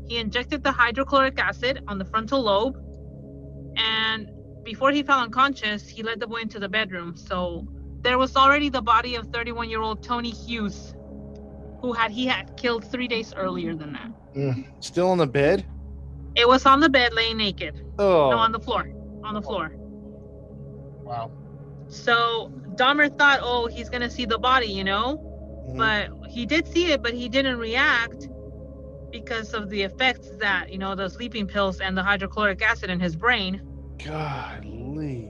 He 0.10 0.18
injected 0.18 0.62
the 0.62 0.74
hydrochloric 0.74 1.40
acid 1.40 1.84
on 1.88 1.98
the 1.98 2.06
frontal 2.06 2.42
lobe. 2.42 2.76
And 3.78 4.30
before 4.66 4.92
he 4.92 5.02
fell 5.04 5.20
unconscious, 5.20 5.88
he 5.88 6.04
led 6.04 6.20
the 6.20 6.28
boy 6.28 6.42
into 6.42 6.60
the 6.60 6.68
bedroom. 6.68 7.16
So 7.16 7.66
there 8.02 8.18
was 8.18 8.36
already 8.36 8.68
the 8.68 8.82
body 8.82 9.16
of 9.16 9.28
31 9.28 9.70
year 9.70 9.82
old 9.82 10.04
Tony 10.04 10.32
Hughes, 10.32 10.94
who 11.82 11.94
had 11.94 12.12
he 12.12 12.28
had 12.28 12.56
killed 12.58 12.90
three 12.90 13.08
days 13.08 13.34
earlier 13.34 13.76
than 13.76 13.94
that. 13.94 14.66
Still 14.80 15.10
on 15.10 15.18
the 15.18 15.28
bed? 15.28 15.66
It 16.36 16.48
was 16.48 16.66
on 16.66 16.80
the 16.80 16.90
bed 16.90 17.14
laying 17.14 17.38
naked. 17.38 17.86
Oh. 18.00 18.30
No, 18.30 18.38
on 18.38 18.52
the 18.52 18.60
floor. 18.60 18.90
On 19.24 19.34
the 19.34 19.42
floor. 19.42 19.72
Wow. 21.04 21.32
So 21.90 22.52
Dahmer 22.76 23.16
thought, 23.18 23.40
oh, 23.42 23.68
he's 23.68 23.90
gonna 23.90 24.10
see 24.10 24.26
the 24.26 24.38
body, 24.38 24.68
you 24.68 24.84
know? 24.84 25.18
Mhm. 25.70 25.78
But 25.78 26.30
he 26.30 26.46
did 26.46 26.68
see 26.68 26.92
it, 26.92 27.02
but 27.02 27.14
he 27.14 27.28
didn't 27.28 27.58
react 27.58 28.30
because 29.12 29.54
of 29.54 29.70
the 29.70 29.82
effects 29.82 30.30
that, 30.40 30.72
you 30.72 30.78
know, 30.78 30.96
the 30.96 31.10
sleeping 31.10 31.48
pills 31.48 31.82
and 31.82 31.98
the 31.98 32.04
hydrochloric 32.04 32.62
acid 32.62 32.90
in 32.90 33.00
his 33.00 33.16
brain. 33.16 33.62
Golly. 34.04 35.30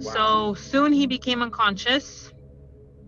So 0.00 0.54
soon 0.54 0.92
he 0.92 1.06
became 1.06 1.42
unconscious. 1.42 2.32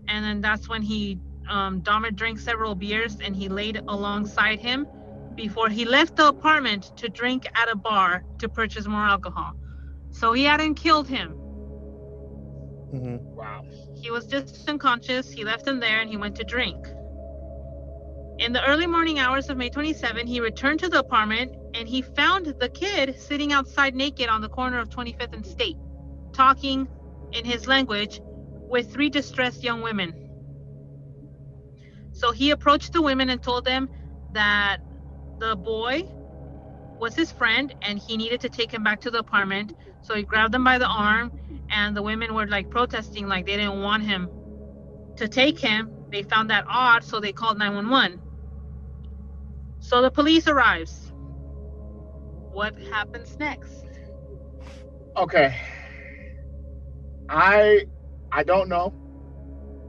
And 0.07 0.25
then 0.25 0.41
that's 0.41 0.67
when 0.67 0.81
he, 0.81 1.19
um, 1.49 1.81
Dahmer 1.81 2.15
drank 2.15 2.39
several 2.39 2.75
beers 2.75 3.19
and 3.19 3.35
he 3.35 3.49
laid 3.49 3.77
alongside 3.87 4.59
him 4.59 4.87
before 5.35 5.69
he 5.69 5.85
left 5.85 6.15
the 6.15 6.27
apartment 6.27 6.95
to 6.97 7.09
drink 7.09 7.47
at 7.55 7.69
a 7.69 7.75
bar 7.75 8.23
to 8.39 8.49
purchase 8.49 8.87
more 8.87 9.05
alcohol. 9.05 9.53
So 10.11 10.33
he 10.33 10.43
hadn't 10.43 10.75
killed 10.75 11.07
him. 11.07 11.35
Mm-hmm. 12.93 13.35
Wow. 13.35 13.65
He 13.95 14.11
was 14.11 14.27
just 14.27 14.69
unconscious. 14.69 15.31
He 15.31 15.43
left 15.43 15.67
him 15.67 15.79
there 15.79 16.01
and 16.01 16.09
he 16.09 16.17
went 16.17 16.35
to 16.35 16.43
drink. 16.43 16.87
In 18.39 18.51
the 18.51 18.63
early 18.67 18.87
morning 18.87 19.19
hours 19.19 19.49
of 19.49 19.57
May 19.57 19.69
27, 19.69 20.27
he 20.27 20.39
returned 20.39 20.79
to 20.81 20.89
the 20.89 20.99
apartment 20.99 21.55
and 21.73 21.87
he 21.87 22.01
found 22.01 22.47
the 22.59 22.69
kid 22.69 23.19
sitting 23.19 23.51
outside 23.53 23.95
naked 23.95 24.27
on 24.27 24.41
the 24.41 24.49
corner 24.49 24.79
of 24.79 24.89
25th 24.89 25.33
and 25.33 25.45
State, 25.45 25.77
talking 26.33 26.87
in 27.31 27.45
his 27.45 27.67
language 27.67 28.21
with 28.69 28.91
three 28.91 29.09
distressed 29.09 29.63
young 29.63 29.81
women. 29.81 30.22
So 32.23 32.31
he 32.31 32.51
approached 32.51 32.93
the 32.93 33.01
women 33.01 33.29
and 33.29 33.43
told 33.43 33.65
them 33.65 33.89
that 34.33 34.77
the 35.39 35.57
boy 35.57 36.03
was 36.99 37.15
his 37.15 37.31
friend 37.33 37.73
and 37.81 37.99
he 37.99 38.17
needed 38.17 38.41
to 38.41 38.49
take 38.49 38.73
him 38.73 38.83
back 38.83 39.01
to 39.01 39.11
the 39.11 39.19
apartment. 39.19 39.73
So 40.03 40.15
he 40.15 40.23
grabbed 40.23 40.53
them 40.53 40.63
by 40.63 40.77
the 40.77 40.87
arm 40.87 41.31
and 41.69 41.97
the 41.97 42.01
women 42.01 42.33
were 42.33 42.47
like 42.47 42.69
protesting 42.69 43.27
like 43.27 43.45
they 43.45 43.57
didn't 43.57 43.81
want 43.81 44.03
him 44.03 44.29
to 45.17 45.27
take 45.27 45.59
him 45.59 45.91
they 46.11 46.23
found 46.23 46.49
that 46.49 46.65
odd 46.69 47.03
so 47.03 47.19
they 47.19 47.33
called 47.33 47.57
911 47.57 48.21
so 49.79 50.01
the 50.01 50.11
police 50.11 50.47
arrives 50.47 51.11
what 52.51 52.73
happens 52.91 53.37
next 53.39 53.85
Okay. 55.17 55.55
I 57.29 57.85
I 58.31 58.43
don't 58.43 58.69
know, 58.69 58.93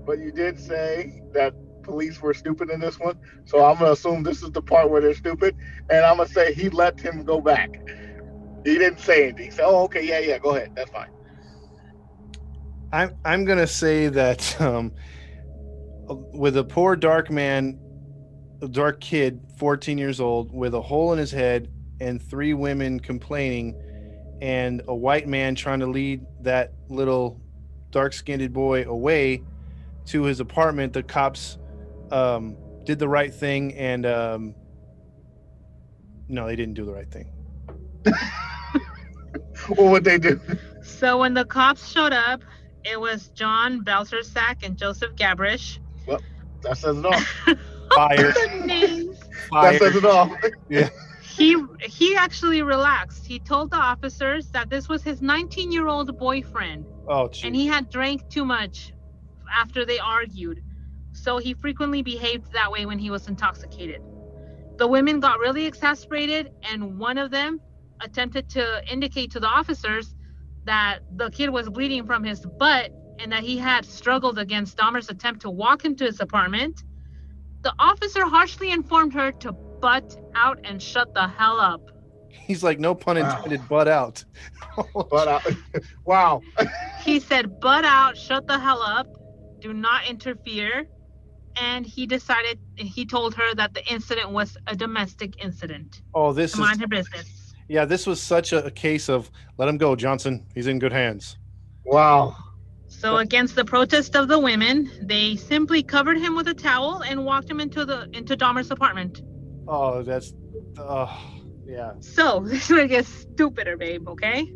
but 0.07 0.19
you 0.19 0.33
did 0.33 0.61
say 0.61 1.23
that 1.33 1.55
police 1.85 2.21
were 2.21 2.35
stupid 2.35 2.71
in 2.71 2.81
this 2.81 2.99
one, 2.99 3.19
so 3.45 3.65
I'm 3.65 3.79
gonna 3.79 3.93
assume 3.93 4.23
this 4.23 4.43
is 4.43 4.51
the 4.51 4.63
part 4.63 4.91
where 4.91 5.01
they're 5.01 5.15
stupid, 5.15 5.57
and 5.91 6.05
I'm 6.05 6.17
gonna 6.17 6.29
say 6.29 6.53
he 6.53 6.69
let 6.71 6.99
him 6.99 7.25
go 7.25 7.41
back. 7.41 7.81
He 8.65 8.79
didn't 8.79 9.01
say 9.01 9.25
anything. 9.25 9.45
He 9.45 9.51
said, 9.51 9.65
"Oh, 9.67 9.85
okay, 9.85 10.07
yeah, 10.07 10.19
yeah, 10.19 10.39
go 10.39 10.57
ahead, 10.57 10.73
that's 10.75 10.91
fine." 10.91 11.11
I'm 12.93 13.15
I'm 13.25 13.45
gonna 13.45 13.67
say 13.67 14.09
that 14.09 14.61
um, 14.61 14.93
with 16.33 16.57
a 16.57 16.65
poor 16.65 16.97
dark 16.97 17.31
man, 17.31 17.79
a 18.63 18.69
dark 18.69 19.01
kid, 19.01 19.41
14 19.59 19.99
years 19.99 20.21
old, 20.21 20.53
with 20.53 20.75
a 20.75 20.81
hole 20.81 21.13
in 21.13 21.19
his 21.19 21.31
head, 21.31 21.71
and 22.01 22.21
three 22.21 22.55
women 22.55 23.01
complaining, 23.01 23.75
and 24.41 24.83
a 24.89 24.95
white 24.95 25.29
man 25.29 25.55
trying 25.55 25.81
to 25.81 25.87
lead 25.87 26.25
that 26.41 26.73
little 26.89 27.41
dark-skinned 27.91 28.53
boy 28.53 28.83
away 28.85 29.43
to 30.07 30.25
his 30.25 30.41
apartment. 30.41 30.93
The 30.93 31.03
cops 31.03 31.59
um, 32.13 32.57
did 32.85 32.99
the 32.99 33.09
right 33.09 33.33
thing, 33.33 33.75
and 33.75 34.05
um, 34.07 34.55
no, 36.29 36.47
they 36.47 36.57
didn't 36.57 36.75
do 36.75 36.85
the 36.85 36.93
right 36.93 37.11
thing. 37.11 37.31
What 39.69 39.91
would 39.93 40.05
they 40.05 40.19
do? 40.19 40.41
So 40.83 41.19
when 41.19 41.35
the 41.35 41.45
cops 41.45 41.89
showed 41.91 42.13
up, 42.13 42.43
it 42.85 43.01
was 43.01 43.29
John 43.31 43.83
Balcerzak 43.85 44.63
and 44.63 44.77
Joseph 44.77 45.17
Gabrish. 45.17 45.81
Well, 46.07 46.21
That 46.63 46.77
says 46.77 46.99
it 46.99 47.07
all. 47.07 47.21
Fire, 47.95 48.33
The. 48.33 49.17
That 49.53 49.79
says 49.79 49.97
it 49.97 50.05
all. 50.05 50.37
yeah. 50.69 50.91
He 51.23 51.57
he 51.81 52.15
actually 52.15 52.63
relaxed. 52.63 53.27
He 53.27 53.39
told 53.41 53.71
the 53.71 53.77
officers 53.77 54.51
that 54.51 54.71
this 54.71 54.89
was 54.89 55.03
his 55.03 55.21
19-year-old 55.21 56.17
boyfriend, 56.19 56.85
Oh, 57.09 57.31
and 57.43 57.57
he 57.57 57.67
had 57.67 57.91
drank 57.91 58.29
too 58.29 58.45
much 58.45 58.93
after 59.53 59.85
they 59.85 59.99
argued. 59.99 60.63
So 61.25 61.39
he 61.39 61.55
frequently 61.55 62.03
behaved 62.03 62.53
that 62.53 62.71
way 62.71 62.85
when 62.85 62.99
he 62.99 63.09
was 63.09 63.29
intoxicated. 63.29 64.03
The 64.77 64.87
women 64.87 65.21
got 65.21 65.39
really 65.39 65.65
exasperated, 65.65 66.53
and 66.71 66.99
one 66.99 67.17
of 67.17 67.31
them 67.31 67.63
attempted 68.03 68.51
to 68.51 68.83
indicate 68.93 69.31
to 69.31 69.41
the 69.41 69.47
officers 69.47 70.15
that 70.67 70.99
the 71.17 71.31
kid 71.31 71.49
was 71.49 71.71
bleeding 71.71 72.05
from 72.05 72.25
his 72.25 72.41
butt 72.41 72.91
and 73.21 73.33
that 73.33 73.43
he 73.43 73.57
had 73.57 73.87
struggled 73.87 74.39
against 74.39 74.77
Dahmer's 74.77 75.09
attempt 75.09 75.41
to 75.43 75.51
walk 75.51 75.87
into 75.87 76.05
his 76.05 76.21
apartment. 76.21 76.85
The 77.63 77.73
officer 77.79 78.27
harshly 78.27 78.71
informed 78.71 79.15
her 79.15 79.33
to 79.33 79.53
butt 79.53 80.19
out 80.35 80.59
and 80.65 80.83
shut 80.83 81.15
the 81.15 81.27
hell 81.27 81.59
up. 81.59 81.81
He's 82.47 82.63
like, 82.63 82.79
no 82.79 82.95
pun 82.95 83.17
Wow. 83.17 83.31
intended, 83.31 83.67
butt 83.67 83.89
out. 83.89 84.23
But 85.11 85.29
uh, 85.29 85.41
wow, 86.05 86.43
He 87.03 87.19
said, 87.19 87.61
butt 87.61 87.87
out, 87.87 88.19
shut 88.19 88.47
the 88.47 88.59
hell 88.59 88.83
up, 88.83 89.07
do 89.61 89.73
not 89.73 90.07
interfere. 90.07 90.87
And 91.61 91.87
he 91.87 92.07
decided, 92.07 92.59
he 92.77 93.07
told 93.07 93.35
her 93.35 93.55
that 93.55 93.75
the 93.75 93.85
incident 93.93 94.31
was 94.31 94.57
a 94.67 94.75
domestic 94.77 95.35
incident. 95.43 96.03
oh, 96.15 96.33
this 96.33 96.53
To 96.53 96.57
is 96.57 96.61
mind 96.61 96.81
her 96.81 96.87
business. 96.89 97.55
yeah. 97.69 97.85
This 97.85 98.07
was 98.07 98.21
such 98.21 98.53
a, 98.53 98.65
a 98.67 98.71
case 98.71 99.09
of 99.09 99.31
let 99.59 99.69
him 99.69 99.79
go, 99.79 99.95
Johnson. 99.97 100.45
He's 100.55 100.67
in 100.67 100.79
good 100.79 100.93
hands. 100.93 101.39
wow. 101.85 102.37
So 102.89 103.17
against 103.19 103.55
the 103.57 103.65
protest 103.65 104.15
of 104.17 104.29
the 104.29 104.39
women, 104.39 104.91
they 105.03 105.37
simply 105.37 105.83
covered 105.83 106.17
him 106.17 106.37
with 106.37 106.49
a 106.49 106.55
towel 106.55 107.03
and 107.03 107.25
walked 107.25 107.51
him 107.51 107.61
into 107.61 107.85
the 107.85 108.09
into 108.15 108.37
Dahmer's 108.37 108.71
apartment. 108.71 109.21
Oh, 109.69 110.03
that's, 110.03 110.33
uh, 110.79 111.07
yeah. 111.67 111.93
So 112.01 112.41
this 112.47 112.65
is 112.65 112.71
where 112.71 112.85
it 112.85 112.89
gets 112.89 113.09
stupider, 113.09 113.77
babe. 113.77 114.09
Okay, 114.09 114.51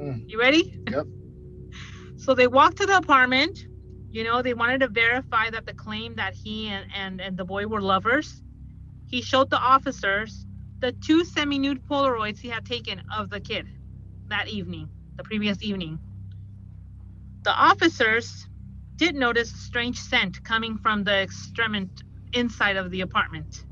Mm. 0.00 0.28
you 0.28 0.40
ready? 0.40 0.80
Yep. 0.90 1.06
So 2.16 2.32
they 2.34 2.46
walked 2.46 2.78
to 2.78 2.86
the 2.86 2.96
apartment. 2.96 3.66
You 4.14 4.22
know, 4.22 4.42
they 4.42 4.54
wanted 4.54 4.82
to 4.82 4.88
verify 4.88 5.50
that 5.50 5.66
the 5.66 5.74
claim 5.74 6.14
that 6.16 6.34
he 6.34 6.68
and 6.68 6.86
and, 6.94 7.20
and 7.20 7.36
the 7.36 7.44
boy 7.44 7.66
were 7.66 7.82
lovers. 7.82 8.42
He 9.08 9.22
showed 9.22 9.50
the 9.50 9.58
officers 9.58 10.46
the 10.80 10.92
two 10.92 11.24
semi-nude 11.24 11.80
Polaroids 11.90 12.38
he 12.38 12.48
had 12.48 12.64
taken 12.64 13.02
of 13.16 13.28
the 13.28 13.40
kid 13.40 13.66
that 14.28 14.48
evening, 14.48 14.88
the 15.16 15.24
previous 15.24 15.60
evening. 15.64 15.98
The 17.44 17.50
officers 17.52 18.46
did 18.98 19.16
notice 19.16 19.52
a 19.52 19.58
strange 19.58 19.98
scent 19.98 20.44
coming 20.44 20.78
from 20.78 21.02
the 21.02 21.22
extremint 21.22 21.90
inside 22.34 22.76
of 22.76 22.92
the 22.92 23.00
apartment. 23.00 23.64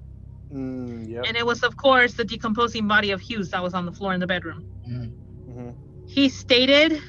Mm, 0.53 1.09
yep. 1.09 1.25
And 1.29 1.37
it 1.37 1.47
was, 1.47 1.63
of 1.63 1.77
course, 1.77 2.15
the 2.15 2.25
decomposing 2.25 2.89
body 2.89 3.13
of 3.13 3.21
Hughes 3.21 3.51
that 3.51 3.63
was 3.63 3.75
on 3.75 3.87
the 3.87 3.93
floor 3.93 4.13
in 4.13 4.21
the 4.21 4.27
bedroom. 4.27 4.65
Mhm. 5.49 5.77
He 6.07 6.29
stated 6.29 7.01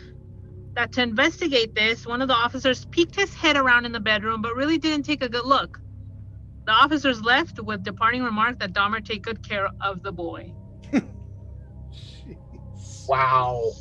that 0.76 0.94
to 0.94 1.02
investigate 1.04 1.76
this, 1.76 2.06
one 2.08 2.22
of 2.22 2.28
the 2.28 2.36
officers 2.36 2.86
peeked 2.92 3.16
his 3.16 3.34
head 3.34 3.58
around 3.58 3.86
in 3.86 3.92
the 3.92 4.00
bedroom, 4.00 4.42
but 4.42 4.56
really 4.56 4.78
didn't 4.78 5.06
take 5.06 5.24
a 5.24 5.30
good 5.30 5.46
look. 5.46 5.80
The 6.68 6.74
officers 6.74 7.22
left 7.22 7.62
with 7.62 7.84
departing 7.84 8.24
remark 8.24 8.60
that 8.60 8.74
Dahmer 8.74 9.06
take 9.06 9.24
good 9.24 9.48
care 9.48 9.70
of 9.82 10.04
the 10.04 10.12
boy. 10.12 10.54
Wow. 13.08 13.72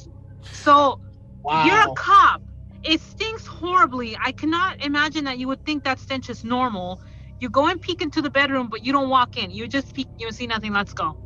So 0.43 1.01
Wow. 1.43 1.65
you're 1.65 1.83
a 1.83 1.89
cop. 1.91 2.43
It 2.85 3.01
stinks 3.01 3.47
horribly. 3.47 4.17
I 4.23 4.33
cannot 4.33 4.85
imagine 4.85 5.25
that 5.25 5.39
you 5.39 5.49
would 5.49 5.65
think 5.65 5.85
that 5.85 6.01
stench 6.01 6.31
is 6.31 6.45
normal. 6.45 7.01
You 7.41 7.51
go 7.51 7.69
and 7.69 7.81
peek 7.81 8.03
into 8.03 8.23
the 8.23 8.31
bedroom, 8.31 8.69
but 8.71 8.85
you 8.85 8.93
don't 8.93 9.11
walk 9.11 9.37
in. 9.37 9.51
You 9.51 9.69
just 9.69 9.95
peek. 9.95 10.09
You 10.19 10.33
see 10.33 10.47
nothing. 10.49 10.73
Let's 10.73 10.95
go. 10.95 11.17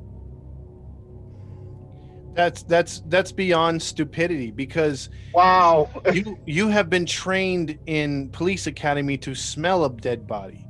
That's 2.37 2.62
that's 2.64 3.01
that's 3.07 3.32
beyond 3.32 3.80
stupidity 3.82 4.51
because 4.51 5.09
wow. 5.32 5.89
you 6.12 6.39
you 6.45 6.68
have 6.68 6.91
been 6.91 7.07
trained 7.07 7.78
in 7.87 8.28
police 8.28 8.66
academy 8.66 9.16
to 9.18 9.34
smell 9.34 9.87
a 9.87 9.91
dead 9.91 10.26
body, 10.26 10.62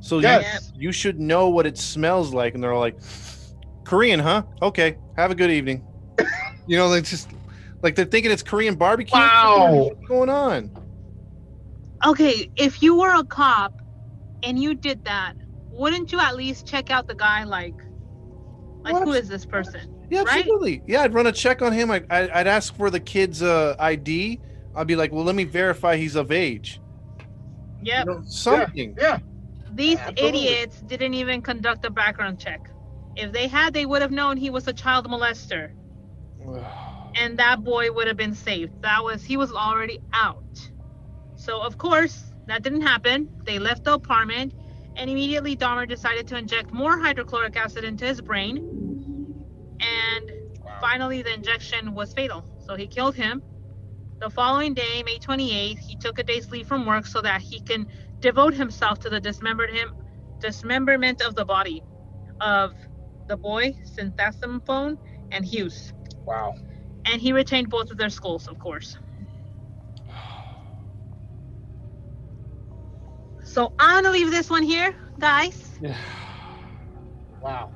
so 0.00 0.16
you- 0.16 0.22
Yes. 0.22 0.72
you, 0.74 0.92
should 0.92 1.20
know 1.20 1.50
what 1.50 1.66
it 1.66 1.76
smells 1.76 2.32
like. 2.32 2.54
And 2.54 2.64
they're 2.64 2.72
all 2.72 2.80
like, 2.80 2.98
"Korean, 3.84 4.18
huh? 4.18 4.44
Okay, 4.62 4.96
have 5.18 5.30
a 5.30 5.34
good 5.34 5.50
evening." 5.50 5.84
you 6.66 6.78
know, 6.78 6.88
they 6.88 7.02
just 7.02 7.28
like 7.82 7.96
they're 7.96 8.06
thinking 8.06 8.32
it's 8.32 8.42
Korean 8.42 8.76
barbecue. 8.76 9.18
Wow. 9.18 9.90
What's 9.90 10.08
going 10.08 10.30
on? 10.30 10.70
Okay, 12.06 12.50
if 12.56 12.82
you 12.82 12.98
were 12.98 13.14
a 13.14 13.24
cop 13.24 13.74
and 14.42 14.58
you 14.58 14.74
did 14.74 15.04
that, 15.04 15.34
wouldn't 15.70 16.12
you 16.12 16.18
at 16.20 16.34
least 16.34 16.66
check 16.66 16.90
out 16.90 17.08
the 17.08 17.14
guy? 17.14 17.44
Like, 17.44 17.76
like 18.82 18.94
Well, 18.94 19.04
who 19.04 19.12
is 19.12 19.28
this 19.28 19.44
person? 19.44 19.99
Yeah, 20.10 20.24
Right? 20.24 20.40
absolutely. 20.40 20.82
Yeah, 20.86 21.02
I'd 21.02 21.14
run 21.14 21.26
a 21.26 21.32
check 21.32 21.62
on 21.62 21.72
him. 21.72 21.90
I, 21.90 22.04
I, 22.10 22.40
I'd 22.40 22.46
ask 22.46 22.74
for 22.76 22.90
the 22.90 23.00
kid's 23.00 23.42
uh, 23.42 23.76
ID. 23.78 24.40
I'd 24.74 24.86
be 24.86 24.96
like, 24.96 25.12
"Well, 25.12 25.24
let 25.24 25.34
me 25.36 25.44
verify 25.44 25.96
he's 25.96 26.16
of 26.16 26.30
age." 26.32 26.80
Yep. 27.82 28.06
You 28.06 28.12
know, 28.12 28.22
something. 28.26 28.96
Yeah. 29.00 29.18
These 29.72 29.98
Absolutely. 29.98 30.48
idiots 30.48 30.80
didn't 30.82 31.14
even 31.14 31.42
conduct 31.42 31.84
a 31.84 31.90
background 31.90 32.40
check. 32.40 32.70
If 33.16 33.32
they 33.32 33.48
had, 33.48 33.72
they 33.74 33.86
would 33.86 34.02
have 34.02 34.10
known 34.10 34.36
he 34.36 34.50
was 34.50 34.66
a 34.68 34.72
child 34.72 35.06
molester, 35.08 35.70
and 37.14 37.38
that 37.38 37.62
boy 37.64 37.92
would 37.92 38.08
have 38.08 38.16
been 38.16 38.34
saved. 38.34 38.82
That 38.82 39.02
was 39.04 39.24
he 39.24 39.36
was 39.36 39.52
already 39.52 40.00
out. 40.12 40.44
So 41.36 41.62
of 41.62 41.78
course 41.78 42.24
that 42.46 42.62
didn't 42.62 42.82
happen. 42.82 43.28
They 43.44 43.58
left 43.58 43.84
the 43.84 43.94
apartment, 43.94 44.54
and 44.96 45.08
immediately 45.10 45.56
Dahmer 45.56 45.88
decided 45.88 46.26
to 46.28 46.36
inject 46.36 46.72
more 46.72 46.98
hydrochloric 46.98 47.56
acid 47.56 47.84
into 47.84 48.04
his 48.04 48.20
brain, 48.20 48.79
and 49.80 50.30
finally 50.80 51.22
the 51.22 51.34
injection 51.34 51.94
was 51.94 52.12
fatal. 52.12 52.44
So 52.58 52.76
he 52.76 52.86
killed 52.86 53.16
him. 53.16 53.42
The 54.20 54.30
following 54.30 54.74
day, 54.74 55.02
May 55.04 55.18
28th, 55.18 55.78
he 55.78 55.96
took 55.96 56.18
a 56.18 56.22
day's 56.22 56.50
leave 56.52 56.66
from 56.66 56.86
work 56.86 57.06
so 57.06 57.22
that 57.22 57.42
he 57.42 57.60
can 57.60 57.86
devote 58.20 58.54
himself 58.54 58.98
to 59.00 59.10
the 59.10 59.20
dismembered 59.20 59.70
him 59.70 59.88
dismemberment 60.40 61.22
of 61.22 61.34
the 61.34 61.44
body 61.44 61.82
of 62.40 62.72
the 63.28 63.36
boy, 63.36 63.74
Sinthasomphone, 63.98 64.96
and 65.32 65.44
Hughes. 65.44 65.92
Wow. 66.26 66.54
And 67.06 67.20
he 67.20 67.32
retained 67.32 67.70
both 67.70 67.90
of 67.90 67.98
their 67.98 68.10
skulls, 68.10 68.46
of 68.48 68.58
course. 68.58 68.96
So 73.44 73.72
I'm 73.78 74.04
gonna 74.04 74.12
leave 74.12 74.30
this 74.30 74.50
one 74.50 74.62
here, 74.62 74.92
guys. 75.20 75.78
Wow. 77.42 77.70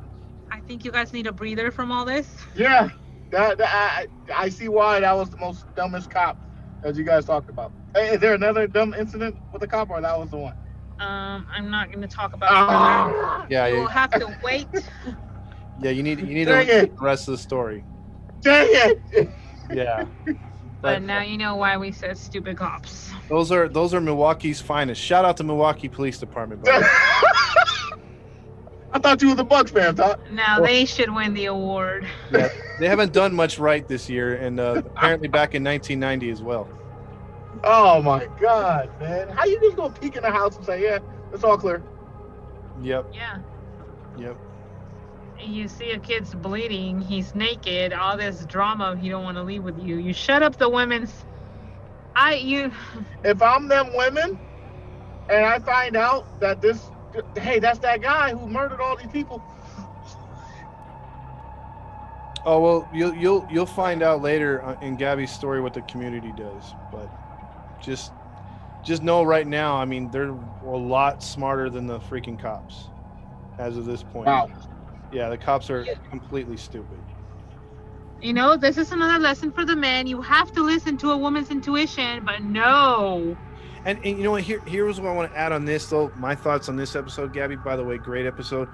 I 0.55 0.61
think 0.61 0.85
you 0.85 0.93
guys 0.93 1.13
need 1.13 1.27
a 1.27 1.33
breather 1.33 1.71
from 1.73 1.91
all 1.91 2.05
this. 2.05 2.29
Yeah. 2.55 2.89
That, 3.31 3.59
that 3.59 3.69
I, 3.75 4.07
I 4.45 4.49
see 4.49 4.69
why 4.69 5.01
that 5.01 5.13
was 5.13 5.29
the 5.31 5.37
most 5.39 5.67
dumbest 5.75 6.11
cop 6.11 6.39
that 6.85 6.95
you 6.95 7.03
guys 7.03 7.25
talked 7.25 7.51
about. 7.51 7.73
Hey, 7.95 8.15
is 8.15 8.21
there 8.21 8.35
another 8.35 8.69
dumb 8.69 8.95
incident 8.95 9.35
with 9.53 9.61
the 9.61 9.67
cop, 9.67 9.91
or 9.91 10.01
that 10.01 10.17
was 10.19 10.31
the 10.31 10.37
one? 10.37 10.55
Um, 11.01 11.47
I'm 11.53 11.71
not 11.71 11.91
gonna 11.91 12.07
talk 12.07 12.35
about 12.35 12.53
it. 12.53 12.57
Ah, 12.57 13.47
Yeah, 13.51 13.67
You'll 13.67 13.81
you, 13.81 13.87
have 13.89 14.11
to 14.13 14.39
wait. 14.45 14.69
yeah. 15.83 15.91
You 15.91 16.05
need 16.05 16.21
you 16.21 16.27
need 16.27 16.45
to 16.45 16.53
Dang 16.53 16.67
listen 16.67 16.85
it. 16.85 16.91
to 16.91 16.97
the 16.97 17.03
rest 17.03 17.27
of 17.29 17.33
the 17.33 17.39
story. 17.39 17.85
dang 18.41 18.69
it! 18.71 19.29
Yeah. 19.73 20.05
But 20.83 21.01
now 21.03 21.23
you 21.23 21.39
know 21.39 21.57
why 21.57 21.79
we 21.79 21.93
said 21.93 22.19
stupid 22.19 22.59
cops. 22.59 23.11
Those 23.31 23.51
are 23.51 23.71
those 23.71 23.95
are 23.95 24.03
Milwaukee's 24.03 24.61
finest. 24.61 25.01
Shout 25.01 25.25
out 25.25 25.35
to 25.39 25.43
Milwaukee 25.43 25.89
Police 25.89 26.19
Department. 26.19 26.61
Buddy. 28.95 29.07
I 29.07 29.11
thought 29.11 29.23
you 29.23 29.29
were 29.29 29.35
the 29.35 29.45
Bucks 29.45 29.71
fan, 29.71 29.95
Todd. 29.97 30.21
Now 30.33 30.61
they 30.61 30.85
should 30.85 31.15
win 31.15 31.35
the 31.35 31.47
award. 31.47 32.07
yeah, 32.33 32.49
they 32.79 32.89
haven't 32.89 33.13
done 33.13 33.35
much 33.35 33.59
right 33.59 33.87
this 33.87 34.09
year, 34.09 34.35
and 34.37 34.61
uh, 34.61 34.83
apparently 34.87 35.29
back 35.29 35.55
in 35.55 35.65
1990 35.65 36.31
as 36.31 36.43
well. 36.43 36.69
Oh 37.63 38.03
my 38.03 38.27
God, 38.41 38.91
man! 39.01 39.29
How 39.29 39.45
you 39.45 39.61
just 39.61 39.77
gonna 39.77 39.95
peek 39.95 40.17
in 40.17 40.23
the 40.23 40.31
house 40.31 40.57
and 40.57 40.65
say, 40.67 40.83
"Yeah, 40.83 40.99
it's 41.33 41.45
all 41.45 41.57
clear"? 41.57 41.83
Yep, 42.83 43.07
Yeah. 43.15 43.39
yep. 44.19 44.37
You 45.41 45.69
see 45.69 45.91
a 45.91 45.99
kid's 45.99 46.35
bleeding, 46.35 47.01
he's 47.01 47.35
naked, 47.35 47.93
all 47.93 48.17
this 48.17 48.45
drama 48.47 48.97
he 48.97 49.09
don't 49.09 49.23
want 49.25 49.37
to 49.37 49.43
leave 49.43 49.63
with 49.63 49.79
you. 49.79 49.97
You 49.97 50.13
shut 50.13 50.43
up 50.43 50.57
the 50.57 50.69
women's 50.69 51.25
I 52.17 52.35
you 52.35 52.73
If 53.25 53.43
I'm 53.43 53.69
them 53.69 53.95
women, 53.95 54.39
and 55.29 55.45
I 55.45 55.59
find 55.61 55.97
out 55.97 56.41
that 56.41 56.61
this, 56.61 56.91
hey, 57.37 57.59
that's 57.59 57.79
that 57.81 58.03
guy 58.03 58.33
who 58.33 58.47
murdered 58.49 58.81
all 58.81 58.97
these 58.97 59.11
people. 59.13 59.43
Oh 62.47 62.61
well, 62.61 62.89
you'll 62.93 63.15
you'll 63.15 63.47
you'll 63.49 63.67
find 63.67 64.03
out 64.03 64.21
later 64.21 64.63
uh, 64.63 64.77
in 64.83 64.97
Gabby's 64.97 65.31
story 65.33 65.61
what 65.61 65.73
the 65.73 65.83
community 65.83 66.31
does, 66.33 66.75
but 66.93 67.09
just 67.81 68.13
just 68.83 69.03
know 69.03 69.23
right 69.23 69.47
now. 69.47 69.77
I 69.77 69.87
mean, 69.87 70.11
they're 70.11 70.29
a 70.29 70.77
lot 70.77 71.23
smarter 71.23 71.71
than 71.71 71.87
the 71.87 71.99
freaking 72.01 72.39
cops 72.39 72.89
as 73.59 73.77
of 73.77 73.87
this 73.87 74.03
point. 74.03 74.27
Wow. 74.27 74.49
Yeah, 75.11 75.31
the 75.31 75.39
cops 75.39 75.71
are 75.71 75.87
completely 76.11 76.57
stupid. 76.57 76.99
You 78.21 78.33
know, 78.33 78.57
this 78.57 78.79
is 78.79 78.91
another 78.91 79.19
lesson 79.19 79.53
for 79.53 79.65
the 79.65 79.77
men. 79.77 80.07
You 80.07 80.21
have 80.23 80.51
to 80.53 80.63
listen 80.63 80.97
to 80.99 81.11
a 81.11 81.17
woman's 81.17 81.51
intuition, 81.51 82.25
but 82.25 82.43
no. 82.43 83.37
And, 83.85 83.99
and 84.05 84.17
you 84.19 84.25
know 84.25 84.31
what? 84.33 84.43
Here, 84.43 84.61
here's 84.67 85.01
what 85.01 85.11
I 85.11 85.15
want 85.15 85.31
to 85.33 85.39
add 85.39 85.53
on 85.53 85.65
this, 85.65 85.87
though. 85.87 86.11
My 86.17 86.35
thoughts 86.35 86.69
on 86.69 86.77
this 86.77 86.97
episode, 86.97 87.33
Gabby. 87.33 87.57
By 87.57 87.77
the 87.77 87.85
way, 87.85 87.99
great 87.99 88.27
episode. 88.27 88.69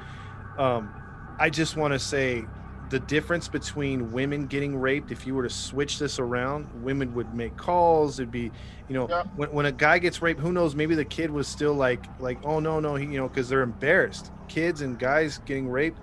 Um, 0.59 0.93
I 1.39 1.51
just 1.51 1.77
want 1.77 1.93
to 1.95 1.99
say 1.99 2.45
the 2.91 3.01
difference 3.01 3.49
between 3.49 4.13
women 4.13 4.47
getting 4.47 4.77
raped. 4.79 5.11
If 5.13 5.27
you 5.27 5.35
were 5.35 5.43
to 5.45 5.51
switch 5.51 5.99
this 5.99 6.19
around, 6.19 6.69
women 6.83 7.15
would 7.15 7.35
make 7.35 7.57
calls. 7.57 8.19
It'd 8.21 8.31
be, 8.33 8.51
you 8.89 8.95
know, 8.95 9.09
Yeah. 9.09 9.23
when, 9.37 9.51
when 9.53 9.67
a 9.67 9.73
guy 9.73 9.99
gets 9.99 10.21
raped, 10.23 10.41
who 10.41 10.53
knows? 10.53 10.75
Maybe 10.75 10.95
the 10.95 11.05
kid 11.05 11.31
was 11.31 11.47
still 11.49 11.75
like, 11.75 12.05
like, 12.21 12.39
oh 12.45 12.61
no, 12.61 12.79
no, 12.81 12.95
he, 12.97 13.07
you 13.07 13.19
know, 13.19 13.29
because 13.29 13.49
they're 13.49 13.63
embarrassed. 13.63 14.31
Kids 14.49 14.81
and 14.83 14.99
guys 14.99 15.39
getting 15.47 15.69
raped, 15.69 16.01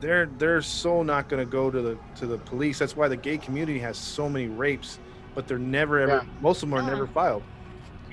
they're 0.00 0.26
they're 0.38 0.60
so 0.60 1.02
not 1.02 1.30
going 1.30 1.44
to 1.44 1.50
go 1.50 1.70
to 1.70 1.80
the 1.80 1.98
to 2.16 2.26
the 2.26 2.36
police. 2.38 2.78
That's 2.78 2.94
why 2.94 3.08
the 3.08 3.16
gay 3.16 3.38
community 3.38 3.78
has 3.78 3.96
so 3.96 4.28
many 4.28 4.46
rapes, 4.46 4.98
but 5.34 5.48
they're 5.48 5.58
never 5.58 5.98
ever. 6.00 6.22
Yeah. 6.22 6.30
Most 6.42 6.62
of 6.62 6.68
them 6.68 6.78
are 6.78 6.82
Yeah. 6.82 6.90
never 6.90 7.06
filed. 7.06 7.42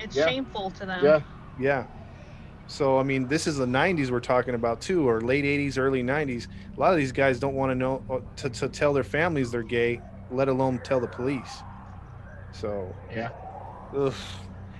It's 0.04 0.16
Yeah. 0.16 0.26
shameful 0.26 0.72
to 0.72 0.86
them. 0.86 1.04
Yeah. 1.04 1.22
Yeah. 1.58 1.86
So 2.68 2.98
I 2.98 3.04
mean, 3.04 3.28
this 3.28 3.48
is 3.48 3.58
the 3.58 3.68
'90s 3.68 4.12
we're 4.12 4.20
talking 4.20 4.56
about 4.56 4.82
too, 4.82 5.08
or 5.08 5.22
late 5.22 5.46
'80s, 5.46 5.78
early 5.78 6.04
'90s. 6.04 6.48
A 6.78 6.80
lot 6.82 6.94
of 6.94 6.98
these 6.98 7.12
guys 7.12 7.40
don't 7.40 7.56
want 7.56 7.72
to 7.72 7.76
know 7.76 8.06
uh, 8.10 8.20
to, 8.38 8.50
to 8.50 8.70
tell 8.70 8.94
their 8.94 9.04
families 9.04 9.52
they're 9.52 9.64
gay, 9.64 10.04
let 10.30 10.48
alone 10.48 10.80
tell 10.80 11.00
the 11.00 11.08
police. 11.08 11.64
So 12.52 12.98
Yeah. 13.10 13.32
ugh, 13.96 14.14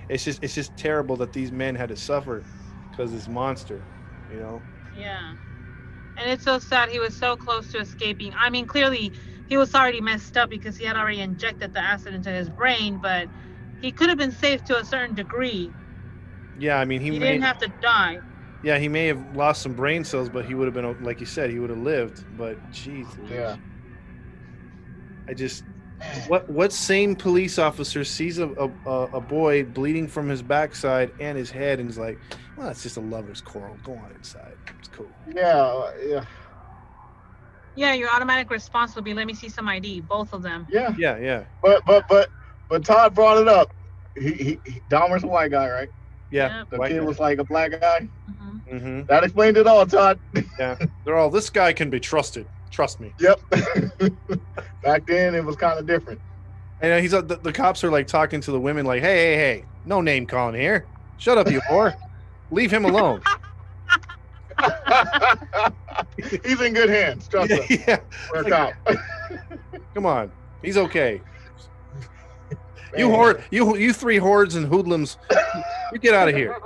it's 0.08 0.24
just 0.24 0.42
it's 0.42 0.54
just 0.54 0.76
terrible 0.76 1.16
that 1.18 1.32
these 1.32 1.52
men 1.52 1.74
had 1.76 1.90
to 1.90 1.96
suffer 1.96 2.44
because 2.90 3.12
this 3.12 3.28
monster, 3.28 3.88
you 4.28 4.38
know. 4.38 4.66
Yeah. 4.92 5.34
And 6.16 6.30
it's 6.30 6.44
so 6.44 6.58
sad 6.58 6.90
he 6.90 6.98
was 7.00 7.16
so 7.16 7.36
close 7.36 7.68
to 7.72 7.78
escaping. 7.78 8.32
I 8.38 8.50
mean, 8.50 8.66
clearly 8.66 9.14
he 9.46 9.56
was 9.56 9.74
already 9.74 10.00
messed 10.00 10.36
up 10.36 10.50
because 10.50 10.76
he 10.76 10.84
had 10.86 10.96
already 10.96 11.20
injected 11.20 11.72
the 11.74 11.80
acid 11.80 12.14
into 12.14 12.30
his 12.30 12.50
brain, 12.50 12.98
but 12.98 13.30
he 13.84 13.92
could 13.92 14.08
have 14.08 14.16
been 14.18 14.32
safe 14.32 14.64
to 14.64 14.78
a 14.78 14.84
certain 14.84 15.14
degree. 15.14 15.70
Yeah, 16.56 16.78
I 16.78 16.86
mean, 16.86 17.00
he, 17.02 17.10
He, 17.10 17.18
may 17.18 17.32
didn't 17.32 17.42
have 17.42 17.58
to 17.58 17.72
die. 17.82 18.18
yeah 18.62 18.78
he 18.78 18.88
may 18.88 19.08
have 19.08 19.20
lost 19.36 19.60
some 19.62 19.74
brain 19.74 20.04
cells, 20.04 20.30
but 20.30 20.46
he 20.46 20.54
would 20.54 20.66
have 20.66 20.74
been 20.74 20.96
like 21.04 21.20
you 21.20 21.26
said, 21.26 21.50
he 21.50 21.58
would 21.58 21.70
have 21.70 21.78
lived. 21.78 22.24
But 22.30 22.58
jeez, 22.72 23.06
Yeah. 23.30 23.56
I 25.28 25.34
just 25.34 25.64
what 26.28 26.48
what 26.48 26.72
sane 26.72 27.14
police 27.16 27.58
officer 27.58 28.04
sees 28.04 28.38
a, 28.38 28.48
a, 28.48 28.68
a- 28.86 29.08
a 29.14 29.20
boy 29.20 29.64
bleeding 29.64 30.08
from 30.08 30.28
his 30.28 30.42
backside 30.42 31.12
and 31.20 31.36
his 31.36 31.50
head 31.50 31.80
and 31.80 31.90
is 31.90 31.98
like, 31.98 32.20
well, 32.56 32.66
that's 32.68 32.82
just 32.82 32.96
a 32.96 33.00
lover's 33.00 33.40
quarrel. 33.40 33.78
Go 33.82 33.96
on 33.98 34.12
inside. 34.12 34.54
It's 34.78 34.88
cool. 34.88 35.14
Yeah. 35.26 35.56
Uh, 35.56 35.90
yeah. 36.06 36.24
Yeah, 37.76 37.94
your 37.94 38.08
automatic 38.14 38.50
response 38.50 38.94
would 38.94 39.04
be, 39.04 39.14
let 39.14 39.26
me 39.26 39.34
see 39.34 39.48
some 39.48 39.68
ID, 39.68 40.00
both 40.00 40.32
of 40.32 40.42
them. 40.42 40.66
Yeah. 40.70 40.94
Yeah, 40.96 41.18
yeah, 41.18 41.44
But 41.62 41.82
but 41.86 42.04
but 42.08 42.28
but 42.68 42.84
Todd 42.84 43.14
brought 43.14 43.38
it 43.38 43.48
up. 43.48 43.72
He, 44.16 44.32
he, 44.32 44.58
he 44.64 44.80
Dahmer's 44.90 45.24
a 45.24 45.26
white 45.26 45.50
guy, 45.50 45.68
right? 45.70 45.88
yeah. 46.30 46.64
The 46.70 46.78
White 46.78 46.90
kid 46.90 46.98
guy. 47.00 47.04
was 47.04 47.18
like 47.18 47.38
a 47.38 47.44
black 47.44 47.72
guy. 47.80 48.08
hmm 48.70 48.78
hmm 48.78 49.00
That 49.08 49.24
explained 49.24 49.56
it 49.56 49.66
all, 49.66 49.86
Todd. 49.86 50.18
Yeah. 50.58 50.76
They're 51.04 51.16
all 51.16 51.30
this 51.30 51.50
guy 51.50 51.72
can 51.72 51.90
be 51.90 52.00
trusted. 52.00 52.46
Trust 52.70 53.00
me. 53.00 53.14
Yep. 53.20 53.40
Back 54.82 55.06
then, 55.06 55.34
it 55.34 55.44
was 55.44 55.56
kind 55.56 55.78
of 55.78 55.86
different. 55.86 56.20
And 56.80 56.92
uh, 56.92 56.98
he's 56.98 57.14
uh, 57.14 57.20
the, 57.22 57.36
the 57.36 57.52
cops 57.52 57.84
are 57.84 57.90
like 57.90 58.06
talking 58.06 58.40
to 58.40 58.50
the 58.50 58.58
women 58.58 58.84
like, 58.84 59.00
hey, 59.00 59.14
hey, 59.16 59.36
hey, 59.36 59.64
no 59.84 60.00
name 60.00 60.26
calling 60.26 60.60
here. 60.60 60.86
Shut 61.18 61.38
up, 61.38 61.50
you 61.50 61.60
whore. 61.70 61.94
Leave 62.50 62.70
him 62.72 62.84
alone. 62.84 63.22
He's 66.44 66.60
in 66.60 66.74
good 66.74 66.90
hands. 66.90 67.28
Trust 67.28 67.50
yeah, 67.50 67.56
us. 67.58 67.70
yeah. 67.70 68.00
We're 68.32 68.42
Like- 68.42 68.74
Come 69.94 70.06
on. 70.06 70.32
He's 70.62 70.76
okay. 70.76 71.20
You 72.96 73.08
Man. 73.08 73.14
horde, 73.16 73.44
you 73.50 73.76
you 73.76 73.92
three 73.92 74.18
hordes 74.18 74.54
and 74.54 74.66
hoodlums, 74.66 75.18
you 75.92 75.98
get 75.98 76.14
out 76.14 76.28
of 76.28 76.34
here. 76.34 76.56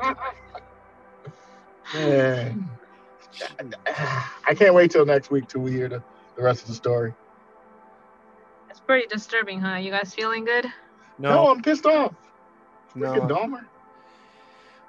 Man. 1.95 2.69
I 4.47 4.55
can't 4.55 4.75
wait 4.75 4.91
till 4.91 5.07
next 5.07 5.31
week 5.31 5.49
till 5.49 5.61
we 5.63 5.71
hear 5.73 5.89
the, 5.89 6.03
the 6.37 6.43
rest 6.43 6.63
of 6.63 6.69
the 6.69 6.75
story. 6.75 7.15
It's 8.69 8.81
pretty 8.81 9.07
disturbing, 9.07 9.61
huh? 9.61 9.77
You 9.77 9.91
guys 9.91 10.13
feeling 10.13 10.45
good? 10.45 10.67
No, 11.19 11.35
No, 11.35 11.51
I'm 11.51 11.63
pissed 11.63 11.87
off. 11.87 12.13
Freaking 12.95 13.29
no, 13.29 13.35
Dahmer. 13.35 13.65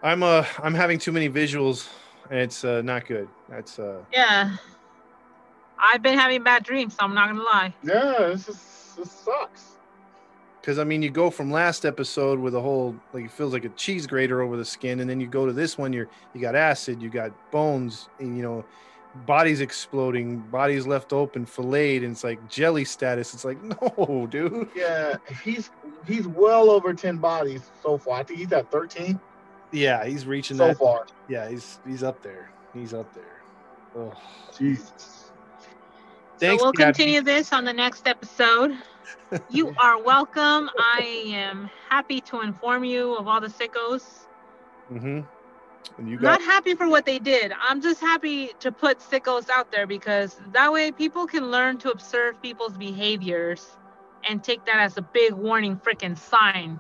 I'm 0.03 0.23
uh 0.23 0.45
I'm 0.61 0.73
having 0.73 0.99
too 0.99 1.11
many 1.11 1.29
visuals, 1.29 1.87
and 2.29 2.39
it's 2.39 2.63
uh, 2.63 2.81
not 2.81 3.05
good. 3.05 3.27
That's 3.49 3.79
uh 3.79 4.01
Yeah. 4.11 4.55
I've 5.77 6.01
been 6.01 6.17
having 6.17 6.43
bad 6.43 6.63
dreams, 6.63 6.93
so 6.95 6.99
I'm 7.01 7.13
not 7.13 7.29
gonna 7.29 7.43
lie. 7.43 7.73
Yeah, 7.83 8.27
this 8.27 8.49
is 8.49 8.93
this 8.97 9.11
sucks. 9.11 9.77
Because 10.69 10.77
I 10.77 10.83
mean 10.83 11.01
you 11.01 11.09
go 11.09 11.31
from 11.31 11.49
last 11.49 11.83
episode 11.83 12.37
with 12.37 12.53
a 12.53 12.61
whole 12.61 12.95
like 13.11 13.25
it 13.25 13.31
feels 13.31 13.53
like 13.53 13.65
a 13.65 13.69
cheese 13.69 14.05
grater 14.05 14.43
over 14.43 14.55
the 14.55 14.63
skin, 14.63 14.99
and 14.99 15.09
then 15.09 15.19
you 15.19 15.25
go 15.25 15.47
to 15.47 15.51
this 15.51 15.79
one, 15.79 15.91
you're 15.91 16.07
you 16.35 16.41
got 16.41 16.53
acid, 16.53 17.01
you 17.01 17.09
got 17.09 17.31
bones, 17.49 18.07
and 18.19 18.37
you 18.37 18.43
know 18.43 18.63
bodies 19.25 19.61
exploding, 19.61 20.37
bodies 20.37 20.85
left 20.85 21.11
open, 21.11 21.43
filleted, 21.43 22.03
and 22.03 22.11
it's 22.11 22.23
like 22.23 22.47
jelly 22.47 22.85
status. 22.85 23.33
It's 23.33 23.43
like 23.45 23.57
no, 23.97 24.27
dude. 24.29 24.69
Yeah, 24.75 25.15
he's 25.43 25.71
he's 26.05 26.27
well 26.27 26.69
over 26.69 26.93
ten 26.93 27.17
bodies 27.17 27.63
so 27.81 27.97
far. 27.97 28.19
I 28.19 28.23
think 28.23 28.37
he's 28.39 28.51
at 28.53 28.69
thirteen 28.69 29.19
Yeah, 29.71 30.05
he's 30.05 30.27
reaching 30.27 30.57
so 30.57 30.67
that. 30.67 30.77
far. 30.77 31.07
Yeah, 31.27 31.49
he's 31.49 31.79
he's 31.87 32.03
up 32.03 32.21
there. 32.21 32.51
He's 32.75 32.93
up 32.93 33.11
there. 33.15 33.41
Ugh. 33.97 34.15
Jesus. 34.55 35.31
Thanks, 36.37 36.61
so 36.61 36.67
we'll 36.67 36.73
Gabby. 36.73 36.93
continue 36.93 37.21
this 37.23 37.53
on 37.53 37.65
the 37.65 37.73
next 37.73 38.07
episode. 38.07 38.77
You 39.49 39.73
are 39.81 40.01
welcome. 40.01 40.69
I 40.77 41.23
am 41.27 41.69
happy 41.89 42.21
to 42.21 42.41
inform 42.41 42.83
you 42.83 43.15
of 43.15 43.27
all 43.27 43.41
the 43.41 43.47
sickos. 43.47 44.27
Mm-hmm. 44.91 45.21
And 45.97 46.09
you 46.09 46.17
got 46.17 46.39
not 46.39 46.41
happy 46.41 46.75
for 46.75 46.87
what 46.87 47.05
they 47.05 47.19
did. 47.19 47.53
I'm 47.61 47.81
just 47.81 47.99
happy 47.99 48.51
to 48.59 48.71
put 48.71 48.99
sickos 48.99 49.49
out 49.49 49.71
there 49.71 49.87
because 49.87 50.39
that 50.53 50.71
way 50.71 50.91
people 50.91 51.27
can 51.27 51.51
learn 51.51 51.77
to 51.79 51.91
observe 51.91 52.41
people's 52.41 52.77
behaviors 52.77 53.77
and 54.27 54.43
take 54.43 54.65
that 54.65 54.77
as 54.77 54.97
a 54.97 55.01
big 55.01 55.33
warning 55.33 55.77
freaking 55.77 56.17
sign 56.17 56.79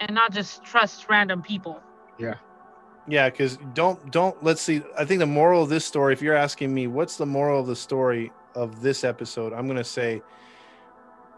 and 0.00 0.14
not 0.14 0.32
just 0.32 0.64
trust 0.64 1.08
random 1.08 1.42
people. 1.42 1.80
Yeah. 2.18 2.34
Yeah, 3.08 3.30
because 3.30 3.58
don't 3.74 4.10
don't 4.10 4.42
let's 4.42 4.60
see. 4.60 4.82
I 4.98 5.04
think 5.04 5.20
the 5.20 5.26
moral 5.26 5.62
of 5.62 5.68
this 5.68 5.84
story, 5.84 6.12
if 6.12 6.20
you're 6.20 6.34
asking 6.34 6.74
me, 6.74 6.88
what's 6.88 7.16
the 7.16 7.26
moral 7.26 7.60
of 7.60 7.66
the 7.66 7.76
story 7.76 8.32
of 8.56 8.82
this 8.82 9.04
episode? 9.04 9.52
I'm 9.52 9.68
gonna 9.68 9.84
say 9.84 10.22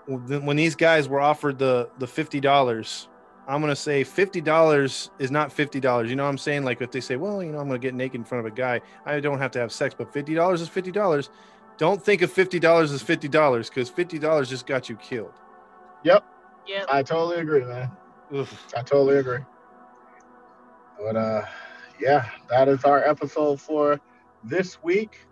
when 0.09 0.47
when 0.47 0.57
these 0.57 0.75
guys 0.75 1.09
were 1.09 1.21
offered 1.21 1.59
the 1.59 1.91
the 1.99 2.07
fifty 2.07 2.41
dollars, 2.41 3.09
I'm 3.47 3.61
gonna 3.61 3.77
say 3.77 4.05
fifty 4.05 4.41
dollars 4.41 5.11
is 5.19 5.31
not 5.31 5.53
fifty 5.53 5.81
dollars. 5.81 6.11
You 6.11 6.17
know 6.17 6.25
what 6.25 6.31
I'm 6.31 6.39
saying? 6.39 6.65
Like 6.65 6.81
if 6.81 6.91
they 6.91 7.01
say, 7.01 7.17
well, 7.17 7.43
you 7.43 7.53
know, 7.53 7.59
I'm 7.59 7.67
gonna 7.69 7.79
get 7.79 7.95
naked 7.95 8.17
in 8.17 8.25
front 8.25 8.47
of 8.47 8.53
a 8.53 8.55
guy, 8.55 8.81
I 9.05 9.21
don't 9.21 9.39
have 9.39 9.51
to 9.53 9.59
have 9.59 9.71
sex, 9.71 9.95
but 9.97 10.13
fifty 10.13 10.35
dollars 10.35 10.61
is 10.61 10.69
fifty 10.69 10.91
dollars. 10.91 11.31
Don't 11.77 12.03
think 12.03 12.23
of 12.23 12.33
fifty 12.33 12.59
dollars 12.59 12.91
as 12.91 13.03
fifty 13.03 13.29
dollars 13.29 13.69
because 13.69 13.89
fifty 13.89 14.19
dollars 14.19 14.49
just 14.49 14.67
got 14.67 14.89
you 14.89 14.97
killed. 14.97 15.35
Yep. 16.05 16.25
Yeah. 16.67 16.85
I 16.91 17.03
totally 17.03 17.41
agree, 17.41 17.65
man. 17.65 17.91
Ugh. 18.35 18.49
I 18.77 18.83
totally 18.83 19.19
agree. 19.19 19.41
But 20.99 21.17
uh 21.17 21.43
yeah, 22.01 22.29
that 22.49 22.69
is 22.69 22.85
our 22.85 23.05
episode 23.05 23.61
for 23.61 24.01
this 24.45 24.83
week. 24.83 25.27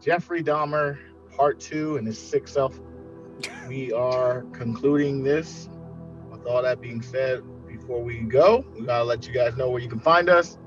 Jeffrey 0.00 0.42
Dahmer, 0.42 0.98
part 1.36 1.60
two, 1.60 1.96
and 1.96 2.06
his 2.06 2.18
sick 2.18 2.46
self. 2.48 2.78
We 3.68 3.92
are 3.92 4.42
concluding 4.52 5.22
this. 5.22 5.68
With 6.30 6.46
all 6.46 6.62
that 6.62 6.80
being 6.80 7.02
said, 7.02 7.42
before 7.66 8.02
we 8.02 8.20
go, 8.20 8.64
we 8.74 8.84
gotta 8.84 9.04
let 9.04 9.26
you 9.26 9.32
guys 9.32 9.56
know 9.56 9.70
where 9.70 9.80
you 9.80 9.88
can 9.88 10.00
find 10.00 10.28
us. 10.28 10.58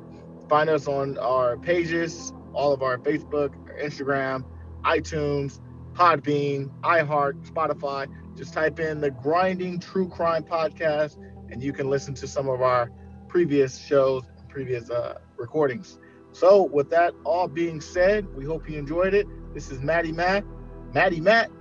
Find 0.49 0.69
us 0.69 0.87
on 0.87 1.17
our 1.17 1.57
pages, 1.57 2.33
all 2.53 2.73
of 2.73 2.81
our 2.81 2.97
Facebook, 2.97 3.55
our 3.67 3.77
Instagram, 3.81 4.43
iTunes, 4.83 5.59
Podbean, 5.93 6.69
iHeart, 6.81 7.45
Spotify. 7.45 8.07
Just 8.35 8.53
type 8.53 8.79
in 8.79 9.01
the 9.01 9.11
Grinding 9.11 9.79
True 9.79 10.07
Crime 10.07 10.43
Podcast, 10.43 11.17
and 11.51 11.61
you 11.61 11.73
can 11.73 11.89
listen 11.89 12.13
to 12.15 12.27
some 12.27 12.47
of 12.47 12.61
our 12.61 12.89
previous 13.27 13.77
shows, 13.77 14.23
previous 14.49 14.89
uh, 14.89 15.19
recordings. 15.37 15.99
So, 16.31 16.63
with 16.63 16.89
that 16.91 17.13
all 17.25 17.47
being 17.47 17.81
said, 17.81 18.33
we 18.35 18.45
hope 18.45 18.69
you 18.69 18.77
enjoyed 18.77 19.13
it. 19.13 19.27
This 19.53 19.69
is 19.69 19.81
Maddie 19.81 20.13
Matt, 20.13 20.45
Maddie 20.93 21.19
Matt, 21.19 21.51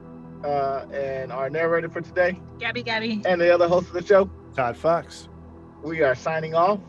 uh, 0.45 0.87
and 0.93 1.33
our 1.33 1.51
narrator 1.51 1.89
for 1.89 2.01
today, 2.01 2.41
Gabby 2.59 2.83
Gabby. 2.83 3.23
and 3.25 3.41
the 3.41 3.53
other 3.53 3.69
host 3.69 3.89
of 3.89 3.95
the 3.95 4.05
show. 4.05 4.31
Todd 4.55 4.77
Fox. 4.77 5.29
We 5.83 6.03
are 6.03 6.15
signing 6.15 6.55
off. 6.55 6.81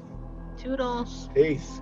Toodles. 0.58 1.30
Peace. 1.34 1.82